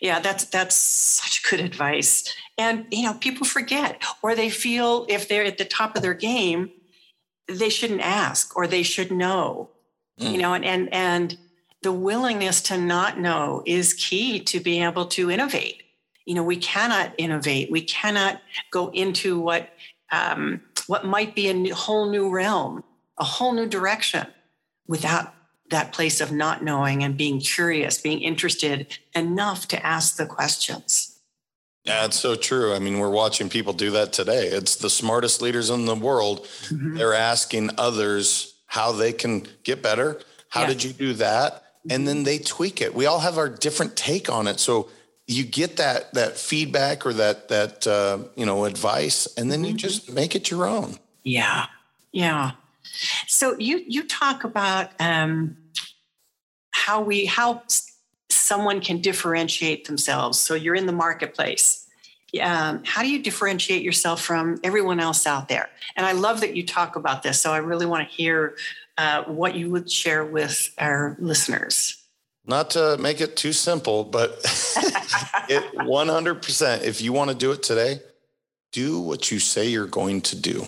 Yeah, 0.00 0.20
that's 0.20 0.44
that's 0.46 0.76
such 0.76 1.42
good 1.48 1.60
advice. 1.60 2.32
And 2.58 2.86
you 2.90 3.04
know, 3.04 3.14
people 3.14 3.46
forget 3.46 4.02
or 4.22 4.34
they 4.34 4.50
feel 4.50 5.06
if 5.08 5.28
they're 5.28 5.44
at 5.44 5.58
the 5.58 5.64
top 5.64 5.96
of 5.96 6.02
their 6.02 6.14
game, 6.14 6.70
they 7.48 7.68
shouldn't 7.68 8.00
ask 8.00 8.56
or 8.56 8.66
they 8.66 8.82
should 8.82 9.10
know. 9.10 9.70
Mm. 10.20 10.32
You 10.32 10.38
know, 10.38 10.54
and 10.54 10.64
and 10.64 10.92
and 10.92 11.38
the 11.82 11.92
willingness 11.92 12.62
to 12.62 12.78
not 12.78 13.18
know 13.18 13.62
is 13.66 13.94
key 13.94 14.40
to 14.40 14.60
being 14.60 14.82
able 14.82 15.06
to 15.06 15.30
innovate. 15.30 15.82
You 16.24 16.34
know, 16.34 16.44
we 16.44 16.56
cannot 16.56 17.12
innovate. 17.18 17.70
We 17.70 17.82
cannot 17.82 18.40
go 18.70 18.90
into 18.90 19.40
what 19.40 19.70
um, 20.12 20.60
what 20.86 21.04
might 21.04 21.34
be 21.34 21.48
a 21.48 21.54
new, 21.54 21.74
whole 21.74 22.10
new 22.10 22.30
realm, 22.30 22.84
a 23.18 23.24
whole 23.24 23.52
new 23.52 23.66
direction 23.66 24.26
without 24.86 25.34
that 25.70 25.92
place 25.92 26.20
of 26.20 26.30
not 26.30 26.62
knowing 26.62 27.02
and 27.02 27.16
being 27.16 27.40
curious, 27.40 27.98
being 27.98 28.20
interested 28.20 28.98
enough 29.14 29.66
to 29.68 29.86
ask 29.86 30.16
the 30.16 30.26
questions. 30.26 31.18
Yeah, 31.84 32.04
it's 32.06 32.18
so 32.18 32.34
true. 32.34 32.74
I 32.74 32.78
mean, 32.78 32.98
we're 32.98 33.10
watching 33.10 33.48
people 33.48 33.72
do 33.72 33.90
that 33.92 34.12
today. 34.12 34.46
It's 34.46 34.76
the 34.76 34.88
smartest 34.90 35.42
leaders 35.42 35.68
in 35.70 35.84
the 35.84 35.94
world. 35.94 36.46
Mm-hmm. 36.68 36.96
They're 36.96 37.14
asking 37.14 37.70
others 37.76 38.54
how 38.66 38.92
they 38.92 39.12
can 39.12 39.46
get 39.64 39.82
better. 39.82 40.20
How 40.48 40.66
did 40.66 40.82
you 40.84 40.92
do 40.92 41.12
that? 41.14 41.62
And 41.90 42.08
then 42.08 42.22
they 42.22 42.38
tweak 42.38 42.80
it. 42.80 42.94
We 42.94 43.06
all 43.06 43.20
have 43.20 43.36
our 43.36 43.48
different 43.48 43.96
take 43.96 44.30
on 44.30 44.46
it. 44.46 44.60
So 44.60 44.88
you 45.26 45.44
get 45.44 45.76
that 45.76 46.14
that 46.14 46.36
feedback 46.38 47.04
or 47.04 47.12
that 47.14 47.48
that 47.48 47.86
uh, 47.86 48.18
you 48.36 48.46
know 48.46 48.64
advice, 48.64 49.26
and 49.36 49.50
then 49.50 49.64
you 49.64 49.70
Mm-hmm. 49.70 49.76
just 49.78 50.12
make 50.12 50.34
it 50.34 50.50
your 50.50 50.66
own. 50.66 50.98
Yeah, 51.22 51.66
yeah. 52.12 52.52
So 53.26 53.56
you 53.58 53.82
you 53.86 54.06
talk 54.06 54.44
about 54.44 54.90
um, 55.00 55.56
how 56.70 57.00
we 57.00 57.26
how 57.26 57.62
someone 58.30 58.80
can 58.80 59.00
differentiate 59.00 59.86
themselves. 59.86 60.38
So 60.38 60.54
you're 60.54 60.74
in 60.74 60.86
the 60.86 60.92
marketplace. 60.92 61.86
Um, 62.40 62.82
how 62.84 63.02
do 63.02 63.08
you 63.08 63.22
differentiate 63.22 63.82
yourself 63.82 64.20
from 64.20 64.58
everyone 64.64 64.98
else 64.98 65.26
out 65.26 65.48
there? 65.48 65.68
And 65.96 66.04
I 66.04 66.12
love 66.12 66.40
that 66.40 66.56
you 66.56 66.66
talk 66.66 66.96
about 66.96 67.22
this. 67.22 67.40
So 67.40 67.52
I 67.52 67.58
really 67.58 67.86
want 67.86 68.08
to 68.08 68.14
hear 68.14 68.56
uh, 68.98 69.22
what 69.24 69.54
you 69.54 69.70
would 69.70 69.90
share 69.90 70.24
with 70.24 70.74
our 70.78 71.16
listeners. 71.20 72.04
Not 72.46 72.70
to 72.70 72.98
make 72.98 73.20
it 73.20 73.36
too 73.36 73.52
simple, 73.52 74.04
but 74.04 74.30
it 75.48 75.64
100%. 75.74 76.82
If 76.82 77.00
you 77.00 77.12
want 77.12 77.30
to 77.30 77.36
do 77.36 77.52
it 77.52 77.62
today, 77.62 78.00
do 78.72 79.00
what 79.00 79.30
you 79.30 79.38
say 79.38 79.68
you're 79.68 79.86
going 79.86 80.20
to 80.22 80.36
do. 80.36 80.66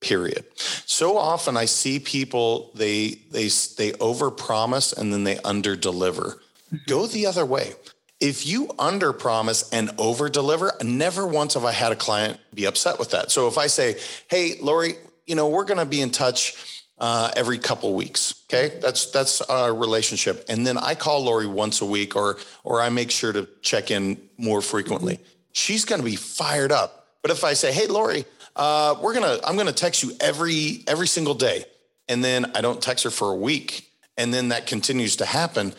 Period. 0.00 0.44
So 0.84 1.16
often 1.16 1.56
I 1.56 1.64
see 1.64 1.98
people 1.98 2.70
they 2.74 3.18
they 3.30 3.44
they 3.44 3.92
overpromise 3.92 4.96
and 4.96 5.12
then 5.12 5.24
they 5.24 5.36
underdeliver. 5.36 6.38
Go 6.86 7.06
the 7.06 7.26
other 7.26 7.46
way. 7.46 7.74
If 8.20 8.46
you 8.46 8.66
underpromise 8.78 9.68
and 9.72 9.90
overdeliver, 9.90 10.82
never 10.82 11.26
once 11.26 11.54
have 11.54 11.64
I 11.64 11.72
had 11.72 11.92
a 11.92 11.96
client 11.96 12.40
be 12.54 12.64
upset 12.66 12.98
with 12.98 13.10
that. 13.10 13.30
So 13.30 13.46
if 13.46 13.58
I 13.58 13.66
say, 13.66 13.96
"Hey, 14.28 14.56
Laurie, 14.60 14.94
you 15.26 15.34
know 15.34 15.48
we're 15.48 15.64
going 15.64 15.78
to 15.78 15.86
be 15.86 16.00
in 16.00 16.10
touch 16.10 16.82
uh, 16.98 17.30
every 17.36 17.58
couple 17.58 17.94
weeks," 17.94 18.42
okay, 18.48 18.78
that's 18.80 19.10
that's 19.10 19.42
our 19.42 19.74
relationship, 19.74 20.46
and 20.48 20.66
then 20.66 20.78
I 20.78 20.94
call 20.94 21.24
Laurie 21.24 21.46
once 21.46 21.82
a 21.82 21.86
week, 21.86 22.16
or 22.16 22.38
or 22.64 22.80
I 22.80 22.88
make 22.88 23.10
sure 23.10 23.32
to 23.32 23.46
check 23.60 23.90
in 23.90 24.20
more 24.38 24.62
frequently. 24.62 25.20
She's 25.52 25.84
going 25.84 26.00
to 26.00 26.04
be 26.04 26.16
fired 26.16 26.72
up. 26.72 27.06
But 27.22 27.30
if 27.30 27.44
I 27.44 27.52
say, 27.54 27.70
"Hey, 27.70 27.86
Laurie," 27.86 28.24
uh, 28.56 28.96
we're 29.02 29.14
gonna 29.14 29.38
I'm 29.44 29.56
gonna 29.56 29.72
text 29.72 30.02
you 30.02 30.12
every 30.18 30.82
every 30.88 31.06
single 31.06 31.34
day, 31.34 31.64
and 32.08 32.24
then 32.24 32.50
I 32.54 32.62
don't 32.62 32.82
text 32.82 33.04
her 33.04 33.10
for 33.10 33.30
a 33.30 33.36
week, 33.36 33.90
and 34.16 34.32
then 34.32 34.48
that 34.48 34.66
continues 34.66 35.16
to 35.16 35.26
happen. 35.26 35.74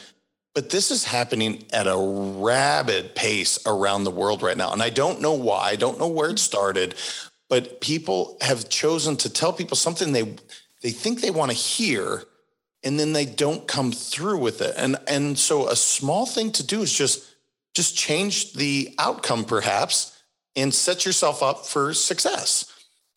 But 0.53 0.69
this 0.69 0.91
is 0.91 1.03
happening 1.03 1.65
at 1.73 1.87
a 1.87 1.97
rabid 1.97 3.15
pace 3.15 3.59
around 3.65 4.03
the 4.03 4.11
world 4.11 4.41
right 4.43 4.57
now, 4.57 4.71
and 4.73 4.81
I 4.81 4.91
don't 4.91 5.21
know 5.21 5.33
why. 5.33 5.69
I 5.69 5.75
don't 5.75 5.99
know 5.99 6.07
where 6.07 6.29
it 6.29 6.39
started, 6.39 6.95
but 7.49 7.81
people 7.81 8.37
have 8.41 8.69
chosen 8.69 9.17
to 9.17 9.29
tell 9.29 9.53
people 9.53 9.75
something 9.75 10.11
they 10.11 10.35
they 10.83 10.91
think 10.91 11.21
they 11.21 11.31
want 11.31 11.49
to 11.49 11.57
hear, 11.57 12.23
and 12.83 12.99
then 12.99 13.13
they 13.13 13.25
don't 13.25 13.67
come 13.67 13.91
through 13.91 14.37
with 14.37 14.61
it. 14.61 14.75
And 14.77 14.97
and 15.07 15.37
so 15.37 15.67
a 15.67 15.75
small 15.75 16.27
thing 16.27 16.51
to 16.53 16.63
do 16.63 16.83
is 16.83 16.93
just 16.93 17.25
just 17.73 17.97
change 17.97 18.53
the 18.53 18.93
outcome, 18.99 19.45
perhaps 19.45 20.16
and 20.57 20.73
set 20.73 21.05
yourself 21.05 21.41
up 21.41 21.65
for 21.65 21.93
success. 21.93 22.73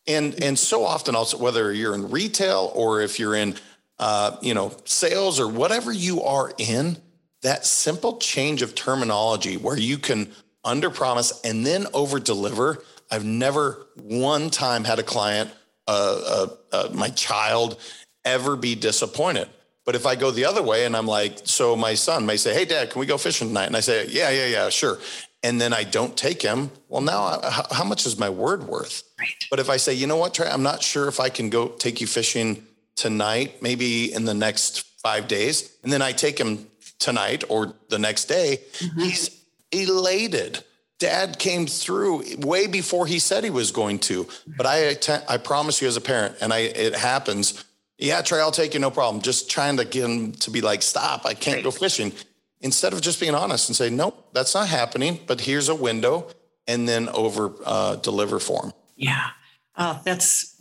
And 0.07 0.41
and 0.41 0.57
so 0.57 0.85
often 0.85 1.15
also 1.15 1.37
whether 1.37 1.73
you're 1.73 1.93
in 1.93 2.09
retail 2.09 2.71
or 2.73 3.01
if 3.01 3.19
you're 3.19 3.35
in 3.35 3.55
uh, 3.99 4.37
you 4.41 4.53
know 4.53 4.71
sales 4.85 5.39
or 5.39 5.47
whatever 5.47 5.91
you 5.91 6.23
are 6.23 6.53
in, 6.57 6.97
that 7.41 7.65
simple 7.65 8.17
change 8.17 8.61
of 8.61 8.75
terminology 8.75 9.57
where 9.57 9.77
you 9.77 9.97
can 9.97 10.31
underpromise 10.65 11.39
and 11.43 11.65
then 11.65 11.87
over 11.93 12.19
deliver. 12.19 12.83
I've 13.09 13.25
never 13.25 13.87
one 13.95 14.49
time 14.49 14.85
had 14.85 14.99
a 14.99 15.03
client, 15.03 15.51
uh, 15.87 16.21
uh, 16.25 16.47
uh, 16.71 16.89
my 16.93 17.09
child, 17.09 17.77
ever 18.23 18.55
be 18.55 18.75
disappointed. 18.75 19.49
But 19.85 19.95
if 19.95 20.05
I 20.05 20.15
go 20.15 20.31
the 20.31 20.45
other 20.45 20.63
way 20.63 20.85
and 20.85 20.95
I'm 20.95 21.07
like, 21.07 21.39
so 21.43 21.75
my 21.75 21.95
son 21.95 22.25
may 22.25 22.37
say, 22.37 22.53
"Hey, 22.53 22.65
Dad, 22.65 22.91
can 22.91 22.99
we 22.99 23.05
go 23.05 23.17
fishing 23.17 23.47
tonight?" 23.47 23.65
And 23.65 23.75
I 23.75 23.81
say, 23.81 24.07
"Yeah, 24.07 24.29
yeah, 24.29 24.45
yeah, 24.45 24.69
sure." 24.69 24.99
And 25.43 25.59
then 25.59 25.73
I 25.73 25.83
don't 25.83 26.15
take 26.15 26.41
him. 26.41 26.69
Well, 26.87 27.01
now 27.01 27.23
uh, 27.23 27.39
I, 27.43 27.49
how, 27.49 27.65
how 27.71 27.83
much 27.83 28.05
is 28.05 28.17
my 28.19 28.29
word 28.29 28.63
worth? 28.63 29.03
Right. 29.19 29.47
But 29.49 29.59
if 29.59 29.69
I 29.69 29.77
say, 29.77 29.93
you 29.93 30.07
know 30.07 30.17
what, 30.17 30.33
Trey, 30.33 30.47
I'm 30.47 30.63
not 30.63 30.83
sure 30.83 31.07
if 31.07 31.19
I 31.19 31.29
can 31.29 31.49
go 31.49 31.69
take 31.69 31.99
you 31.99 32.07
fishing 32.07 32.65
tonight, 32.95 33.61
maybe 33.61 34.13
in 34.13 34.25
the 34.25 34.33
next 34.33 34.81
five 35.01 35.27
days, 35.27 35.75
and 35.83 35.91
then 35.91 36.01
I 36.01 36.11
take 36.11 36.39
him 36.39 36.67
tonight 36.99 37.43
or 37.49 37.73
the 37.89 37.97
next 37.97 38.25
day, 38.25 38.59
mm-hmm. 38.73 38.99
he's 38.99 39.43
elated. 39.71 40.63
Dad 40.99 41.39
came 41.39 41.65
through 41.65 42.23
way 42.37 42.67
before 42.67 43.07
he 43.07 43.17
said 43.17 43.43
he 43.43 43.49
was 43.49 43.71
going 43.71 43.97
to. 43.99 44.27
But 44.45 44.67
I, 44.67 44.77
atten- 44.77 45.23
I 45.27 45.37
promise 45.37 45.81
you, 45.81 45.87
as 45.87 45.97
a 45.97 46.01
parent, 46.01 46.35
and 46.41 46.53
I, 46.53 46.59
it 46.59 46.95
happens. 46.95 47.63
Yeah, 47.97 48.21
Trey, 48.21 48.39
I'll 48.39 48.51
take 48.51 48.75
you, 48.75 48.79
no 48.79 48.91
problem. 48.91 49.23
Just 49.23 49.49
trying 49.49 49.77
to 49.77 49.85
get 49.85 50.03
him 50.03 50.33
to 50.33 50.51
be 50.51 50.61
like, 50.61 50.83
stop, 50.83 51.25
I 51.25 51.33
can't 51.33 51.63
go 51.63 51.71
fishing. 51.71 52.13
Instead 52.61 52.93
of 52.93 53.01
just 53.01 53.19
being 53.19 53.33
honest 53.33 53.69
and 53.69 53.75
say, 53.75 53.89
nope, 53.89 54.29
that's 54.33 54.53
not 54.53 54.67
happening. 54.67 55.19
But 55.25 55.41
here's 55.41 55.67
a 55.67 55.75
window, 55.75 56.27
and 56.67 56.87
then 56.87 57.09
over 57.09 57.53
uh, 57.65 57.95
deliver 57.95 58.39
for 58.39 58.65
him. 58.65 58.73
Yeah. 58.95 59.29
Oh, 59.77 59.99
that's 60.05 60.55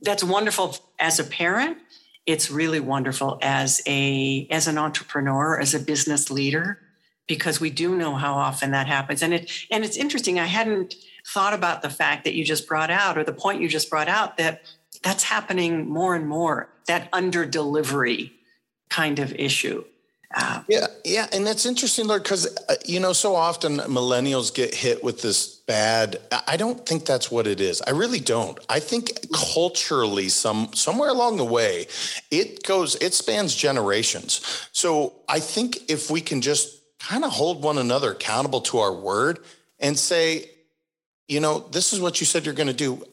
that's 0.00 0.24
wonderful 0.24 0.76
as 0.98 1.18
a 1.18 1.24
parent. 1.24 1.78
It's 2.24 2.50
really 2.50 2.80
wonderful 2.80 3.38
as 3.42 3.82
a 3.86 4.46
as 4.50 4.68
an 4.68 4.78
entrepreneur, 4.78 5.60
as 5.60 5.74
a 5.74 5.80
business 5.80 6.30
leader, 6.30 6.78
because 7.26 7.60
we 7.60 7.68
do 7.68 7.94
know 7.94 8.14
how 8.14 8.34
often 8.34 8.70
that 8.70 8.86
happens. 8.86 9.22
And 9.22 9.34
it 9.34 9.50
and 9.70 9.84
it's 9.84 9.98
interesting. 9.98 10.40
I 10.40 10.46
hadn't 10.46 10.94
thought 11.26 11.52
about 11.52 11.82
the 11.82 11.90
fact 11.90 12.24
that 12.24 12.34
you 12.34 12.44
just 12.44 12.66
brought 12.66 12.90
out, 12.90 13.18
or 13.18 13.24
the 13.24 13.32
point 13.32 13.60
you 13.60 13.68
just 13.68 13.90
brought 13.90 14.08
out, 14.08 14.38
that 14.38 14.62
that's 15.02 15.24
happening 15.24 15.86
more 15.86 16.14
and 16.14 16.26
more. 16.26 16.70
That 16.86 17.08
under 17.12 17.44
delivery 17.44 18.32
kind 18.88 19.18
of 19.18 19.34
issue. 19.34 19.84
Uh, 20.34 20.62
Yeah, 20.68 20.86
yeah, 21.04 21.26
and 21.32 21.46
that's 21.46 21.66
interesting, 21.66 22.06
Lord, 22.08 22.22
because 22.24 22.46
uh, 22.68 22.76
you 22.86 23.00
know, 23.00 23.12
so 23.12 23.36
often 23.36 23.78
millennials 23.78 24.52
get 24.54 24.74
hit 24.74 25.04
with 25.04 25.22
this 25.22 25.46
bad. 25.66 26.18
I- 26.32 26.42
I 26.48 26.56
don't 26.56 26.84
think 26.86 27.06
that's 27.06 27.30
what 27.30 27.46
it 27.46 27.60
is. 27.60 27.82
I 27.86 27.90
really 27.90 28.20
don't. 28.20 28.58
I 28.68 28.80
think 28.80 29.30
culturally, 29.32 30.28
some 30.28 30.72
somewhere 30.74 31.10
along 31.10 31.36
the 31.38 31.44
way, 31.44 31.86
it 32.30 32.64
goes, 32.64 32.96
it 32.96 33.14
spans 33.14 33.54
generations. 33.54 34.40
So 34.72 35.14
I 35.28 35.40
think 35.40 35.90
if 35.90 36.10
we 36.10 36.20
can 36.20 36.40
just 36.40 36.80
kind 36.98 37.24
of 37.24 37.32
hold 37.32 37.62
one 37.62 37.78
another 37.78 38.12
accountable 38.12 38.62
to 38.62 38.78
our 38.78 38.92
word 38.94 39.40
and 39.78 39.98
say, 39.98 40.50
you 41.28 41.40
know, 41.40 41.60
this 41.70 41.92
is 41.92 42.00
what 42.00 42.20
you 42.20 42.26
said 42.26 42.44
you're 42.44 42.54
going 42.54 42.74
to 42.76 42.84
do. 42.88 43.06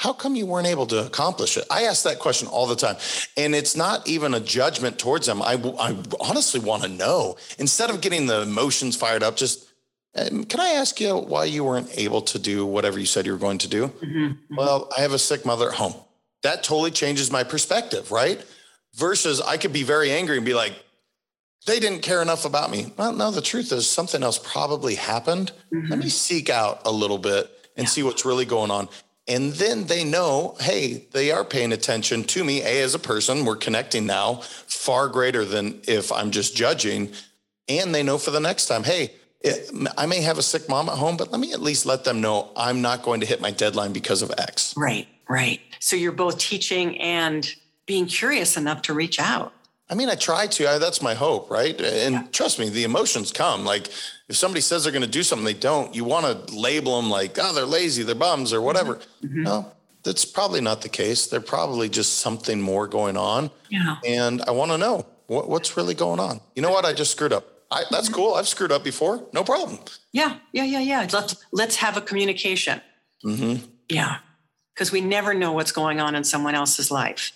How 0.00 0.14
come 0.14 0.34
you 0.34 0.46
weren't 0.46 0.66
able 0.66 0.86
to 0.86 1.04
accomplish 1.04 1.58
it? 1.58 1.66
I 1.70 1.82
ask 1.82 2.04
that 2.04 2.20
question 2.20 2.48
all 2.48 2.66
the 2.66 2.74
time. 2.74 2.96
And 3.36 3.54
it's 3.54 3.76
not 3.76 4.08
even 4.08 4.32
a 4.32 4.40
judgment 4.40 4.98
towards 4.98 5.26
them. 5.26 5.42
I, 5.42 5.62
I 5.78 5.94
honestly 6.18 6.58
want 6.58 6.84
to 6.84 6.88
know. 6.88 7.36
Instead 7.58 7.90
of 7.90 8.00
getting 8.00 8.24
the 8.24 8.40
emotions 8.40 8.96
fired 8.96 9.22
up, 9.22 9.36
just 9.36 9.68
um, 10.14 10.44
can 10.44 10.58
I 10.58 10.70
ask 10.70 11.02
you 11.02 11.14
why 11.18 11.44
you 11.44 11.64
weren't 11.64 11.90
able 11.98 12.22
to 12.22 12.38
do 12.38 12.64
whatever 12.64 12.98
you 12.98 13.04
said 13.04 13.26
you 13.26 13.32
were 13.32 13.38
going 13.38 13.58
to 13.58 13.68
do? 13.68 13.88
Mm-hmm, 13.88 14.24
mm-hmm. 14.24 14.56
Well, 14.56 14.88
I 14.96 15.02
have 15.02 15.12
a 15.12 15.18
sick 15.18 15.44
mother 15.44 15.68
at 15.68 15.74
home. 15.74 15.92
That 16.44 16.62
totally 16.62 16.92
changes 16.92 17.30
my 17.30 17.44
perspective, 17.44 18.10
right? 18.10 18.42
Versus 18.94 19.42
I 19.42 19.58
could 19.58 19.74
be 19.74 19.82
very 19.82 20.10
angry 20.10 20.38
and 20.38 20.46
be 20.46 20.54
like, 20.54 20.72
they 21.66 21.78
didn't 21.78 22.00
care 22.00 22.22
enough 22.22 22.46
about 22.46 22.70
me. 22.70 22.90
Well, 22.96 23.12
no, 23.12 23.30
the 23.30 23.42
truth 23.42 23.70
is 23.70 23.86
something 23.86 24.22
else 24.22 24.38
probably 24.38 24.94
happened. 24.94 25.52
Let 25.70 25.82
mm-hmm. 25.82 26.00
me 26.00 26.08
seek 26.08 26.48
out 26.48 26.80
a 26.86 26.90
little 26.90 27.18
bit 27.18 27.50
and 27.76 27.86
see 27.86 28.02
what's 28.02 28.24
really 28.24 28.46
going 28.46 28.70
on. 28.70 28.88
And 29.28 29.52
then 29.52 29.84
they 29.84 30.02
know, 30.02 30.56
hey, 30.60 31.06
they 31.12 31.30
are 31.30 31.44
paying 31.44 31.72
attention 31.72 32.24
to 32.24 32.42
me, 32.42 32.62
A, 32.62 32.82
as 32.82 32.94
a 32.94 32.98
person. 32.98 33.44
We're 33.44 33.56
connecting 33.56 34.06
now 34.06 34.36
far 34.66 35.08
greater 35.08 35.44
than 35.44 35.80
if 35.86 36.10
I'm 36.10 36.30
just 36.30 36.56
judging. 36.56 37.12
And 37.68 37.94
they 37.94 38.02
know 38.02 38.18
for 38.18 38.32
the 38.32 38.40
next 38.40 38.66
time, 38.66 38.82
hey, 38.82 39.12
it, 39.40 39.70
I 39.96 40.06
may 40.06 40.20
have 40.22 40.38
a 40.38 40.42
sick 40.42 40.68
mom 40.68 40.88
at 40.88 40.98
home, 40.98 41.16
but 41.16 41.30
let 41.30 41.40
me 41.40 41.52
at 41.52 41.60
least 41.60 41.86
let 41.86 42.04
them 42.04 42.20
know 42.20 42.50
I'm 42.56 42.82
not 42.82 43.02
going 43.02 43.20
to 43.20 43.26
hit 43.26 43.40
my 43.40 43.50
deadline 43.50 43.92
because 43.92 44.22
of 44.22 44.32
X. 44.36 44.74
right, 44.76 45.06
right. 45.28 45.60
So 45.78 45.96
you're 45.96 46.12
both 46.12 46.38
teaching 46.38 47.00
and 47.00 47.48
being 47.86 48.06
curious 48.06 48.56
enough 48.56 48.82
to 48.82 48.94
reach 48.94 49.18
out. 49.18 49.52
I 49.90 49.94
mean, 49.94 50.08
I 50.08 50.14
try 50.14 50.46
to. 50.46 50.68
I, 50.70 50.78
that's 50.78 51.02
my 51.02 51.14
hope, 51.14 51.50
right? 51.50 51.78
And 51.80 52.32
trust 52.32 52.60
me, 52.60 52.68
the 52.68 52.84
emotions 52.84 53.32
come. 53.32 53.64
Like 53.64 53.88
if 54.28 54.36
somebody 54.36 54.60
says 54.60 54.84
they're 54.84 54.92
going 54.92 55.02
to 55.02 55.08
do 55.08 55.24
something, 55.24 55.44
they 55.44 55.52
don't. 55.52 55.94
You 55.94 56.04
want 56.04 56.26
to 56.26 56.54
label 56.54 57.00
them 57.00 57.10
like, 57.10 57.36
oh, 57.40 57.52
they're 57.52 57.64
lazy, 57.64 58.04
they're 58.04 58.14
bums, 58.14 58.52
or 58.52 58.62
whatever. 58.62 58.94
Mm-hmm. 58.94 59.26
Mm-hmm. 59.26 59.42
No, 59.42 59.72
that's 60.04 60.24
probably 60.24 60.60
not 60.60 60.82
the 60.82 60.88
case. 60.88 61.26
They're 61.26 61.40
probably 61.40 61.88
just 61.88 62.18
something 62.18 62.60
more 62.60 62.86
going 62.86 63.16
on. 63.16 63.50
Yeah. 63.68 63.96
And 64.06 64.42
I 64.42 64.52
want 64.52 64.70
to 64.70 64.78
know 64.78 65.06
what, 65.26 65.48
what's 65.48 65.76
really 65.76 65.94
going 65.94 66.20
on. 66.20 66.40
You 66.54 66.62
know 66.62 66.70
what? 66.70 66.84
I 66.84 66.92
just 66.92 67.10
screwed 67.10 67.32
up. 67.32 67.44
I, 67.72 67.82
that's 67.90 68.06
mm-hmm. 68.06 68.14
cool. 68.14 68.34
I've 68.34 68.48
screwed 68.48 68.72
up 68.72 68.84
before. 68.84 69.26
No 69.32 69.42
problem. 69.42 69.80
Yeah, 70.12 70.38
yeah, 70.52 70.64
yeah, 70.64 70.80
yeah. 70.80 71.08
Let's 71.12 71.36
let's 71.52 71.76
have 71.76 71.96
a 71.96 72.00
communication. 72.00 72.80
Mm-hmm. 73.24 73.64
Yeah, 73.88 74.18
because 74.72 74.92
we 74.92 75.00
never 75.00 75.34
know 75.34 75.52
what's 75.52 75.72
going 75.72 76.00
on 76.00 76.14
in 76.14 76.22
someone 76.22 76.54
else's 76.54 76.92
life. 76.92 77.32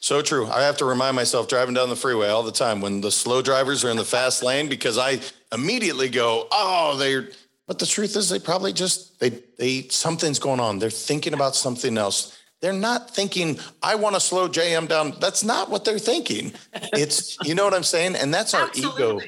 So 0.00 0.22
true. 0.22 0.46
I 0.46 0.62
have 0.62 0.76
to 0.78 0.84
remind 0.84 1.16
myself 1.16 1.48
driving 1.48 1.74
down 1.74 1.88
the 1.88 1.96
freeway 1.96 2.28
all 2.28 2.42
the 2.42 2.52
time 2.52 2.80
when 2.80 3.00
the 3.00 3.10
slow 3.10 3.42
drivers 3.42 3.84
are 3.84 3.90
in 3.90 3.96
the 3.96 4.04
fast 4.04 4.42
lane 4.42 4.68
because 4.68 4.98
I 4.98 5.20
immediately 5.52 6.08
go, 6.08 6.48
"Oh, 6.50 6.96
they're." 6.96 7.28
But 7.66 7.78
the 7.78 7.86
truth 7.86 8.16
is, 8.16 8.28
they 8.28 8.38
probably 8.38 8.72
just 8.72 9.20
they 9.20 9.30
they 9.58 9.82
something's 9.88 10.38
going 10.38 10.60
on. 10.60 10.78
They're 10.78 10.90
thinking 10.90 11.34
about 11.34 11.54
something 11.54 11.98
else. 11.98 12.38
They're 12.60 12.72
not 12.72 13.14
thinking, 13.14 13.58
"I 13.82 13.94
want 13.94 14.14
to 14.16 14.20
slow 14.20 14.48
JM 14.48 14.88
down." 14.88 15.14
That's 15.20 15.44
not 15.44 15.70
what 15.70 15.84
they're 15.84 15.98
thinking. 15.98 16.52
It's 16.92 17.36
you 17.44 17.54
know 17.54 17.64
what 17.64 17.74
I'm 17.74 17.84
saying, 17.84 18.16
and 18.16 18.32
that's 18.32 18.54
our 18.54 18.70
ego. 18.74 19.20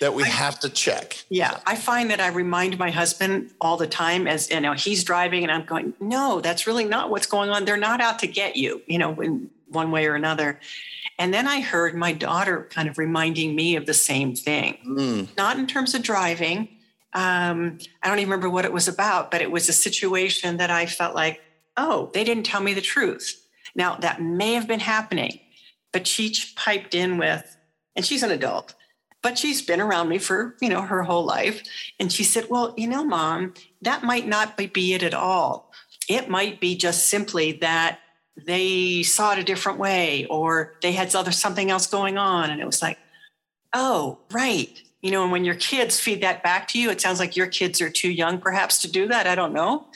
That 0.00 0.14
we 0.14 0.22
I, 0.22 0.28
have 0.28 0.60
to 0.60 0.68
check. 0.68 1.24
Yeah, 1.28 1.58
I 1.66 1.74
find 1.74 2.12
that 2.12 2.20
I 2.20 2.28
remind 2.28 2.78
my 2.78 2.90
husband 2.90 3.50
all 3.60 3.76
the 3.76 3.88
time 3.88 4.28
as 4.28 4.48
you 4.48 4.60
know 4.60 4.72
he's 4.72 5.02
driving 5.02 5.42
and 5.42 5.50
I'm 5.50 5.64
going, 5.64 5.92
no, 5.98 6.40
that's 6.40 6.68
really 6.68 6.84
not 6.84 7.10
what's 7.10 7.26
going 7.26 7.50
on. 7.50 7.64
They're 7.64 7.76
not 7.76 8.00
out 8.00 8.20
to 8.20 8.28
get 8.28 8.54
you, 8.54 8.80
you 8.86 8.96
know, 8.96 9.20
in 9.20 9.50
one 9.70 9.90
way 9.90 10.06
or 10.06 10.14
another. 10.14 10.60
And 11.18 11.34
then 11.34 11.48
I 11.48 11.60
heard 11.60 11.94
my 11.94 12.12
daughter 12.12 12.68
kind 12.70 12.88
of 12.88 12.98
reminding 12.98 13.54
me 13.54 13.76
of 13.76 13.86
the 13.86 13.94
same 13.94 14.34
thing, 14.34 14.78
mm. 14.86 15.36
not 15.36 15.58
in 15.58 15.66
terms 15.66 15.94
of 15.94 16.02
driving. 16.02 16.68
Um, 17.12 17.78
I 18.02 18.08
don't 18.08 18.18
even 18.18 18.30
remember 18.30 18.50
what 18.50 18.64
it 18.64 18.72
was 18.72 18.86
about, 18.86 19.30
but 19.30 19.42
it 19.42 19.50
was 19.50 19.68
a 19.68 19.72
situation 19.72 20.58
that 20.58 20.70
I 20.70 20.86
felt 20.86 21.14
like, 21.14 21.40
oh, 21.76 22.10
they 22.14 22.24
didn't 22.24 22.46
tell 22.46 22.60
me 22.60 22.74
the 22.74 22.80
truth. 22.80 23.44
Now, 23.74 23.96
that 23.96 24.22
may 24.22 24.54
have 24.54 24.68
been 24.68 24.80
happening, 24.80 25.40
but 25.92 26.06
she 26.06 26.34
piped 26.56 26.94
in 26.94 27.18
with, 27.18 27.56
and 27.96 28.04
she's 28.04 28.22
an 28.22 28.30
adult, 28.30 28.74
but 29.22 29.38
she's 29.38 29.62
been 29.62 29.80
around 29.80 30.08
me 30.08 30.18
for, 30.18 30.56
you 30.60 30.68
know, 30.68 30.82
her 30.82 31.02
whole 31.02 31.24
life. 31.24 31.62
And 31.98 32.12
she 32.12 32.22
said, 32.24 32.46
well, 32.48 32.74
you 32.76 32.86
know, 32.86 33.04
mom, 33.04 33.54
that 33.82 34.04
might 34.04 34.28
not 34.28 34.56
be 34.56 34.94
it 34.94 35.02
at 35.02 35.14
all. 35.14 35.72
It 36.08 36.28
might 36.28 36.60
be 36.60 36.76
just 36.76 37.06
simply 37.06 37.52
that 37.52 37.98
they 38.46 39.02
saw 39.02 39.32
it 39.32 39.38
a 39.38 39.44
different 39.44 39.78
way 39.78 40.26
or 40.26 40.74
they 40.82 40.92
had 40.92 41.14
other 41.14 41.32
something 41.32 41.70
else 41.70 41.86
going 41.86 42.18
on. 42.18 42.50
And 42.50 42.60
it 42.60 42.66
was 42.66 42.82
like, 42.82 42.98
oh, 43.72 44.18
right. 44.30 44.80
You 45.02 45.12
know, 45.12 45.22
and 45.22 45.30
when 45.30 45.44
your 45.44 45.54
kids 45.54 46.00
feed 46.00 46.22
that 46.22 46.42
back 46.42 46.66
to 46.68 46.78
you, 46.78 46.90
it 46.90 47.00
sounds 47.00 47.20
like 47.20 47.36
your 47.36 47.46
kids 47.46 47.80
are 47.80 47.90
too 47.90 48.10
young 48.10 48.38
perhaps 48.38 48.78
to 48.82 48.90
do 48.90 49.06
that. 49.08 49.28
I 49.28 49.36
don't 49.36 49.52
know. 49.52 49.86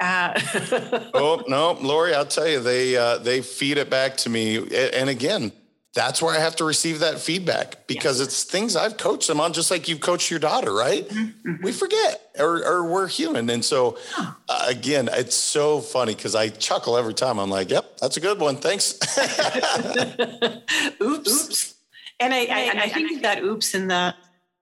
Uh, 0.00 0.32
oh, 1.14 1.44
no, 1.46 1.78
Laurie, 1.80 2.14
I'll 2.14 2.26
tell 2.26 2.48
you, 2.48 2.58
they, 2.58 2.96
uh, 2.96 3.18
they 3.18 3.40
feed 3.40 3.78
it 3.78 3.88
back 3.88 4.16
to 4.18 4.30
me. 4.30 4.58
And 4.94 5.08
again, 5.08 5.52
that's 5.94 6.20
where 6.20 6.34
I 6.34 6.38
have 6.38 6.54
to 6.56 6.64
receive 6.64 7.00
that 7.00 7.18
feedback 7.18 7.86
because 7.86 8.20
it's 8.20 8.44
things 8.44 8.76
I've 8.76 8.98
coached 8.98 9.26
them 9.26 9.40
on, 9.40 9.52
just 9.52 9.70
like 9.70 9.88
you've 9.88 10.00
coached 10.00 10.30
your 10.30 10.38
daughter, 10.38 10.72
right? 10.72 11.08
Mm-hmm, 11.08 11.50
mm-hmm. 11.50 11.64
We 11.64 11.72
forget 11.72 12.30
or, 12.38 12.64
or, 12.64 12.84
we're 12.84 13.08
human. 13.08 13.48
And 13.50 13.64
so, 13.64 13.98
uh, 14.16 14.66
again, 14.68 15.08
it's 15.10 15.34
so 15.34 15.80
funny 15.80 16.14
because 16.14 16.34
I 16.34 16.50
chuckle 16.50 16.96
every 16.96 17.14
time. 17.14 17.38
I'm 17.38 17.50
like, 17.50 17.70
yep, 17.70 17.96
that's 17.98 18.16
a 18.16 18.20
good 18.20 18.38
one. 18.38 18.56
Thanks. 18.56 18.98
oops. 21.02 21.02
oops. 21.02 21.74
And 22.20 22.34
I, 22.34 22.38
I, 22.38 22.60
and 22.70 22.80
I 22.80 22.88
think 22.88 23.22
that 23.22 23.42
oops 23.42 23.74
in 23.74 23.88
the, 23.88 24.14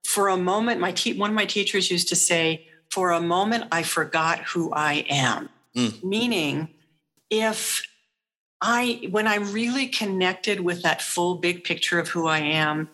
for 0.04 0.28
a 0.28 0.36
moment, 0.36 0.80
my 0.80 0.92
te- 0.92 1.18
one 1.18 1.30
of 1.30 1.36
my 1.36 1.46
teachers 1.46 1.90
used 1.90 2.08
to 2.08 2.16
say, 2.16 2.68
for 2.90 3.10
a 3.10 3.20
moment, 3.20 3.64
I 3.72 3.82
forgot 3.82 4.38
who 4.40 4.72
I 4.72 5.04
am. 5.10 5.48
Mm. 5.76 6.04
Meaning, 6.04 6.68
if 7.30 7.82
I, 8.60 9.08
when 9.10 9.26
I'm 9.26 9.52
really 9.52 9.86
connected 9.86 10.60
with 10.60 10.82
that 10.82 11.02
full 11.02 11.36
big 11.36 11.64
picture 11.64 11.98
of 11.98 12.08
who 12.08 12.26
I 12.26 12.38
am, 12.38 12.88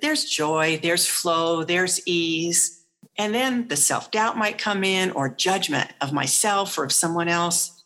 there's 0.00 0.24
joy, 0.24 0.78
there's 0.82 1.06
flow, 1.06 1.64
there's 1.64 2.06
ease. 2.06 2.84
And 3.18 3.34
then 3.34 3.68
the 3.68 3.76
self 3.76 4.10
doubt 4.10 4.36
might 4.36 4.58
come 4.58 4.84
in 4.84 5.10
or 5.12 5.28
judgment 5.28 5.90
of 6.00 6.12
myself 6.12 6.78
or 6.78 6.84
of 6.84 6.92
someone 6.92 7.28
else. 7.28 7.84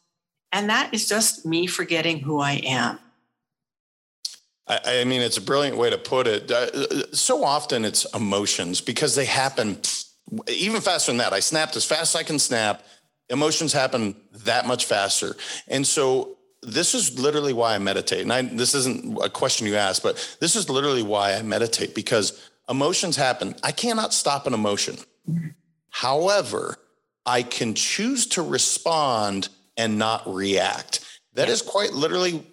And 0.52 0.68
that 0.68 0.92
is 0.92 1.08
just 1.08 1.46
me 1.46 1.66
forgetting 1.66 2.20
who 2.20 2.40
I 2.40 2.60
am. 2.64 2.98
I, 4.66 5.02
mean, 5.02 5.20
it's 5.20 5.36
a 5.36 5.42
brilliant 5.42 5.76
way 5.76 5.90
to 5.90 5.98
put 5.98 6.28
it. 6.28 6.48
Uh, 6.48 7.12
so 7.12 7.42
often 7.42 7.84
it's 7.84 8.04
emotions 8.14 8.80
because 8.80 9.16
they 9.16 9.24
happen 9.24 9.80
even 10.48 10.80
faster 10.80 11.10
than 11.10 11.18
that. 11.18 11.32
I 11.32 11.40
snapped 11.40 11.74
as 11.74 11.84
fast 11.84 12.14
as 12.14 12.20
I 12.20 12.22
can 12.22 12.38
snap. 12.38 12.84
Emotions 13.30 13.72
happen 13.72 14.14
that 14.44 14.66
much 14.66 14.84
faster. 14.84 15.34
And 15.66 15.84
so 15.84 16.38
this 16.62 16.94
is 16.94 17.18
literally 17.18 17.52
why 17.52 17.74
I 17.74 17.78
meditate. 17.78 18.22
And 18.22 18.32
I, 18.32 18.42
this 18.42 18.74
isn't 18.74 19.18
a 19.22 19.30
question 19.30 19.66
you 19.66 19.76
asked, 19.76 20.02
but 20.02 20.36
this 20.40 20.56
is 20.56 20.68
literally 20.68 21.02
why 21.02 21.34
I 21.34 21.42
meditate 21.42 21.94
because 21.94 22.50
emotions 22.68 23.16
happen. 23.16 23.54
I 23.62 23.72
cannot 23.72 24.12
stop 24.12 24.46
an 24.46 24.54
emotion. 24.54 24.98
However, 25.90 26.76
I 27.26 27.42
can 27.42 27.74
choose 27.74 28.26
to 28.28 28.42
respond 28.42 29.48
and 29.76 29.98
not 29.98 30.22
react. 30.26 31.00
That 31.34 31.48
is 31.48 31.62
quite 31.62 31.92
literally 31.92 32.44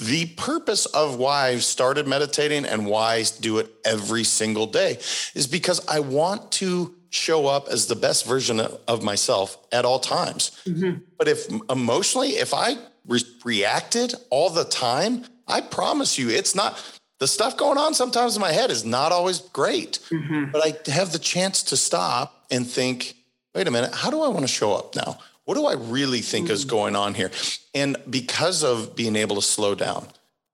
the 0.00 0.26
purpose 0.36 0.86
of 0.86 1.16
why 1.16 1.48
I've 1.48 1.64
started 1.64 2.08
meditating 2.08 2.64
and 2.64 2.86
why 2.86 3.16
I 3.16 3.24
do 3.40 3.58
it 3.58 3.70
every 3.84 4.24
single 4.24 4.66
day 4.66 4.98
is 5.34 5.46
because 5.46 5.86
I 5.86 6.00
want 6.00 6.50
to 6.52 6.94
show 7.10 7.46
up 7.46 7.68
as 7.68 7.86
the 7.86 7.94
best 7.94 8.26
version 8.26 8.58
of 8.58 9.02
myself 9.02 9.58
at 9.70 9.84
all 9.84 9.98
times. 10.00 10.50
Mm-hmm. 10.66 11.02
But 11.18 11.28
if 11.28 11.46
emotionally, 11.68 12.30
if 12.30 12.54
I 12.54 12.78
re- 13.06 13.20
reacted 13.44 14.14
all 14.30 14.50
the 14.50 14.64
time, 14.64 15.24
I 15.46 15.60
promise 15.60 16.18
you, 16.18 16.30
it's 16.30 16.54
not 16.54 16.80
the 17.18 17.28
stuff 17.28 17.56
going 17.56 17.78
on 17.78 17.94
sometimes 17.94 18.34
in 18.34 18.40
my 18.40 18.50
head 18.50 18.70
is 18.70 18.84
not 18.84 19.12
always 19.12 19.38
great. 19.38 20.00
Mm-hmm. 20.10 20.50
But 20.50 20.64
I 20.64 20.90
have 20.90 21.12
the 21.12 21.18
chance 21.18 21.62
to 21.64 21.76
stop 21.76 22.46
and 22.50 22.66
think, 22.66 23.14
wait 23.54 23.68
a 23.68 23.70
minute, 23.70 23.94
how 23.94 24.10
do 24.10 24.22
I 24.22 24.28
want 24.28 24.40
to 24.40 24.48
show 24.48 24.74
up 24.74 24.96
now? 24.96 25.18
What 25.44 25.54
do 25.54 25.66
I 25.66 25.74
really 25.74 26.20
think 26.20 26.46
mm-hmm. 26.46 26.54
is 26.54 26.64
going 26.64 26.96
on 26.96 27.14
here? 27.14 27.30
And 27.74 27.96
because 28.08 28.64
of 28.64 28.96
being 28.96 29.16
able 29.16 29.36
to 29.36 29.42
slow 29.42 29.74
down, 29.74 30.08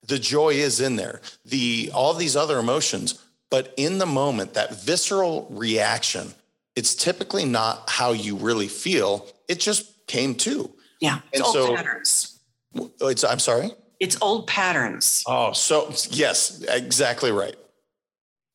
the 0.06 0.18
joy 0.18 0.50
is 0.50 0.80
in 0.80 0.96
there, 0.96 1.20
the 1.44 1.90
all 1.94 2.14
these 2.14 2.36
other 2.36 2.58
emotions, 2.58 3.22
but 3.50 3.72
in 3.76 3.98
the 3.98 4.06
moment, 4.06 4.54
that 4.54 4.82
visceral 4.82 5.46
reaction, 5.50 6.34
it's 6.76 6.94
typically 6.94 7.44
not 7.44 7.88
how 7.88 8.12
you 8.12 8.36
really 8.36 8.68
feel. 8.68 9.26
It 9.48 9.60
just 9.60 10.06
came 10.06 10.34
to. 10.36 10.70
Yeah. 11.00 11.20
And 11.32 11.44
so 11.44 11.74
patterns. 11.74 12.37
It's, 12.74 13.24
I'm 13.24 13.38
sorry? 13.38 13.70
It's 14.00 14.16
old 14.22 14.46
patterns. 14.46 15.24
Oh, 15.26 15.52
so 15.52 15.92
yes, 16.10 16.62
exactly 16.68 17.32
right. 17.32 17.56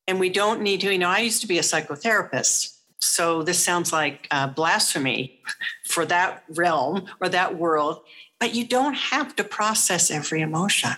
And 0.07 0.20
we 0.20 0.30
don't 0.30 0.61
need 0.61 0.82
to, 0.82 0.91
you 0.91 0.97
know, 0.97 1.09
I 1.09 1.20
used 1.20 1.41
to 1.41 1.47
be 1.47 1.57
a 1.57 1.61
psychotherapist. 1.61 2.78
So 2.99 3.43
this 3.43 3.64
sounds 3.64 3.91
like 3.91 4.28
uh, 4.32 4.47
blasphemy 4.47 5.41
for 5.86 6.05
that 6.05 6.43
realm 6.49 7.05
or 7.22 7.30
that 7.30 7.57
world, 7.57 8.01
but 8.39 8.55
you 8.55 8.66
don't 8.66 8.93
have 8.93 9.36
to 9.38 9.43
process 9.43 10.11
every 10.11 10.41
emotion. 10.41 10.91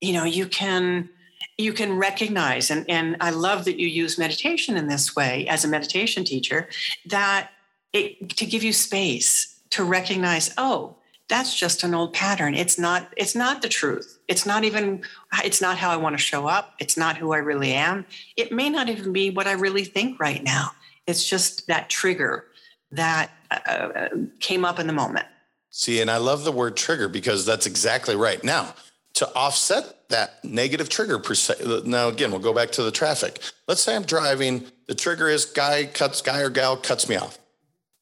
You 0.00 0.12
know, 0.12 0.24
you 0.24 0.46
can 0.46 1.10
you 1.58 1.72
can 1.72 1.96
recognize 1.96 2.70
and, 2.70 2.84
and 2.88 3.16
i 3.20 3.30
love 3.30 3.64
that 3.64 3.78
you 3.78 3.88
use 3.88 4.18
meditation 4.18 4.76
in 4.76 4.88
this 4.88 5.16
way 5.16 5.46
as 5.48 5.64
a 5.64 5.68
meditation 5.68 6.24
teacher 6.24 6.68
that 7.06 7.50
it, 7.92 8.28
to 8.30 8.44
give 8.44 8.62
you 8.62 8.72
space 8.72 9.58
to 9.70 9.84
recognize 9.84 10.52
oh 10.58 10.95
that's 11.28 11.58
just 11.58 11.82
an 11.82 11.94
old 11.94 12.12
pattern. 12.12 12.54
It's 12.54 12.78
not 12.78 13.12
it's 13.16 13.34
not 13.34 13.62
the 13.62 13.68
truth. 13.68 14.18
It's 14.28 14.46
not 14.46 14.64
even 14.64 15.02
it's 15.44 15.60
not 15.60 15.76
how 15.76 15.90
i 15.90 15.96
want 15.96 16.14
to 16.16 16.22
show 16.22 16.46
up. 16.46 16.74
It's 16.78 16.96
not 16.96 17.16
who 17.16 17.32
i 17.32 17.38
really 17.38 17.72
am. 17.72 18.06
It 18.36 18.52
may 18.52 18.70
not 18.70 18.88
even 18.88 19.12
be 19.12 19.30
what 19.30 19.46
i 19.46 19.52
really 19.52 19.84
think 19.84 20.20
right 20.20 20.42
now. 20.42 20.72
It's 21.06 21.28
just 21.28 21.66
that 21.66 21.88
trigger 21.88 22.46
that 22.92 23.30
uh, 23.50 23.54
uh 23.66 24.08
came 24.40 24.64
up 24.64 24.78
in 24.78 24.86
the 24.86 24.92
moment. 24.92 25.26
See 25.70 26.00
and 26.00 26.10
i 26.10 26.16
love 26.18 26.44
the 26.44 26.52
word 26.52 26.76
trigger 26.76 27.08
because 27.08 27.44
that's 27.44 27.66
exactly 27.66 28.14
right. 28.14 28.42
Now 28.44 28.74
to 29.14 29.34
offset 29.34 30.08
that 30.10 30.44
negative 30.44 30.88
trigger 30.88 31.18
per 31.18 31.34
se 31.34 31.54
now 31.86 32.08
again 32.08 32.30
we'll 32.30 32.38
go 32.38 32.52
back 32.52 32.70
to 32.72 32.82
the 32.84 32.92
traffic. 32.92 33.40
Let's 33.66 33.82
say 33.82 33.96
i'm 33.96 34.04
driving 34.04 34.66
the 34.86 34.94
trigger 34.94 35.28
is 35.28 35.44
guy 35.44 35.86
cuts 35.86 36.22
guy 36.22 36.40
or 36.40 36.50
gal 36.50 36.76
cuts 36.76 37.08
me 37.08 37.16
off 37.16 37.38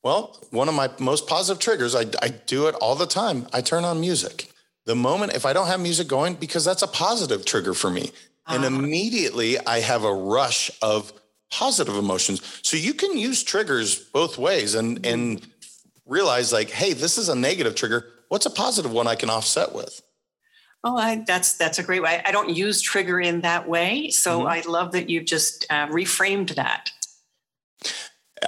well, 0.05 0.39
one 0.51 0.69
of 0.69 0.75
my 0.75 0.91
most 1.01 1.27
positive 1.27 1.61
triggers, 1.61 1.95
I, 1.95 2.05
I 2.23 2.29
do 2.29 2.69
it 2.69 2.75
all 2.77 2.95
the 2.95 3.07
time. 3.07 3.49
I 3.55 3.63
turn 3.63 3.85
on 3.85 4.01
music. 4.01 4.51
The 4.85 4.95
moment, 4.95 5.33
if 5.33 5.47
I 5.47 5.55
don't 5.55 5.67
have 5.67 5.81
music 5.81 6.09
going, 6.09 6.35
because 6.35 6.63
that's 6.63 6.83
a 6.83 6.87
positive 6.87 7.47
trigger 7.47 7.73
for 7.73 7.91
me. 7.91 8.13
And 8.47 8.65
ah. 8.65 8.67
immediately 8.67 9.59
I 9.67 9.81
have 9.81 10.05
a 10.05 10.15
rush 10.15 10.71
of 10.83 11.11
positive 11.51 11.97
emotions. 11.97 12.43
So 12.63 12.77
you 12.77 12.93
can 12.93 13.17
use 13.17 13.43
triggers 13.43 13.99
both 13.99 14.37
ways 14.37 14.75
and, 14.75 15.05
and 15.07 15.41
realize 16.05 16.53
like, 16.53 16.69
hey, 16.69 16.93
this 16.93 17.17
is 17.17 17.31
a 17.31 17.35
negative 17.35 17.75
trigger. 17.75 18.07
What's 18.29 18.45
a 18.45 18.51
positive 18.51 18.93
one 18.93 19.07
I 19.07 19.15
can 19.15 19.31
offset 19.31 19.75
with? 19.75 20.03
Oh, 20.87 20.99
I, 20.99 21.25
that's 21.27 21.57
that's 21.57 21.79
a 21.79 21.83
great 21.83 22.03
way. 22.03 22.21
I 22.27 22.31
don't 22.31 22.51
use 22.51 22.83
trigger 22.83 23.19
in 23.19 23.41
that 23.41 23.67
way, 23.67 24.11
so 24.11 24.41
mm-hmm. 24.41 24.49
I 24.49 24.63
love 24.71 24.93
that 24.93 25.09
you've 25.09 25.25
just 25.25 25.65
uh, 25.71 25.87
reframed 25.87 26.57
that. 26.57 26.91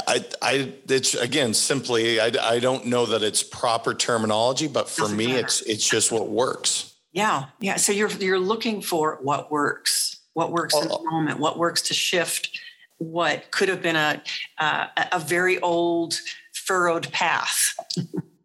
I, 0.07 0.24
I, 0.42 0.72
it's 0.88 1.14
again 1.14 1.55
simply, 1.55 2.20
I, 2.20 2.30
I 2.42 2.59
don't 2.59 2.86
know 2.86 3.07
that 3.07 3.22
it's 3.22 3.42
proper 3.42 3.94
terminology, 3.94 4.68
but 4.68 4.88
for 4.88 5.03
Doesn't 5.03 5.16
me, 5.16 5.28
matter. 5.28 5.40
it's 5.40 5.62
it's 5.62 5.88
just 5.88 6.12
what 6.12 6.28
works. 6.28 6.94
Yeah, 7.12 7.47
yeah. 7.61 7.76
So 7.76 7.92
you're 7.92 8.11
you're 8.11 8.38
looking 8.38 8.82
for 8.82 9.18
what 9.22 9.51
works, 9.51 10.18
what 10.34 10.53
works 10.53 10.74
in 10.74 10.88
the 10.88 10.99
moment, 11.11 11.38
what 11.38 11.59
works 11.59 11.82
to 11.82 11.94
shift 11.94 12.59
what 12.99 13.51
could 13.51 13.68
have 13.68 13.82
been 13.82 13.97
a 13.97 14.22
uh, 14.59 14.86
a 15.12 15.18
very 15.18 15.59
old 15.61 16.20
furrowed 16.53 17.11
path. 17.12 17.74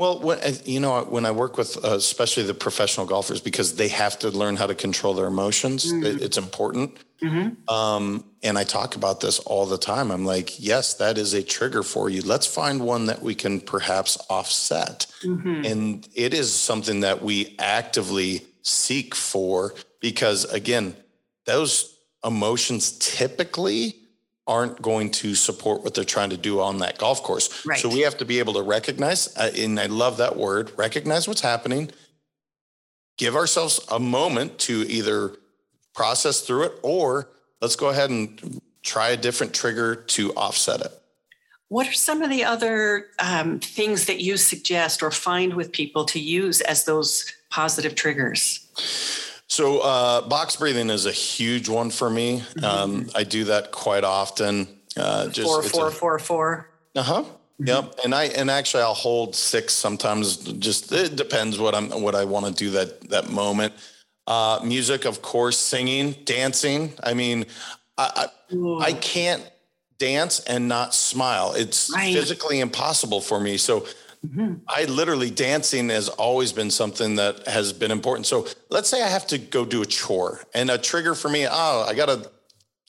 Well, 0.00 0.18
when, 0.18 0.38
you 0.64 0.80
know, 0.80 1.02
when 1.02 1.26
I 1.26 1.30
work 1.30 1.58
with 1.58 1.76
uh, 1.84 1.88
especially 1.88 2.44
the 2.44 2.54
professional 2.54 3.04
golfers, 3.04 3.42
because 3.42 3.74
they 3.74 3.88
have 3.88 4.18
to 4.20 4.30
learn 4.30 4.56
how 4.56 4.66
to 4.66 4.74
control 4.74 5.12
their 5.12 5.26
emotions, 5.26 5.92
mm-hmm. 5.92 6.24
it's 6.24 6.38
important. 6.38 6.96
Mm-hmm. 7.22 7.70
Um, 7.70 8.24
and 8.42 8.56
I 8.56 8.64
talk 8.64 8.96
about 8.96 9.20
this 9.20 9.40
all 9.40 9.66
the 9.66 9.76
time. 9.76 10.10
I'm 10.10 10.24
like, 10.24 10.58
yes, 10.58 10.94
that 10.94 11.18
is 11.18 11.34
a 11.34 11.42
trigger 11.42 11.82
for 11.82 12.08
you. 12.08 12.22
Let's 12.22 12.46
find 12.46 12.80
one 12.80 13.04
that 13.06 13.20
we 13.20 13.34
can 13.34 13.60
perhaps 13.60 14.16
offset. 14.30 15.04
Mm-hmm. 15.22 15.66
And 15.66 16.08
it 16.14 16.32
is 16.32 16.50
something 16.50 17.00
that 17.00 17.22
we 17.22 17.54
actively 17.58 18.46
seek 18.62 19.14
for 19.14 19.74
because, 20.00 20.46
again, 20.46 20.96
those 21.44 21.94
emotions 22.24 22.92
typically 22.92 23.99
aren't 24.50 24.82
going 24.82 25.12
to 25.12 25.36
support 25.36 25.84
what 25.84 25.94
they're 25.94 26.02
trying 26.02 26.30
to 26.30 26.36
do 26.36 26.60
on 26.60 26.78
that 26.78 26.98
golf 26.98 27.22
course. 27.22 27.64
Right. 27.64 27.78
So 27.78 27.88
we 27.88 28.00
have 28.00 28.18
to 28.18 28.24
be 28.24 28.40
able 28.40 28.54
to 28.54 28.62
recognize, 28.62 29.34
uh, 29.36 29.52
and 29.56 29.78
I 29.78 29.86
love 29.86 30.16
that 30.16 30.36
word, 30.36 30.72
recognize 30.76 31.28
what's 31.28 31.40
happening, 31.40 31.92
give 33.16 33.36
ourselves 33.36 33.78
a 33.92 34.00
moment 34.00 34.58
to 34.58 34.84
either 34.88 35.36
process 35.94 36.40
through 36.40 36.64
it 36.64 36.72
or 36.82 37.28
let's 37.60 37.76
go 37.76 37.90
ahead 37.90 38.10
and 38.10 38.60
try 38.82 39.10
a 39.10 39.16
different 39.16 39.54
trigger 39.54 39.94
to 39.94 40.32
offset 40.34 40.80
it. 40.80 40.92
What 41.68 41.86
are 41.86 41.92
some 41.92 42.20
of 42.20 42.30
the 42.30 42.42
other 42.42 43.06
um, 43.20 43.60
things 43.60 44.06
that 44.06 44.20
you 44.20 44.36
suggest 44.36 45.00
or 45.00 45.12
find 45.12 45.54
with 45.54 45.70
people 45.70 46.04
to 46.06 46.18
use 46.18 46.60
as 46.62 46.84
those 46.86 47.32
positive 47.50 47.94
triggers? 47.94 49.29
So, 49.60 49.80
uh, 49.80 50.22
box 50.22 50.56
breathing 50.56 50.88
is 50.88 51.04
a 51.04 51.12
huge 51.12 51.68
one 51.68 51.90
for 51.90 52.08
me. 52.08 52.38
Mm-hmm. 52.38 52.64
Um, 52.64 53.10
I 53.14 53.24
do 53.24 53.44
that 53.44 53.72
quite 53.72 54.04
often. 54.04 54.66
Uh, 54.96 55.28
just 55.28 55.46
four, 55.46 55.62
four, 55.62 55.88
a, 55.88 55.90
four, 55.90 56.18
four. 56.18 56.70
Uh 56.96 57.02
huh. 57.02 57.22
Mm-hmm. 57.24 57.66
Yep. 57.66 57.94
And 58.02 58.14
I 58.14 58.24
and 58.28 58.50
actually 58.50 58.84
I'll 58.84 58.94
hold 58.94 59.36
six 59.36 59.74
sometimes. 59.74 60.38
Just 60.38 60.90
it 60.92 61.14
depends 61.14 61.58
what 61.58 61.74
I'm 61.74 61.90
what 62.00 62.14
I 62.14 62.24
want 62.24 62.46
to 62.46 62.52
do 62.52 62.70
that 62.70 63.10
that 63.10 63.28
moment. 63.28 63.74
Uh, 64.26 64.60
music, 64.64 65.04
of 65.04 65.20
course, 65.20 65.58
singing, 65.58 66.12
dancing. 66.24 66.94
I 67.02 67.12
mean, 67.12 67.44
I 67.98 68.28
I, 68.50 68.78
I 68.80 68.92
can't 68.94 69.46
dance 69.98 70.40
and 70.40 70.68
not 70.68 70.94
smile. 70.94 71.52
It's 71.52 71.92
right. 71.94 72.14
physically 72.14 72.60
impossible 72.60 73.20
for 73.20 73.38
me. 73.38 73.58
So 73.58 73.84
Mm-hmm. 74.26 74.54
I 74.68 74.84
literally 74.84 75.30
dancing 75.30 75.88
has 75.88 76.08
always 76.08 76.52
been 76.52 76.70
something 76.70 77.16
that 77.16 77.46
has 77.46 77.72
been 77.72 77.90
important. 77.90 78.26
So 78.26 78.46
let's 78.68 78.88
say 78.88 79.02
I 79.02 79.08
have 79.08 79.26
to 79.28 79.38
go 79.38 79.64
do 79.64 79.80
a 79.80 79.86
chore 79.86 80.42
and 80.54 80.70
a 80.70 80.76
trigger 80.76 81.14
for 81.14 81.28
me, 81.28 81.46
oh, 81.50 81.86
I 81.88 81.94
got 81.94 82.06
to 82.06 82.30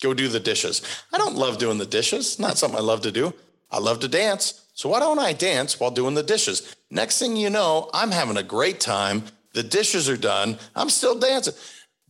go 0.01 0.13
do 0.13 0.27
the 0.27 0.39
dishes. 0.39 0.81
I 1.13 1.17
don't 1.17 1.35
love 1.35 1.57
doing 1.57 1.77
the 1.77 1.85
dishes. 1.85 2.37
Not 2.37 2.57
something 2.57 2.77
I 2.77 2.83
love 2.83 3.01
to 3.01 3.11
do. 3.11 3.33
I 3.71 3.79
love 3.79 4.01
to 4.01 4.09
dance. 4.09 4.65
So 4.73 4.89
why 4.89 4.99
don't 4.99 5.19
I 5.19 5.31
dance 5.31 5.79
while 5.79 5.91
doing 5.91 6.15
the 6.15 6.23
dishes? 6.23 6.75
Next 6.89 7.19
thing 7.19 7.37
you 7.37 7.49
know, 7.49 7.89
I'm 7.93 8.11
having 8.11 8.37
a 8.37 8.43
great 8.43 8.79
time. 8.79 9.23
The 9.53 9.63
dishes 9.63 10.09
are 10.09 10.17
done. 10.17 10.57
I'm 10.75 10.89
still 10.89 11.17
dancing. 11.17 11.53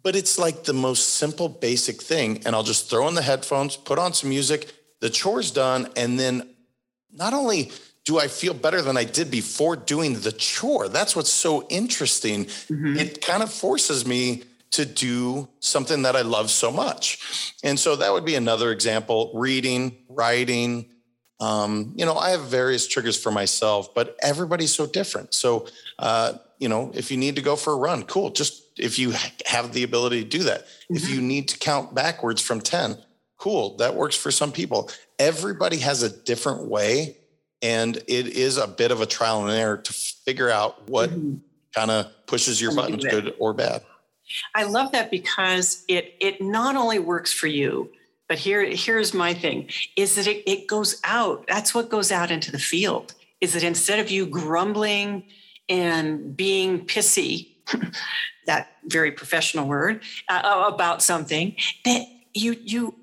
But 0.03 0.15
it's 0.15 0.39
like 0.39 0.63
the 0.63 0.73
most 0.73 1.15
simple, 1.15 1.47
basic 1.47 2.01
thing. 2.01 2.41
And 2.45 2.55
I'll 2.55 2.63
just 2.63 2.89
throw 2.89 3.07
in 3.07 3.13
the 3.13 3.21
headphones, 3.21 3.77
put 3.77 3.99
on 3.99 4.13
some 4.13 4.29
music, 4.29 4.73
the 4.99 5.11
chore's 5.11 5.51
done. 5.51 5.89
And 5.95 6.19
then 6.19 6.50
not 7.13 7.33
only 7.33 7.71
do 8.03 8.19
I 8.19 8.27
feel 8.27 8.53
better 8.53 8.81
than 8.81 8.97
I 8.97 9.03
did 9.03 9.29
before 9.29 9.75
doing 9.75 10.19
the 10.21 10.31
chore? 10.31 10.89
That's 10.89 11.15
what's 11.15 11.31
so 11.31 11.67
interesting. 11.67 12.45
Mm-hmm. 12.45 12.97
It 12.97 13.21
kind 13.21 13.43
of 13.43 13.53
forces 13.53 14.07
me 14.07 14.43
to 14.71 14.85
do 14.85 15.47
something 15.59 16.03
that 16.03 16.15
I 16.15 16.21
love 16.21 16.49
so 16.49 16.71
much. 16.71 17.53
And 17.63 17.79
so 17.79 17.95
that 17.97 18.11
would 18.11 18.25
be 18.25 18.35
another 18.35 18.71
example 18.71 19.31
reading, 19.35 19.97
writing. 20.09 20.89
Um, 21.39 21.93
you 21.95 22.05
know, 22.05 22.15
I 22.15 22.31
have 22.31 22.45
various 22.45 22.87
triggers 22.87 23.21
for 23.21 23.31
myself, 23.31 23.93
but 23.93 24.15
everybody's 24.21 24.73
so 24.73 24.87
different. 24.87 25.33
So, 25.33 25.67
uh, 25.99 26.33
you 26.57 26.69
know, 26.69 26.91
if 26.93 27.11
you 27.11 27.17
need 27.17 27.35
to 27.35 27.41
go 27.41 27.55
for 27.55 27.73
a 27.73 27.75
run, 27.75 28.03
cool. 28.03 28.29
Just 28.29 28.63
if 28.77 28.97
you 28.97 29.13
have 29.45 29.73
the 29.73 29.83
ability 29.83 30.23
to 30.23 30.29
do 30.29 30.43
that. 30.43 30.65
Mm-hmm. 30.65 30.95
If 30.95 31.09
you 31.09 31.21
need 31.21 31.49
to 31.49 31.59
count 31.59 31.93
backwards 31.93 32.41
from 32.41 32.61
10, 32.61 32.97
cool. 33.37 33.75
That 33.77 33.95
works 33.95 34.15
for 34.15 34.31
some 34.31 34.51
people. 34.51 34.89
Everybody 35.21 35.77
has 35.77 36.01
a 36.01 36.09
different 36.09 36.63
way 36.65 37.17
and 37.61 37.97
it 38.07 38.27
is 38.27 38.57
a 38.57 38.67
bit 38.67 38.91
of 38.91 39.01
a 39.01 39.05
trial 39.05 39.43
and 39.43 39.51
error 39.51 39.77
to 39.77 39.93
figure 39.93 40.49
out 40.49 40.89
what 40.89 41.09
mm-hmm. 41.09 41.35
kind 41.73 41.91
of 41.91 42.07
pushes 42.25 42.61
your 42.61 42.75
buttons 42.75 43.03
good 43.03 43.33
or 43.39 43.53
bad 43.53 43.83
i 44.55 44.63
love 44.63 44.91
that 44.91 45.11
because 45.11 45.83
it 45.87 46.15
it 46.19 46.41
not 46.41 46.75
only 46.75 46.99
works 46.99 47.31
for 47.31 47.47
you 47.47 47.89
but 48.27 48.39
here 48.39 48.63
here's 48.65 49.13
my 49.13 49.33
thing 49.33 49.69
is 49.95 50.15
that 50.15 50.27
it, 50.27 50.49
it 50.49 50.67
goes 50.67 50.99
out 51.03 51.45
that's 51.47 51.75
what 51.75 51.89
goes 51.89 52.11
out 52.11 52.31
into 52.31 52.51
the 52.51 52.59
field 52.59 53.13
is 53.41 53.53
that 53.53 53.63
instead 53.63 53.99
of 53.99 54.09
you 54.09 54.25
grumbling 54.25 55.23
and 55.69 56.35
being 56.35 56.85
pissy 56.85 57.49
that 58.45 58.69
very 58.85 59.11
professional 59.11 59.67
word 59.67 60.01
uh, 60.29 60.69
about 60.73 61.01
something 61.01 61.55
that 61.85 62.05
you 62.33 62.55
you 62.63 62.95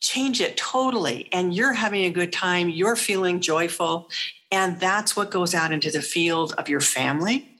change 0.00 0.40
it 0.40 0.56
totally 0.56 1.28
and 1.32 1.54
you're 1.54 1.72
having 1.72 2.04
a 2.04 2.10
good 2.10 2.32
time 2.32 2.68
you're 2.68 2.96
feeling 2.96 3.40
joyful 3.40 4.08
and 4.50 4.78
that's 4.78 5.16
what 5.16 5.30
goes 5.30 5.54
out 5.54 5.72
into 5.72 5.90
the 5.90 6.02
field 6.02 6.54
of 6.58 6.68
your 6.68 6.80
family 6.80 7.56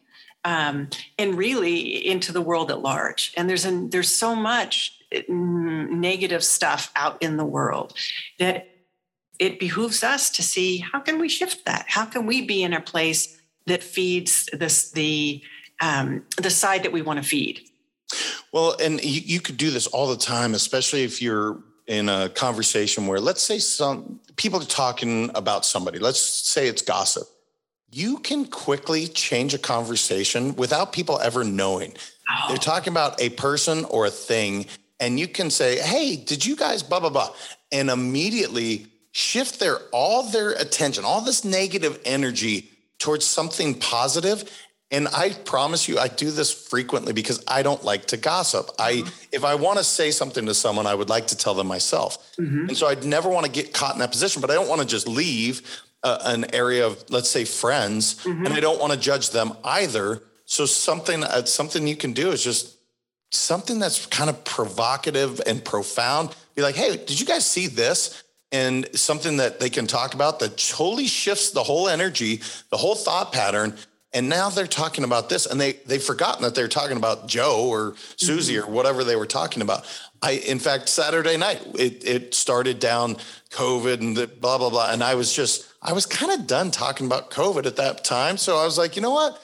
um, 0.47 0.89
and 1.19 1.37
really 1.37 2.07
into 2.07 2.31
the 2.31 2.41
world 2.41 2.71
at 2.71 2.81
large. 2.81 3.35
And 3.37 3.51
there's 3.51 3.65
an, 3.65 3.91
there's 3.91 4.15
so 4.15 4.37
much 4.37 4.97
mm, 5.13 5.91
negative 5.91 6.45
stuff 6.45 6.93
out 6.95 7.21
in 7.21 7.37
the 7.37 7.45
world 7.45 7.95
that 8.39 8.69
it 9.41 9.59
behooves 9.59 10.05
us 10.05 10.31
to 10.31 10.43
see 10.45 10.79
how 10.79 11.01
can 11.01 11.19
we 11.19 11.29
shift 11.29 11.67
that? 11.67 11.87
How 11.89 12.05
can 12.05 12.27
we 12.27 12.43
be 12.43 12.63
in 12.63 12.73
a 12.73 12.81
place 12.81 13.37
that 13.67 13.83
feeds 13.83 14.49
this 14.53 14.93
the 14.93 15.43
um, 15.83 16.25
the 16.39 16.49
side 16.49 16.85
that 16.85 16.93
we 16.93 17.03
want 17.03 17.21
to 17.21 17.29
feed? 17.29 17.61
Well 18.53 18.77
and 18.81 19.05
you, 19.05 19.21
you 19.25 19.41
could 19.41 19.57
do 19.57 19.71
this 19.71 19.89
all 19.89 20.07
the 20.07 20.17
time 20.17 20.55
especially 20.55 21.03
if 21.03 21.21
you're 21.21 21.59
in 21.87 22.09
a 22.09 22.29
conversation 22.29 23.07
where 23.07 23.21
let's 23.21 23.43
say 23.43 23.59
some 23.59 24.21
people 24.37 24.61
are 24.61 24.67
talking 24.67 25.31
about 25.35 25.65
somebody, 25.65 25.99
let's 25.99 26.21
say 26.21 26.67
it's 26.67 26.83
gossip. 26.83 27.29
You 27.91 28.19
can 28.19 28.47
quickly 28.47 29.07
change 29.07 29.55
a 29.55 29.59
conversation 29.59 30.57
without 30.57 30.93
people 30.93 31.21
ever 31.21 31.45
knowing. 31.45 31.95
Oh. 32.29 32.49
They're 32.49 32.57
talking 32.57 32.93
about 32.93 33.21
a 33.21 33.31
person 33.31 33.85
or 33.85 34.07
a 34.07 34.11
thing, 34.11 34.67
and 34.99 35.21
you 35.21 35.29
can 35.29 35.51
say, 35.51 35.79
Hey, 35.79 36.17
did 36.17 36.45
you 36.45 36.57
guys 36.57 36.83
blah, 36.83 37.01
blah, 37.01 37.11
blah? 37.11 37.31
And 37.71 37.89
immediately 37.89 38.87
shift 39.13 39.61
their 39.61 39.79
all 39.93 40.25
their 40.25 40.51
attention, 40.53 41.05
all 41.05 41.21
this 41.21 41.45
negative 41.45 42.01
energy 42.05 42.71
towards 42.99 43.25
something 43.25 43.79
positive 43.79 44.45
and 44.91 45.09
I 45.09 45.31
promise 45.31 45.89
you, 45.89 45.99
I 45.99 46.07
do 46.07 46.31
this 46.31 46.53
frequently 46.53 47.13
because 47.13 47.43
I 47.49 47.63
don't 47.63 47.83
like 47.83 48.07
to 48.07 48.17
gossip. 48.17 48.71
I, 48.79 48.93
mm-hmm. 48.95 49.25
if 49.33 49.45
I 49.45 49.57
want 49.57 49.79
to 49.79 49.85
say 49.85 50.13
something 50.13 50.47
to 50.47 50.55
someone, 50.55 50.87
I 50.87 50.95
would 50.95 51.09
like 51.09 51.27
to 51.29 51.37
tell 51.37 51.55
them 51.55 51.67
myself. 51.67 52.37
Mm-hmm. 52.37 52.69
And 52.69 52.77
so 52.77 52.87
I'd 52.87 53.05
never 53.05 53.29
want 53.29 53.47
to 53.47 53.53
get 53.53 53.73
caught 53.73 53.95
in 53.95 53.99
that 53.99 54.13
position, 54.13 54.41
but 54.41 54.51
I 54.51 54.55
don't 54.55 54.69
want 54.69 54.81
to 54.83 54.87
just 54.87 55.09
leave 55.09 55.83
uh, 56.05 56.19
an 56.25 56.55
area 56.55 56.87
of, 56.87 57.05
let's 57.11 57.29
say, 57.29 57.45
friends, 57.45 58.23
mm-hmm. 58.23 58.47
and 58.47 58.55
I 58.55 58.61
don't 58.61 58.81
want 58.81 58.93
to 58.93 58.99
judge 58.99 59.31
them 59.31 59.55
either. 59.65 60.23
So 60.45 60.67
something, 60.67 61.25
uh, 61.25 61.45
something 61.47 61.89
you 61.89 61.97
can 61.97 62.13
do 62.13 62.31
is 62.31 62.45
just 62.45 62.77
something 63.33 63.81
that's 63.81 64.07
kind 64.07 64.31
of 64.31 64.45
provocative 64.45 65.41
and 65.47 65.65
profound. 65.65 66.35
Be 66.55 66.63
like, 66.63 66.77
hey, 66.77 66.97
did 66.97 67.19
you 67.19 67.27
guys 67.27 67.45
see 67.45 67.67
this? 67.67 68.23
And 68.53 68.89
something 68.97 69.39
that 69.39 69.59
they 69.59 69.69
can 69.69 69.89
talk 69.89 70.15
about 70.15 70.39
that 70.39 70.57
totally 70.57 71.09
shifts 71.09 71.51
the 71.51 71.65
whole 71.65 71.89
energy, 71.89 72.41
the 72.71 72.77
whole 72.77 72.95
thought 72.95 73.33
pattern 73.33 73.77
and 74.13 74.29
now 74.29 74.49
they're 74.49 74.67
talking 74.67 75.05
about 75.05 75.29
this 75.29 75.47
and 75.47 75.61
they 75.61 75.75
they've 75.87 76.03
forgotten 76.03 76.43
that 76.43 76.55
they're 76.55 76.69
talking 76.69 76.97
about 76.97 77.29
Joe 77.29 77.67
or 77.69 77.95
Susie 78.17 78.55
mm-hmm. 78.55 78.69
or 78.69 78.73
whatever 78.73 79.05
they 79.05 79.17
were 79.17 79.27
talking 79.27 79.63
about. 79.63 79.85
I 80.23 80.33
in 80.33 80.59
fact 80.59 80.89
Saturday 80.89 81.37
night 81.37 81.63
it 81.79 82.05
it 82.05 82.35
started 82.35 82.79
down 82.79 83.17
COVID 83.51 84.01
and 84.01 84.17
the 84.17 84.27
blah 84.27 84.59
blah 84.59 84.71
blah 84.71 84.91
and 84.91 85.03
I 85.03 85.15
was 85.15 85.33
just 85.33 85.67
I 85.83 85.93
was 85.93 86.07
kind 86.07 86.33
of 86.33 86.47
done 86.47 86.71
talking 86.71 87.07
about 87.07 87.31
COVID 87.31 87.67
at 87.67 87.77
that 87.77 88.05
time. 88.05 88.37
So 88.37 88.57
I 88.57 88.65
was 88.65 88.79
like, 88.79 88.97
you 88.97 89.03
know 89.03 89.13
what? 89.13 89.43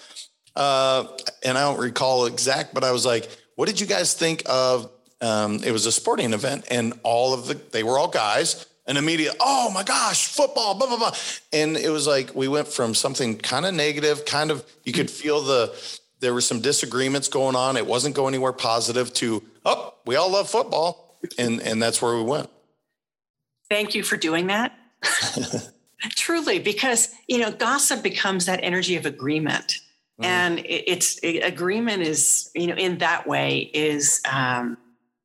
Uh, 0.55 1.07
and 1.45 1.57
I 1.57 1.63
don't 1.63 1.79
recall 1.79 2.27
exact, 2.27 2.75
but 2.75 2.85
I 2.85 2.93
was 2.93 3.07
like, 3.07 3.31
what 3.55 3.69
did 3.69 3.81
you 3.81 3.87
guys 3.87 4.15
think 4.15 4.43
of? 4.47 4.91
Um, 5.21 5.63
it 5.65 5.71
was 5.71 5.87
a 5.87 5.93
sporting 5.93 6.33
event, 6.33 6.67
and 6.69 6.99
all 7.05 7.33
of 7.33 7.47
the 7.47 7.55
they 7.55 7.85
were 7.85 7.97
all 7.97 8.09
guys 8.09 8.67
an 8.87 8.97
immediate, 8.97 9.35
oh 9.41 9.71
my 9.71 9.83
gosh, 9.83 10.27
football, 10.27 10.75
blah, 10.75 10.89
blah, 10.89 10.97
blah. 10.97 11.15
And 11.53 11.77
it 11.77 11.91
was 11.91 12.07
like 12.07 12.35
we 12.35 12.49
went 12.49 12.69
from 12.69 12.95
something 12.95 13.39
kind 13.39 13.65
of 13.65 13.75
negative, 13.75 14.25
kind 14.25 14.51
of, 14.51 14.65
you 14.85 14.93
could 14.93 15.11
feel 15.11 15.41
the, 15.41 15.75
there 16.21 16.35
were 16.35 16.41
some 16.41 16.61
disagreements 16.61 17.29
going 17.29 17.57
on. 17.57 17.77
It 17.77 17.87
wasn't 17.87 18.15
going 18.15 18.35
anywhere 18.35 18.53
positive 18.53 19.13
to, 19.15 19.43
oh, 19.65 19.95
we 20.05 20.17
all 20.17 20.31
love 20.31 20.51
football. 20.51 21.19
And, 21.39 21.61
and 21.61 21.81
that's 21.81 22.03
where 22.03 22.17
we 22.17 22.23
went. 22.23 22.51
Thank 23.69 23.95
you 23.95 24.03
for 24.03 24.17
doing 24.17 24.49
that. 24.49 24.77
Truly, 26.11 26.59
because, 26.59 27.15
you 27.29 27.39
know, 27.39 27.53
gossip 27.53 28.03
becomes 28.03 28.47
that 28.47 28.61
energy 28.63 28.97
of 28.97 29.07
agreement. 29.07 29.79
Mm. 30.21 30.25
And 30.25 30.63
it's 30.65 31.19
it, 31.23 31.41
agreement 31.41 32.03
is, 32.03 32.51
you 32.55 32.67
know, 32.67 32.75
in 32.75 32.99
that 32.99 33.27
way 33.27 33.71
is 33.73 34.21
um, 34.31 34.77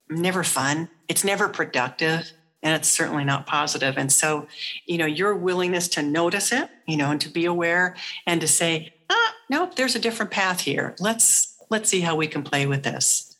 never 0.10 0.44
fun. 0.44 0.88
It's 1.08 1.24
never 1.24 1.50
productive 1.50 2.32
and 2.68 2.76
it's 2.76 2.90
certainly 2.90 3.24
not 3.24 3.46
positive. 3.46 3.98
And 3.98 4.12
so, 4.12 4.46
you 4.86 4.98
know, 4.98 5.06
your 5.06 5.34
willingness 5.34 5.88
to 5.90 6.02
notice 6.02 6.52
it, 6.52 6.70
you 6.86 6.98
know, 6.98 7.12
and 7.12 7.22
to 7.22 7.30
be 7.30 7.46
aware 7.46 7.96
and 8.26 8.42
to 8.42 8.48
say, 8.48 8.94
ah, 9.10 9.34
nope, 9.50 9.78
there's 9.78 9.96
a 9.96 10.00
different 10.00 10.32
path 10.32 10.60
here. 10.60 10.94
Let's 11.00 11.56
let's 11.70 11.90
see 11.90 12.02
how 12.02 12.18
we 12.18 12.28
can 12.28 12.44
play 12.44 12.66
with 12.66 12.84
this. 12.84 13.38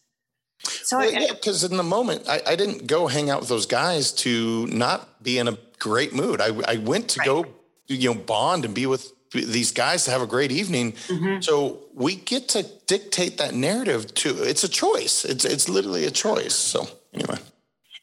So, 0.64 1.00
well, 1.00 1.12
yeah, 1.12 1.34
because 1.34 1.66
in 1.66 1.76
the 1.76 1.84
moment, 1.84 2.30
I, 2.30 2.42
I, 2.48 2.56
didn't 2.56 2.88
go 2.88 3.08
hang 3.08 3.30
out 3.30 3.42
with 3.42 3.50
those 3.50 3.66
guys 3.66 4.12
to 4.14 4.66
not 4.68 5.22
be 5.22 5.38
in 5.38 5.48
a 5.48 5.58
great 5.80 6.14
mood. 6.14 6.42
I, 6.42 6.58
I 6.66 6.78
went 6.78 7.10
to 7.10 7.20
right. 7.20 7.26
go, 7.26 7.46
you 7.88 8.10
know, 8.10 8.20
bond 8.20 8.66
and 8.66 8.74
be 8.74 8.86
with 8.86 9.14
these 9.32 9.72
guys 9.72 10.06
to 10.06 10.12
have 10.12 10.22
a 10.22 10.28
great 10.28 10.52
evening. 10.52 10.94
Mm-hmm. 10.94 11.42
So 11.42 11.80
we 11.94 12.16
get 12.16 12.50
to 12.50 12.64
dictate 12.86 13.38
that 13.38 13.54
narrative 13.54 14.14
to. 14.16 14.44
It's 14.44 14.64
a 14.64 14.70
choice. 14.70 15.26
It's 15.26 15.44
it's 15.44 15.68
literally 15.68 16.06
a 16.06 16.12
choice. 16.12 16.56
So 16.56 16.88
anyway. 17.14 17.38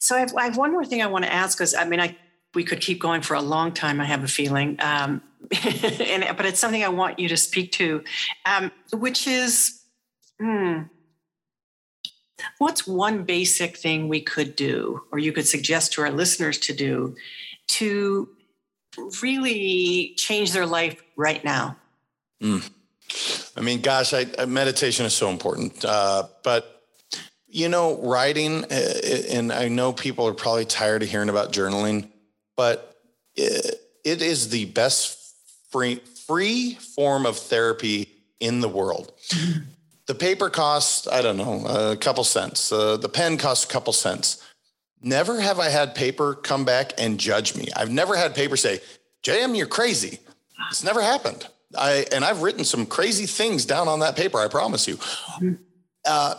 So 0.05 0.15
I 0.15 0.21
have, 0.21 0.37
I 0.37 0.45
have 0.45 0.59
one 0.59 0.71
more 0.71 0.85
thing 0.85 1.01
I 1.01 1.07
want 1.07 1.25
to 1.25 1.33
ask 1.33 1.57
because 1.57 1.75
I 1.75 1.87
mean, 1.87 1.99
I 1.99 2.15
we 2.55 2.63
could 2.63 2.83
keep 2.83 3.01
going 3.01 3.23
for 3.23 3.35
a 3.35 3.41
long 3.41 3.73
time. 3.73 4.03
I 4.03 4.05
have 4.05 4.23
a 4.23 4.29
feeling, 4.29 4.77
um, 4.81 5.23
and 5.65 6.37
but 6.37 6.45
it's 6.45 6.61
something 6.61 6.85
I 6.85 6.91
want 6.91 7.19
you 7.19 7.27
to 7.29 7.39
speak 7.39 7.73
to, 7.73 8.05
um, 8.45 8.71
which 8.93 9.27
is, 9.27 9.81
hmm, 10.39 10.83
what's 12.59 12.87
one 12.87 13.25
basic 13.25 13.79
thing 13.79 14.09
we 14.09 14.21
could 14.21 14.57
do, 14.57 15.03
or 15.11 15.19
you 15.19 15.33
could 15.33 15.49
suggest 15.49 15.95
to 15.95 16.03
our 16.03 16.11
listeners 16.11 16.59
to 16.59 16.75
do, 16.75 17.17
to 17.69 18.29
really 19.23 20.13
change 20.19 20.53
their 20.53 20.67
life 20.67 21.03
right 21.17 21.43
now? 21.43 21.79
Mm. 22.43 22.71
I 23.57 23.63
mean, 23.63 23.81
gosh, 23.81 24.13
I, 24.13 24.27
meditation 24.45 25.07
is 25.07 25.15
so 25.15 25.31
important, 25.31 25.83
uh, 25.83 26.25
but 26.43 26.74
you 27.55 27.69
know, 27.69 28.01
writing, 28.03 28.65
uh, 28.65 28.93
and 29.31 29.53
I 29.53 29.69
know 29.69 29.93
people 29.93 30.27
are 30.27 30.35
probably 30.35 30.65
tired 30.65 31.05
of 31.05 31.09
hearing 31.09 31.29
about 31.29 31.53
journaling, 31.53 32.11
but 32.57 32.97
it, 33.37 33.81
it 34.03 34.23
is 34.23 34.49
the 34.49 34.65
best 34.65 35.37
free, 35.71 36.01
free 36.27 36.75
form 36.75 37.25
of 37.25 37.39
therapy 37.39 38.09
in 38.41 38.61
the 38.61 38.69
world. 38.69 39.13
The 40.07 40.15
paper 40.15 40.51
costs, 40.51 41.09
I 41.09 41.23
don't 41.23 41.39
know, 41.39 41.65
a 41.67 41.97
couple 41.97 42.25
cents. 42.25 42.71
Uh, 42.71 42.99
the 42.99 43.09
pen 43.09 43.39
costs 43.39 43.65
a 43.65 43.69
couple 43.69 43.95
cents. 43.95 44.47
Never 45.01 45.41
have 45.41 45.59
I 45.59 45.71
had 45.71 45.95
paper 45.95 46.35
come 46.35 46.67
back 46.67 46.93
and 46.99 47.19
judge 47.19 47.57
me. 47.57 47.69
I've 47.75 47.91
never 47.91 48.15
had 48.15 48.35
paper 48.35 48.59
say, 48.59 48.81
JM, 49.23 49.57
you're 49.57 49.67
crazy. 49.67 50.19
It's 50.69 50.85
never 50.85 51.01
happened. 51.01 51.49
I 51.75 52.05
and 52.13 52.23
I've 52.23 52.43
written 52.43 52.65
some 52.65 52.85
crazy 52.85 53.25
things 53.25 53.65
down 53.65 53.89
on 53.89 54.01
that 54.01 54.15
paper. 54.15 54.39
I 54.39 54.49
promise 54.49 54.87
you. 54.87 54.99
Uh, 56.05 56.35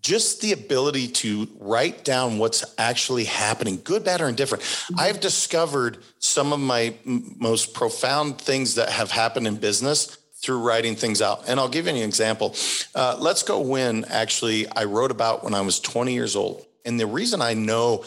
just 0.00 0.40
the 0.40 0.52
ability 0.52 1.08
to 1.08 1.48
write 1.58 2.04
down 2.04 2.38
what's 2.38 2.64
actually 2.78 3.24
happening, 3.24 3.80
good, 3.82 4.04
bad, 4.04 4.20
or 4.20 4.28
indifferent. 4.28 4.62
Mm-hmm. 4.62 5.00
I've 5.00 5.20
discovered 5.20 5.98
some 6.18 6.52
of 6.52 6.60
my 6.60 6.94
m- 7.06 7.36
most 7.38 7.74
profound 7.74 8.38
things 8.38 8.76
that 8.76 8.90
have 8.90 9.10
happened 9.10 9.46
in 9.46 9.56
business 9.56 10.18
through 10.42 10.58
writing 10.58 10.94
things 10.94 11.22
out. 11.22 11.44
And 11.48 11.58
I'll 11.58 11.68
give 11.68 11.86
you 11.86 11.92
an 11.92 11.98
example. 11.98 12.54
Uh, 12.94 13.16
Let's 13.18 13.42
Go 13.42 13.60
Win, 13.60 14.04
actually, 14.08 14.68
I 14.68 14.84
wrote 14.84 15.10
about 15.10 15.42
when 15.42 15.54
I 15.54 15.62
was 15.62 15.80
20 15.80 16.12
years 16.12 16.36
old. 16.36 16.64
And 16.84 17.00
the 17.00 17.06
reason 17.06 17.40
I 17.40 17.54
know 17.54 18.04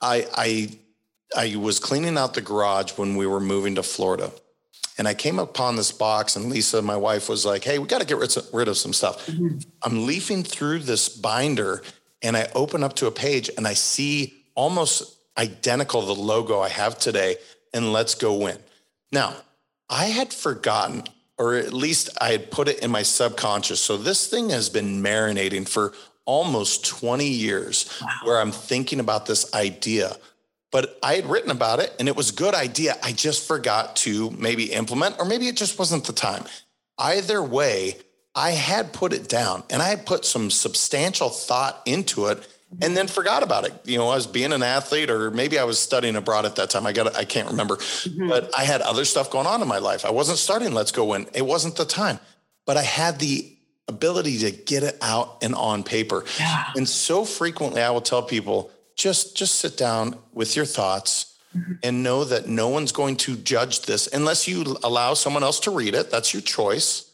I, 0.00 0.26
I, 0.34 0.78
I 1.36 1.56
was 1.56 1.78
cleaning 1.78 2.18
out 2.18 2.34
the 2.34 2.42
garage 2.42 2.92
when 2.92 3.16
we 3.16 3.26
were 3.26 3.40
moving 3.40 3.74
to 3.76 3.82
Florida 3.82 4.30
and 4.98 5.06
I 5.06 5.14
came 5.14 5.38
upon 5.38 5.76
this 5.76 5.92
box, 5.92 6.34
and 6.34 6.50
Lisa, 6.50 6.82
my 6.82 6.96
wife, 6.96 7.28
was 7.28 7.46
like, 7.46 7.62
Hey, 7.64 7.78
we 7.78 7.86
got 7.86 8.00
to 8.00 8.06
get 8.06 8.18
rid 8.52 8.68
of 8.68 8.76
some 8.76 8.92
stuff. 8.92 9.26
Mm-hmm. 9.26 9.58
I'm 9.82 10.06
leafing 10.06 10.42
through 10.42 10.80
this 10.80 11.08
binder, 11.08 11.82
and 12.20 12.36
I 12.36 12.48
open 12.54 12.82
up 12.82 12.96
to 12.96 13.06
a 13.06 13.12
page 13.12 13.48
and 13.56 13.66
I 13.66 13.74
see 13.74 14.34
almost 14.54 15.16
identical 15.38 16.02
the 16.02 16.14
logo 16.14 16.60
I 16.60 16.68
have 16.68 16.98
today, 16.98 17.36
and 17.72 17.92
let's 17.92 18.16
go 18.16 18.34
win. 18.34 18.58
Now, 19.12 19.36
I 19.88 20.06
had 20.06 20.34
forgotten, 20.34 21.04
or 21.38 21.54
at 21.54 21.72
least 21.72 22.10
I 22.20 22.32
had 22.32 22.50
put 22.50 22.68
it 22.68 22.80
in 22.80 22.90
my 22.90 23.04
subconscious. 23.04 23.80
So 23.80 23.96
this 23.96 24.26
thing 24.26 24.50
has 24.50 24.68
been 24.68 25.02
marinating 25.02 25.68
for 25.68 25.92
almost 26.24 26.84
20 26.86 27.26
years 27.26 27.88
wow. 28.02 28.08
where 28.24 28.40
I'm 28.40 28.52
thinking 28.52 29.00
about 29.00 29.26
this 29.26 29.54
idea 29.54 30.16
but 30.70 30.98
I 31.02 31.14
had 31.14 31.26
written 31.26 31.50
about 31.50 31.80
it 31.80 31.94
and 31.98 32.08
it 32.08 32.16
was 32.16 32.30
a 32.30 32.34
good 32.34 32.54
idea. 32.54 32.96
I 33.02 33.12
just 33.12 33.46
forgot 33.46 33.96
to 33.96 34.30
maybe 34.32 34.72
implement, 34.72 35.16
or 35.18 35.24
maybe 35.24 35.48
it 35.48 35.56
just 35.56 35.78
wasn't 35.78 36.04
the 36.04 36.12
time. 36.12 36.44
Either 36.98 37.42
way, 37.42 37.96
I 38.34 38.50
had 38.50 38.92
put 38.92 39.12
it 39.12 39.28
down 39.28 39.62
and 39.70 39.80
I 39.82 39.88
had 39.88 40.06
put 40.06 40.24
some 40.24 40.50
substantial 40.50 41.30
thought 41.30 41.82
into 41.86 42.26
it 42.26 42.46
and 42.82 42.96
then 42.96 43.08
forgot 43.08 43.42
about 43.42 43.64
it. 43.64 43.72
You 43.84 43.98
know, 43.98 44.08
I 44.08 44.14
was 44.14 44.26
being 44.26 44.52
an 44.52 44.62
athlete 44.62 45.10
or 45.10 45.30
maybe 45.30 45.58
I 45.58 45.64
was 45.64 45.78
studying 45.78 46.16
abroad 46.16 46.44
at 46.44 46.56
that 46.56 46.70
time. 46.70 46.86
I 46.86 46.92
got 46.92 47.16
I 47.16 47.24
can't 47.24 47.48
remember. 47.48 47.76
Mm-hmm. 47.76 48.28
But 48.28 48.50
I 48.56 48.64
had 48.64 48.82
other 48.82 49.04
stuff 49.04 49.30
going 49.30 49.46
on 49.46 49.62
in 49.62 49.68
my 49.68 49.78
life. 49.78 50.04
I 50.04 50.10
wasn't 50.10 50.38
starting 50.38 50.72
Let's 50.74 50.92
Go 50.92 51.06
Win. 51.06 51.26
It 51.34 51.46
wasn't 51.46 51.76
the 51.76 51.84
time. 51.84 52.20
But 52.66 52.76
I 52.76 52.82
had 52.82 53.18
the 53.18 53.56
ability 53.88 54.38
to 54.40 54.50
get 54.50 54.82
it 54.82 54.98
out 55.00 55.38
and 55.42 55.54
on 55.54 55.82
paper. 55.82 56.24
Yeah. 56.38 56.64
And 56.76 56.86
so 56.86 57.24
frequently 57.24 57.80
I 57.80 57.90
will 57.90 58.02
tell 58.02 58.22
people, 58.22 58.70
just 58.98 59.36
just 59.36 59.54
sit 59.54 59.78
down 59.78 60.18
with 60.34 60.56
your 60.56 60.66
thoughts 60.66 61.38
mm-hmm. 61.56 61.74
and 61.82 62.02
know 62.02 62.24
that 62.24 62.46
no 62.48 62.68
one's 62.68 62.92
going 62.92 63.16
to 63.16 63.36
judge 63.36 63.82
this 63.82 64.08
unless 64.12 64.46
you 64.46 64.76
allow 64.84 65.14
someone 65.14 65.42
else 65.42 65.60
to 65.60 65.70
read 65.70 65.94
it 65.94 66.10
that's 66.10 66.34
your 66.34 66.42
choice 66.42 67.10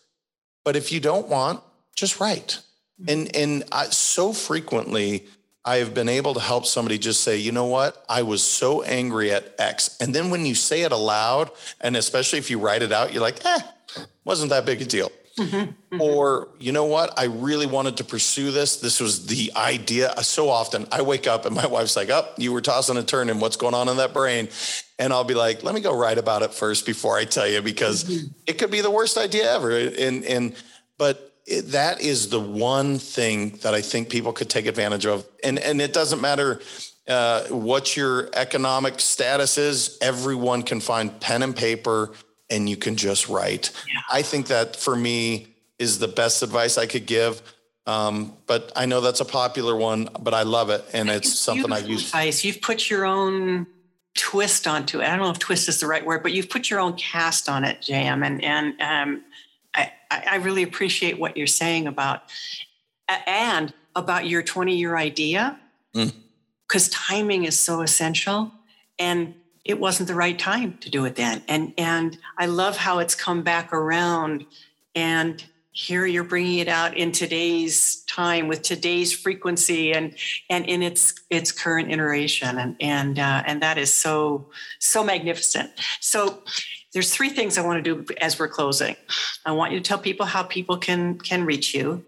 but 0.65 0.75
if 0.75 0.91
you 0.91 0.99
don't 0.99 1.29
want 1.29 1.61
just 1.95 2.19
write 2.19 2.59
mm-hmm. 3.01 3.11
and 3.11 3.37
and 3.37 3.65
I, 3.71 3.85
so 3.85 4.33
frequently 4.33 5.27
I 5.67 5.77
have 5.77 5.95
been 5.95 6.11
able 6.11 6.35
to 6.35 6.41
help 6.41 6.67
somebody 6.67 6.99
just 6.99 7.23
say, 7.23 7.39
you 7.39 7.51
know 7.51 7.65
what? 7.65 8.05
I 8.07 8.21
was 8.21 8.43
so 8.43 8.83
angry 8.83 9.33
at 9.33 9.55
X. 9.59 9.97
And 9.99 10.15
then 10.15 10.29
when 10.29 10.45
you 10.45 10.55
say 10.55 10.83
it 10.83 10.93
aloud, 10.93 11.51
and 11.81 11.97
especially 11.97 12.39
if 12.39 12.51
you 12.51 12.59
write 12.59 12.83
it 12.83 12.93
out, 12.93 13.15
you're 13.15 13.23
like, 13.23 13.43
eh, 13.47 13.61
wasn't 14.27 14.51
that 14.51 14.67
big 14.67 14.83
a 14.83 14.85
deal. 14.85 15.11
Mm-hmm, 15.39 15.57
mm-hmm. 15.57 16.01
Or, 16.01 16.49
you 16.61 16.71
know 16.73 16.85
what? 16.85 17.19
I 17.19 17.25
really 17.25 17.67
wanted 17.67 17.97
to 17.97 18.05
pursue 18.05 18.53
this. 18.53 18.77
This 18.77 19.01
was 19.01 19.27
the 19.27 19.53
idea. 19.57 20.15
So 20.23 20.49
often 20.49 20.87
I 20.93 21.03
wake 21.03 21.27
up 21.27 21.45
and 21.45 21.55
my 21.55 21.67
wife's 21.67 21.97
like, 21.97 22.11
Up, 22.11 22.31
oh, 22.31 22.43
you 22.43 22.53
were 22.53 22.61
tossing 22.61 22.97
and 22.97 23.07
turning. 23.07 23.41
What's 23.41 23.57
going 23.57 23.75
on 23.75 23.89
in 23.89 23.97
that 23.97 24.13
brain? 24.13 24.49
And 24.99 25.13
I'll 25.13 25.25
be 25.25 25.35
like, 25.35 25.65
Let 25.65 25.75
me 25.75 25.81
go 25.81 25.97
write 25.97 26.19
about 26.19 26.43
it 26.43 26.55
first 26.55 26.87
before 26.87 27.19
I 27.19 27.25
tell 27.25 27.49
you, 27.49 27.63
because 27.63 28.05
mm-hmm. 28.05 28.27
it 28.47 28.59
could 28.59 28.71
be 28.71 28.81
the 28.81 28.91
worst 28.91 29.17
idea 29.17 29.53
ever. 29.53 29.77
And, 29.77 30.25
and, 30.25 30.55
but 30.99 31.33
it, 31.47 31.73
that 31.73 32.01
is 32.01 32.31
the 32.31 32.41
one 32.41 32.99
thing 32.99 33.59
that 33.63 33.75
I 33.75 33.83
think 33.83 34.11
people 34.11 34.33
could 34.33 34.49
take 34.49 34.67
advantage 34.67 35.05
of. 35.05 35.27
And, 35.43 35.59
and 35.59 35.81
it 35.81 35.93
doesn't 35.93 36.21
matter 36.21 36.61
uh, 37.07 37.43
what 37.49 37.97
your 37.97 38.31
economic 38.33 38.99
status 38.99 39.59
is, 39.59 39.99
everyone 40.01 40.63
can 40.63 40.81
find 40.81 41.21
pen 41.21 41.43
and 41.43 41.55
paper 41.55 42.13
and 42.51 42.69
you 42.69 42.77
can 42.77 42.97
just 42.97 43.29
write. 43.29 43.71
Yeah. 43.89 44.01
I 44.13 44.23
think 44.23 44.49
that 44.49 44.77
for 44.77 44.97
me 44.97 45.49
is 45.79 45.99
the 45.99 46.09
best 46.09 46.43
advice 46.43 46.79
I 46.79 46.87
could 46.87 47.07
give. 47.07 47.43
Um, 47.87 48.35
but 48.47 48.73
I 48.75 48.87
know 48.87 49.01
that's 49.01 49.21
a 49.21 49.25
popular 49.25 49.77
one, 49.77 50.09
but 50.21 50.33
I 50.33 50.43
love 50.43 50.71
it. 50.71 50.85
And 50.93 51.11
it's 51.11 51.39
something 51.39 51.71
I 51.73 51.79
use. 51.79 52.07
Advice. 52.07 52.45
You've 52.45 52.63
put 52.63 52.89
your 52.89 53.05
own 53.05 53.67
twist 54.15 54.67
onto 54.67 55.01
it. 55.01 55.05
I 55.05 55.17
don't 55.17 55.27
know 55.27 55.31
if 55.31 55.39
twist 55.39 55.69
is 55.69 55.81
the 55.81 55.87
right 55.87 56.05
word, 56.05 56.23
but 56.23 56.33
you've 56.33 56.49
put 56.49 56.71
your 56.71 56.81
own 56.81 56.95
cast 56.95 57.49
on 57.49 57.65
it, 57.65 57.81
JM. 57.83 58.25
And, 58.25 58.43
and 58.43 58.81
um, 58.81 59.25
I, 59.75 59.93
I 60.11 60.37
really 60.37 60.63
appreciate 60.63 61.19
what 61.19 61.37
you're 61.37 61.47
saying 61.47 61.87
about, 61.87 62.23
and 63.27 63.75
about 63.95 64.27
your 64.27 64.43
20 64.43 64.77
year 64.77 64.97
idea, 64.97 65.59
because 65.93 66.89
mm. 66.89 66.91
timing 66.93 67.45
is 67.45 67.59
so 67.59 67.83
essential. 67.83 68.53
And 68.99 69.35
it 69.65 69.81
wasn't 69.81 70.09
the 70.09 70.15
right 70.15 70.39
time 70.39 70.77
to 70.79 70.91
do 70.91 71.05
it 71.05 71.17
then. 71.17 71.43
And 71.49 71.73
and 71.79 72.19
I 72.39 72.47
love 72.47 72.77
how 72.77 72.99
it's 72.99 73.15
come 73.15 73.43
back 73.43 73.73
around 73.73 74.47
and 74.95 75.43
here 75.73 76.07
you're 76.07 76.23
bringing 76.23 76.61
it 76.61 76.69
out 76.69 76.97
in 76.97 77.11
today's 77.11 78.05
time 78.05 78.47
with 78.47 78.63
today's 78.63 79.13
frequency 79.13 79.93
and 79.93 80.15
and 80.49 80.67
in 80.67 80.83
its 80.83 81.15
its 81.31 81.51
current 81.51 81.91
iteration. 81.91 82.59
And 82.59 82.77
and 82.81 83.19
uh, 83.19 83.43
and 83.47 83.63
that 83.63 83.79
is 83.79 83.93
so 83.93 84.47
so 84.79 85.03
magnificent. 85.03 85.73
So 86.01 86.43
there's 86.93 87.13
three 87.13 87.31
things 87.31 87.59
i 87.59 87.61
want 87.61 87.85
to 87.85 87.95
do 87.95 88.15
as 88.21 88.39
we're 88.39 88.49
closing. 88.49 88.97
I 89.45 89.51
want 89.51 89.73
you 89.73 89.81
to 89.81 89.85
tell 89.85 89.99
people 89.99 90.27
how 90.27 90.43
people 90.43 90.77
can 90.77 91.19
can 91.19 91.45
reach 91.45 91.75
you. 91.75 92.05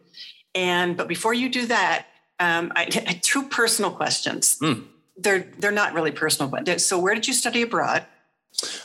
And 0.55 0.97
but 0.97 1.09
before 1.09 1.35
you 1.35 1.49
do 1.49 1.67
that 1.67 2.07
um, 2.39 2.71
I, 2.77 2.85
two 3.23 3.49
personal 3.49 3.91
questions. 3.91 4.59
Mm 4.61 4.85
they're 5.17 5.47
they're 5.59 5.73
not 5.73 5.95
really 5.95 6.13
personal. 6.13 6.51
But 6.51 6.81
so, 6.81 6.99
where 6.99 7.15
did 7.15 7.27
you 7.27 7.35
study 7.35 7.63
abroad? 7.63 8.05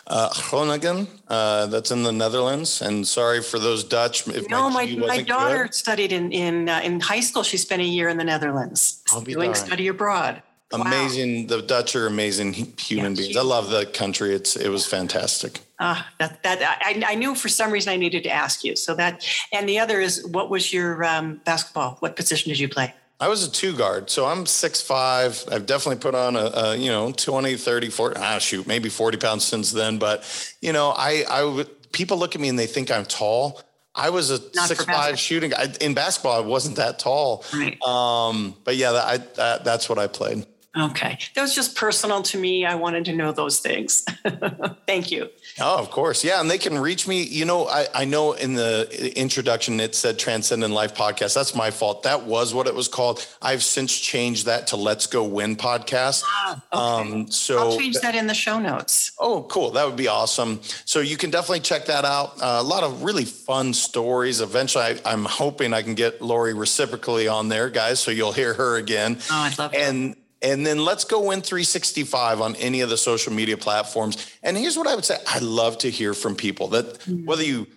Uh, 0.05 0.29
Groningen, 0.49 1.07
uh, 1.29 1.67
that's 1.67 1.91
in 1.91 2.03
the 2.03 2.11
Netherlands. 2.11 2.81
And 2.81 3.07
sorry 3.07 3.41
for 3.41 3.57
those 3.57 3.83
Dutch. 3.83 4.27
If 4.27 4.49
no, 4.49 4.69
my, 4.69 4.85
my, 4.85 5.07
my 5.07 5.21
daughter 5.21 5.63
good. 5.63 5.73
studied 5.73 6.11
in 6.11 6.31
in 6.31 6.67
uh, 6.67 6.81
in 6.83 6.99
high 6.99 7.21
school. 7.21 7.43
She 7.43 7.57
spent 7.57 7.81
a 7.81 7.85
year 7.85 8.09
in 8.09 8.17
the 8.17 8.23
Netherlands 8.23 9.03
doing 9.25 9.53
study 9.53 9.87
abroad. 9.87 10.43
Amazing. 10.73 11.41
Wow. 11.41 11.57
The 11.57 11.61
Dutch 11.63 11.95
are 11.95 12.07
amazing 12.07 12.53
human 12.53 13.13
beings. 13.13 13.35
I 13.35 13.41
love 13.41 13.69
the 13.69 13.85
country. 13.85 14.33
It's 14.33 14.55
it 14.55 14.69
was 14.69 14.85
fantastic. 14.85 15.59
Ah, 15.79 16.09
that 16.19 16.43
that 16.43 16.79
I, 16.81 17.13
I 17.13 17.15
knew 17.15 17.35
for 17.35 17.49
some 17.49 17.71
reason 17.71 17.91
I 17.93 17.97
needed 17.97 18.23
to 18.23 18.29
ask 18.29 18.63
you. 18.63 18.75
So 18.75 18.93
that 18.95 19.25
and 19.51 19.67
the 19.67 19.79
other 19.79 19.99
is 19.99 20.25
what 20.27 20.49
was 20.49 20.73
your 20.73 21.03
um, 21.03 21.41
basketball? 21.45 21.97
What 21.99 22.15
position 22.15 22.49
did 22.49 22.59
you 22.59 22.69
play? 22.69 22.93
I 23.21 23.27
was 23.27 23.45
a 23.45 23.51
two 23.51 23.77
guard, 23.77 24.09
so 24.09 24.25
I'm 24.25 24.47
six 24.47 24.81
five. 24.81 25.43
I've 25.51 25.67
definitely 25.67 26.01
put 26.01 26.15
on 26.15 26.35
a, 26.35 26.51
a, 26.53 26.75
you 26.75 26.89
know 26.89 27.11
20, 27.11 27.55
30, 27.55 27.89
40, 27.89 28.19
ah, 28.19 28.39
shoot, 28.39 28.65
maybe 28.65 28.89
40 28.89 29.17
pounds 29.19 29.45
since 29.45 29.71
then. 29.71 29.99
But 29.99 30.25
you 30.59 30.73
know, 30.73 30.89
I 30.89 31.23
I 31.29 31.43
would 31.43 31.91
people 31.91 32.17
look 32.17 32.33
at 32.33 32.41
me 32.41 32.49
and 32.49 32.57
they 32.57 32.65
think 32.65 32.89
I'm 32.89 33.05
tall. 33.05 33.61
I 33.93 34.09
was 34.09 34.31
a 34.31 34.39
Not 34.55 34.69
six 34.69 34.83
five 34.85 35.19
shooting 35.19 35.53
I, 35.53 35.67
in 35.81 35.93
basketball. 35.93 36.43
I 36.43 36.45
wasn't 36.45 36.77
that 36.77 36.97
tall. 36.97 37.45
Right. 37.53 37.79
Um, 37.83 38.55
but 38.63 38.75
yeah, 38.75 38.91
I, 38.91 39.17
that, 39.17 39.65
that's 39.65 39.87
what 39.87 39.99
I 39.99 40.07
played. 40.07 40.47
Okay. 40.77 41.17
That 41.35 41.41
was 41.41 41.53
just 41.53 41.75
personal 41.75 42.21
to 42.23 42.37
me. 42.37 42.65
I 42.65 42.75
wanted 42.75 43.03
to 43.05 43.13
know 43.13 43.33
those 43.33 43.59
things. 43.59 44.05
Thank 44.87 45.11
you. 45.11 45.29
Oh, 45.59 45.77
of 45.77 45.91
course. 45.91 46.23
Yeah. 46.23 46.39
And 46.39 46.49
they 46.49 46.57
can 46.57 46.77
reach 46.77 47.07
me. 47.07 47.23
You 47.23 47.43
know, 47.43 47.67
I, 47.67 47.87
I 47.93 48.05
know 48.05 48.31
in 48.33 48.53
the 48.53 49.11
introduction 49.19 49.79
it 49.81 49.95
said 49.95 50.17
Transcendent 50.17 50.73
Life 50.73 50.95
Podcast. 50.95 51.35
That's 51.35 51.55
my 51.55 51.71
fault. 51.71 52.03
That 52.03 52.23
was 52.23 52.53
what 52.53 52.67
it 52.67 52.75
was 52.75 52.87
called. 52.87 53.27
I've 53.41 53.63
since 53.63 53.97
changed 53.97 54.45
that 54.45 54.67
to 54.67 54.77
Let's 54.77 55.07
Go 55.07 55.25
Win 55.25 55.57
Podcast. 55.57 56.23
Ah, 56.25 56.63
okay. 56.71 57.11
Um, 57.11 57.29
so 57.29 57.57
I'll 57.59 57.77
change 57.77 57.99
that 57.99 58.15
in 58.15 58.27
the 58.27 58.33
show 58.33 58.57
notes. 58.57 59.11
Oh, 59.19 59.43
cool. 59.43 59.71
That 59.71 59.85
would 59.85 59.97
be 59.97 60.07
awesome. 60.07 60.61
So 60.85 61.01
you 61.01 61.17
can 61.17 61.31
definitely 61.31 61.61
check 61.61 61.87
that 61.87 62.05
out. 62.05 62.41
Uh, 62.41 62.59
a 62.61 62.63
lot 62.63 62.83
of 62.83 63.03
really 63.03 63.25
fun 63.25 63.73
stories. 63.73 64.39
Eventually, 64.39 64.85
I, 64.85 64.99
I'm 65.05 65.25
hoping 65.25 65.73
I 65.73 65.81
can 65.81 65.95
get 65.95 66.21
Laurie 66.21 66.53
reciprocally 66.53 67.27
on 67.27 67.49
there, 67.49 67.69
guys. 67.69 67.99
So 67.99 68.09
you'll 68.11 68.31
hear 68.31 68.53
her 68.53 68.77
again. 68.77 69.17
Oh, 69.29 69.35
I'd 69.35 69.59
love 69.59 69.73
and, 69.73 70.15
and 70.41 70.65
then 70.65 70.83
let's 70.83 71.03
go 71.03 71.19
win 71.19 71.41
365 71.41 72.41
on 72.41 72.55
any 72.55 72.81
of 72.81 72.89
the 72.89 72.97
social 72.97 73.31
media 73.31 73.57
platforms. 73.57 74.31
And 74.43 74.57
here's 74.57 74.77
what 74.77 74.87
I 74.87 74.95
would 74.95 75.05
say 75.05 75.17
I 75.27 75.39
love 75.39 75.77
to 75.79 75.89
hear 75.89 76.13
from 76.13 76.35
people 76.35 76.69
that 76.69 76.99
mm-hmm. 76.99 77.25
whether 77.25 77.43
you 77.43 77.67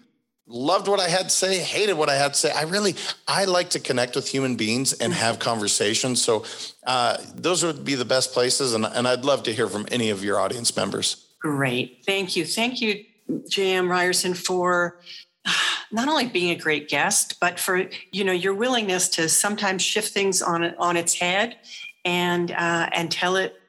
loved 0.46 0.88
what 0.88 1.00
I 1.00 1.08
had 1.08 1.24
to 1.24 1.30
say, 1.30 1.58
hated 1.58 1.94
what 1.94 2.08
I 2.08 2.16
had 2.16 2.34
to 2.34 2.38
say, 2.38 2.52
I 2.52 2.62
really, 2.62 2.94
I 3.26 3.44
like 3.44 3.70
to 3.70 3.80
connect 3.80 4.14
with 4.14 4.28
human 4.28 4.56
beings 4.56 4.92
and 4.92 5.12
mm-hmm. 5.12 5.22
have 5.22 5.38
conversations. 5.38 6.22
So 6.22 6.44
uh, 6.86 7.18
those 7.34 7.62
would 7.62 7.84
be 7.84 7.94
the 7.94 8.04
best 8.04 8.32
places. 8.32 8.74
And, 8.74 8.84
and 8.84 9.06
I'd 9.08 9.24
love 9.24 9.42
to 9.44 9.52
hear 9.52 9.68
from 9.68 9.86
any 9.90 10.10
of 10.10 10.24
your 10.24 10.38
audience 10.38 10.76
members. 10.76 11.26
Great. 11.40 12.02
Thank 12.06 12.36
you. 12.36 12.44
Thank 12.44 12.80
you, 12.80 13.04
J.M. 13.50 13.90
Ryerson, 13.90 14.34
for 14.34 15.00
not 15.92 16.08
only 16.08 16.26
being 16.26 16.50
a 16.50 16.58
great 16.58 16.88
guest, 16.88 17.36
but 17.40 17.60
for 17.60 17.88
you 18.12 18.24
know 18.24 18.32
your 18.32 18.54
willingness 18.54 19.08
to 19.10 19.28
sometimes 19.28 19.82
shift 19.82 20.12
things 20.14 20.40
on 20.40 20.74
on 20.78 20.96
its 20.96 21.14
head 21.14 21.56
and 22.04 22.50
uh, 22.52 22.88
and 22.92 23.10
tell 23.10 23.36
it 23.36 23.60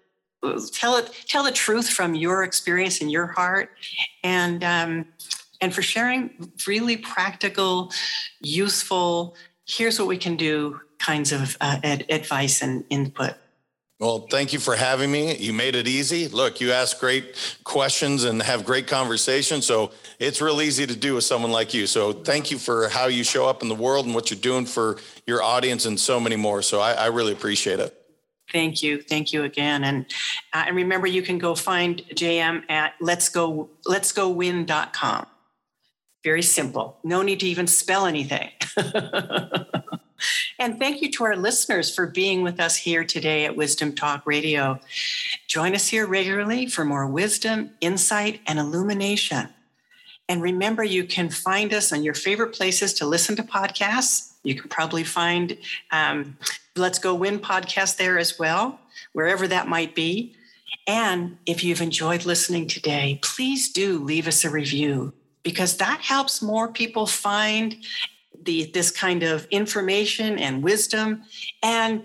tell 0.72 0.98
it 0.98 1.12
tell 1.28 1.44
the 1.44 1.52
truth 1.52 1.90
from 1.90 2.16
your 2.16 2.44
experience 2.44 3.02
and 3.02 3.12
your 3.12 3.28
heart 3.28 3.72
and 4.24 4.64
um, 4.64 5.06
and 5.62 5.74
for 5.74 5.82
sharing 5.82 6.52
really 6.68 6.98
practical 6.98 7.92
useful 8.42 9.36
here's 9.66 9.98
what 10.00 10.08
we 10.08 10.18
can 10.18 10.36
do 10.36 10.80
kinds 11.00 11.32
of 11.32 11.58
uh, 11.62 11.80
ad- 11.84 12.06
advice 12.10 12.62
and 12.62 12.84
input 12.90 13.34
well, 13.98 14.28
thank 14.30 14.52
you 14.52 14.60
for 14.60 14.76
having 14.76 15.10
me. 15.10 15.38
You 15.38 15.54
made 15.54 15.74
it 15.74 15.88
easy. 15.88 16.28
Look, 16.28 16.60
you 16.60 16.74
ask 16.74 17.00
great 17.00 17.58
questions 17.64 18.26
and 18.26 18.42
have 18.42 18.66
great 18.66 18.88
conversation. 18.88 19.62
So 19.62 19.92
it's 20.20 20.42
real 20.42 20.62
easy 20.62 20.86
to 20.86 20.96
do 20.98 21.16
with 21.16 21.24
someone 21.24 21.52
like 21.52 21.74
you. 21.74 21.88
So 21.88 22.12
thank 22.12 22.52
you 22.52 22.58
for 22.58 22.90
how 22.90 23.06
you 23.06 23.24
show 23.24 23.48
up 23.48 23.62
in 23.62 23.70
the 23.70 23.76
world 23.76 24.06
and 24.06 24.14
what 24.14 24.30
you're 24.30 24.40
doing 24.40 24.66
for 24.66 24.98
your 25.26 25.42
audience 25.42 25.86
and 25.86 25.98
so 25.98 26.20
many 26.20 26.36
more. 26.36 26.62
So 26.62 26.82
I, 26.82 26.92
I 26.92 27.06
really 27.06 27.32
appreciate 27.32 27.80
it. 27.80 28.05
Thank 28.52 28.84
you. 28.84 29.02
Thank 29.02 29.34
you 29.34 29.44
again. 29.44 29.84
And 29.84 30.06
uh, 30.54 30.66
and 30.68 30.76
remember 30.76 31.08
you 31.08 31.22
can 31.22 31.38
go 31.38 31.56
find 31.56 32.02
JM 32.14 32.70
at 32.70 32.94
let's 33.02 33.30
go 33.30 33.70
let's 33.86 34.12
go 34.12 34.30
win.com. 34.30 35.28
Very 36.24 36.42
simple. 36.42 36.98
No 37.04 37.22
need 37.22 37.40
to 37.42 37.48
even 37.48 37.68
spell 37.68 38.06
anything. 38.06 38.50
and 40.60 40.80
thank 40.80 41.02
you 41.02 41.12
to 41.12 41.24
our 41.24 41.36
listeners 41.36 41.94
for 41.94 42.08
being 42.08 42.42
with 42.42 42.60
us 42.60 42.76
here 42.76 43.04
today 43.04 43.46
at 43.46 43.56
Wisdom 43.56 43.94
Talk 43.94 44.26
Radio. 44.26 44.80
Join 45.48 45.76
us 45.76 45.88
here 45.88 46.08
regularly 46.08 46.66
for 46.66 46.84
more 46.84 47.06
wisdom, 47.06 47.72
insight, 47.80 48.42
and 48.48 48.58
illumination. 48.58 49.50
And 50.28 50.42
remember, 50.42 50.84
you 50.84 51.04
can 51.04 51.30
find 51.30 51.74
us 51.74 51.94
on 51.94 52.04
your 52.04 52.16
favorite 52.16 52.56
places 52.56 52.94
to 52.96 53.06
listen 53.06 53.36
to 53.36 53.44
podcasts. 53.44 54.32
You 54.46 54.56
can 54.56 54.70
probably 54.70 55.04
find 55.04 55.58
um, 55.92 56.38
Let's 56.76 57.00
Go 57.00 57.16
Win 57.16 57.40
podcast 57.40 57.98
there 57.98 58.18
as 58.18 58.38
well, 58.38 58.80
wherever 59.14 59.48
that 59.48 59.68
might 59.68 59.96
be. 59.96 60.36
And 60.88 61.38
if 61.46 61.64
you've 61.64 61.82
enjoyed 61.82 62.26
listening 62.26 62.68
today, 62.68 63.20
please 63.22 63.72
do 63.72 64.00
leave 64.04 64.28
us 64.28 64.46
a 64.46 64.50
review 64.50 65.14
because 65.44 65.78
that 65.78 66.02
helps 66.02 66.42
more 66.42 66.68
people 66.68 67.08
find 67.08 67.76
the 68.44 68.66
this 68.66 68.92
kind 68.92 69.24
of 69.24 69.48
information 69.50 70.38
and 70.38 70.64
wisdom 70.64 71.24
and 71.64 72.04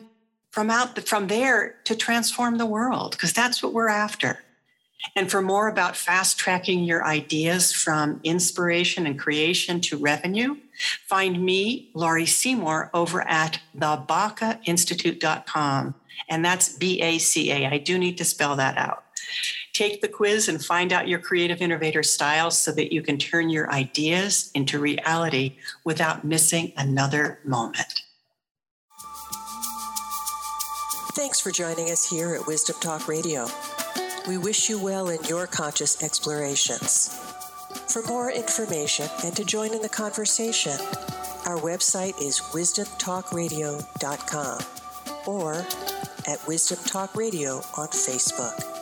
from 0.50 0.70
out 0.70 0.98
from 1.00 1.26
there 1.26 1.76
to 1.84 1.94
transform 1.94 2.58
the 2.58 2.66
world 2.66 3.12
because 3.12 3.32
that's 3.32 3.62
what 3.62 3.72
we're 3.72 3.88
after. 3.88 4.38
And 5.16 5.30
for 5.30 5.40
more 5.40 5.68
about 5.68 5.96
fast 5.96 6.38
tracking 6.38 6.84
your 6.84 7.04
ideas 7.04 7.72
from 7.72 8.20
inspiration 8.22 9.06
and 9.06 9.18
creation 9.18 9.80
to 9.82 9.96
revenue, 9.96 10.56
find 11.06 11.44
me, 11.44 11.90
Laurie 11.94 12.26
Seymour, 12.26 12.90
over 12.94 13.26
at 13.26 13.60
thebacainstitute.com. 13.76 15.94
And 16.28 16.44
that's 16.44 16.76
B 16.76 17.00
A 17.00 17.18
C 17.18 17.50
A. 17.50 17.66
I 17.66 17.78
do 17.78 17.98
need 17.98 18.18
to 18.18 18.24
spell 18.24 18.54
that 18.56 18.76
out. 18.76 19.04
Take 19.72 20.02
the 20.02 20.08
quiz 20.08 20.48
and 20.48 20.64
find 20.64 20.92
out 20.92 21.08
your 21.08 21.20
creative 21.20 21.62
innovator 21.62 22.02
style 22.02 22.50
so 22.50 22.72
that 22.72 22.92
you 22.92 23.02
can 23.02 23.18
turn 23.18 23.48
your 23.48 23.72
ideas 23.72 24.50
into 24.54 24.78
reality 24.78 25.56
without 25.84 26.24
missing 26.24 26.72
another 26.76 27.38
moment. 27.44 28.02
Thanks 31.14 31.40
for 31.40 31.50
joining 31.50 31.90
us 31.90 32.08
here 32.08 32.34
at 32.34 32.46
Wisdom 32.46 32.76
Talk 32.80 33.08
Radio. 33.08 33.46
We 34.28 34.38
wish 34.38 34.68
you 34.68 34.82
well 34.82 35.08
in 35.08 35.22
your 35.24 35.46
conscious 35.46 36.02
explorations. 36.02 37.29
For 37.88 38.02
more 38.02 38.30
information 38.30 39.08
and 39.24 39.34
to 39.36 39.44
join 39.44 39.74
in 39.74 39.82
the 39.82 39.88
conversation, 39.88 40.78
our 41.46 41.58
website 41.58 42.20
is 42.20 42.40
wisdomtalkradio.com 42.40 44.60
or 45.26 45.66
at 46.28 46.46
Wisdom 46.46 46.78
Talk 46.84 47.16
Radio 47.16 47.56
on 47.76 47.88
Facebook. 47.88 48.79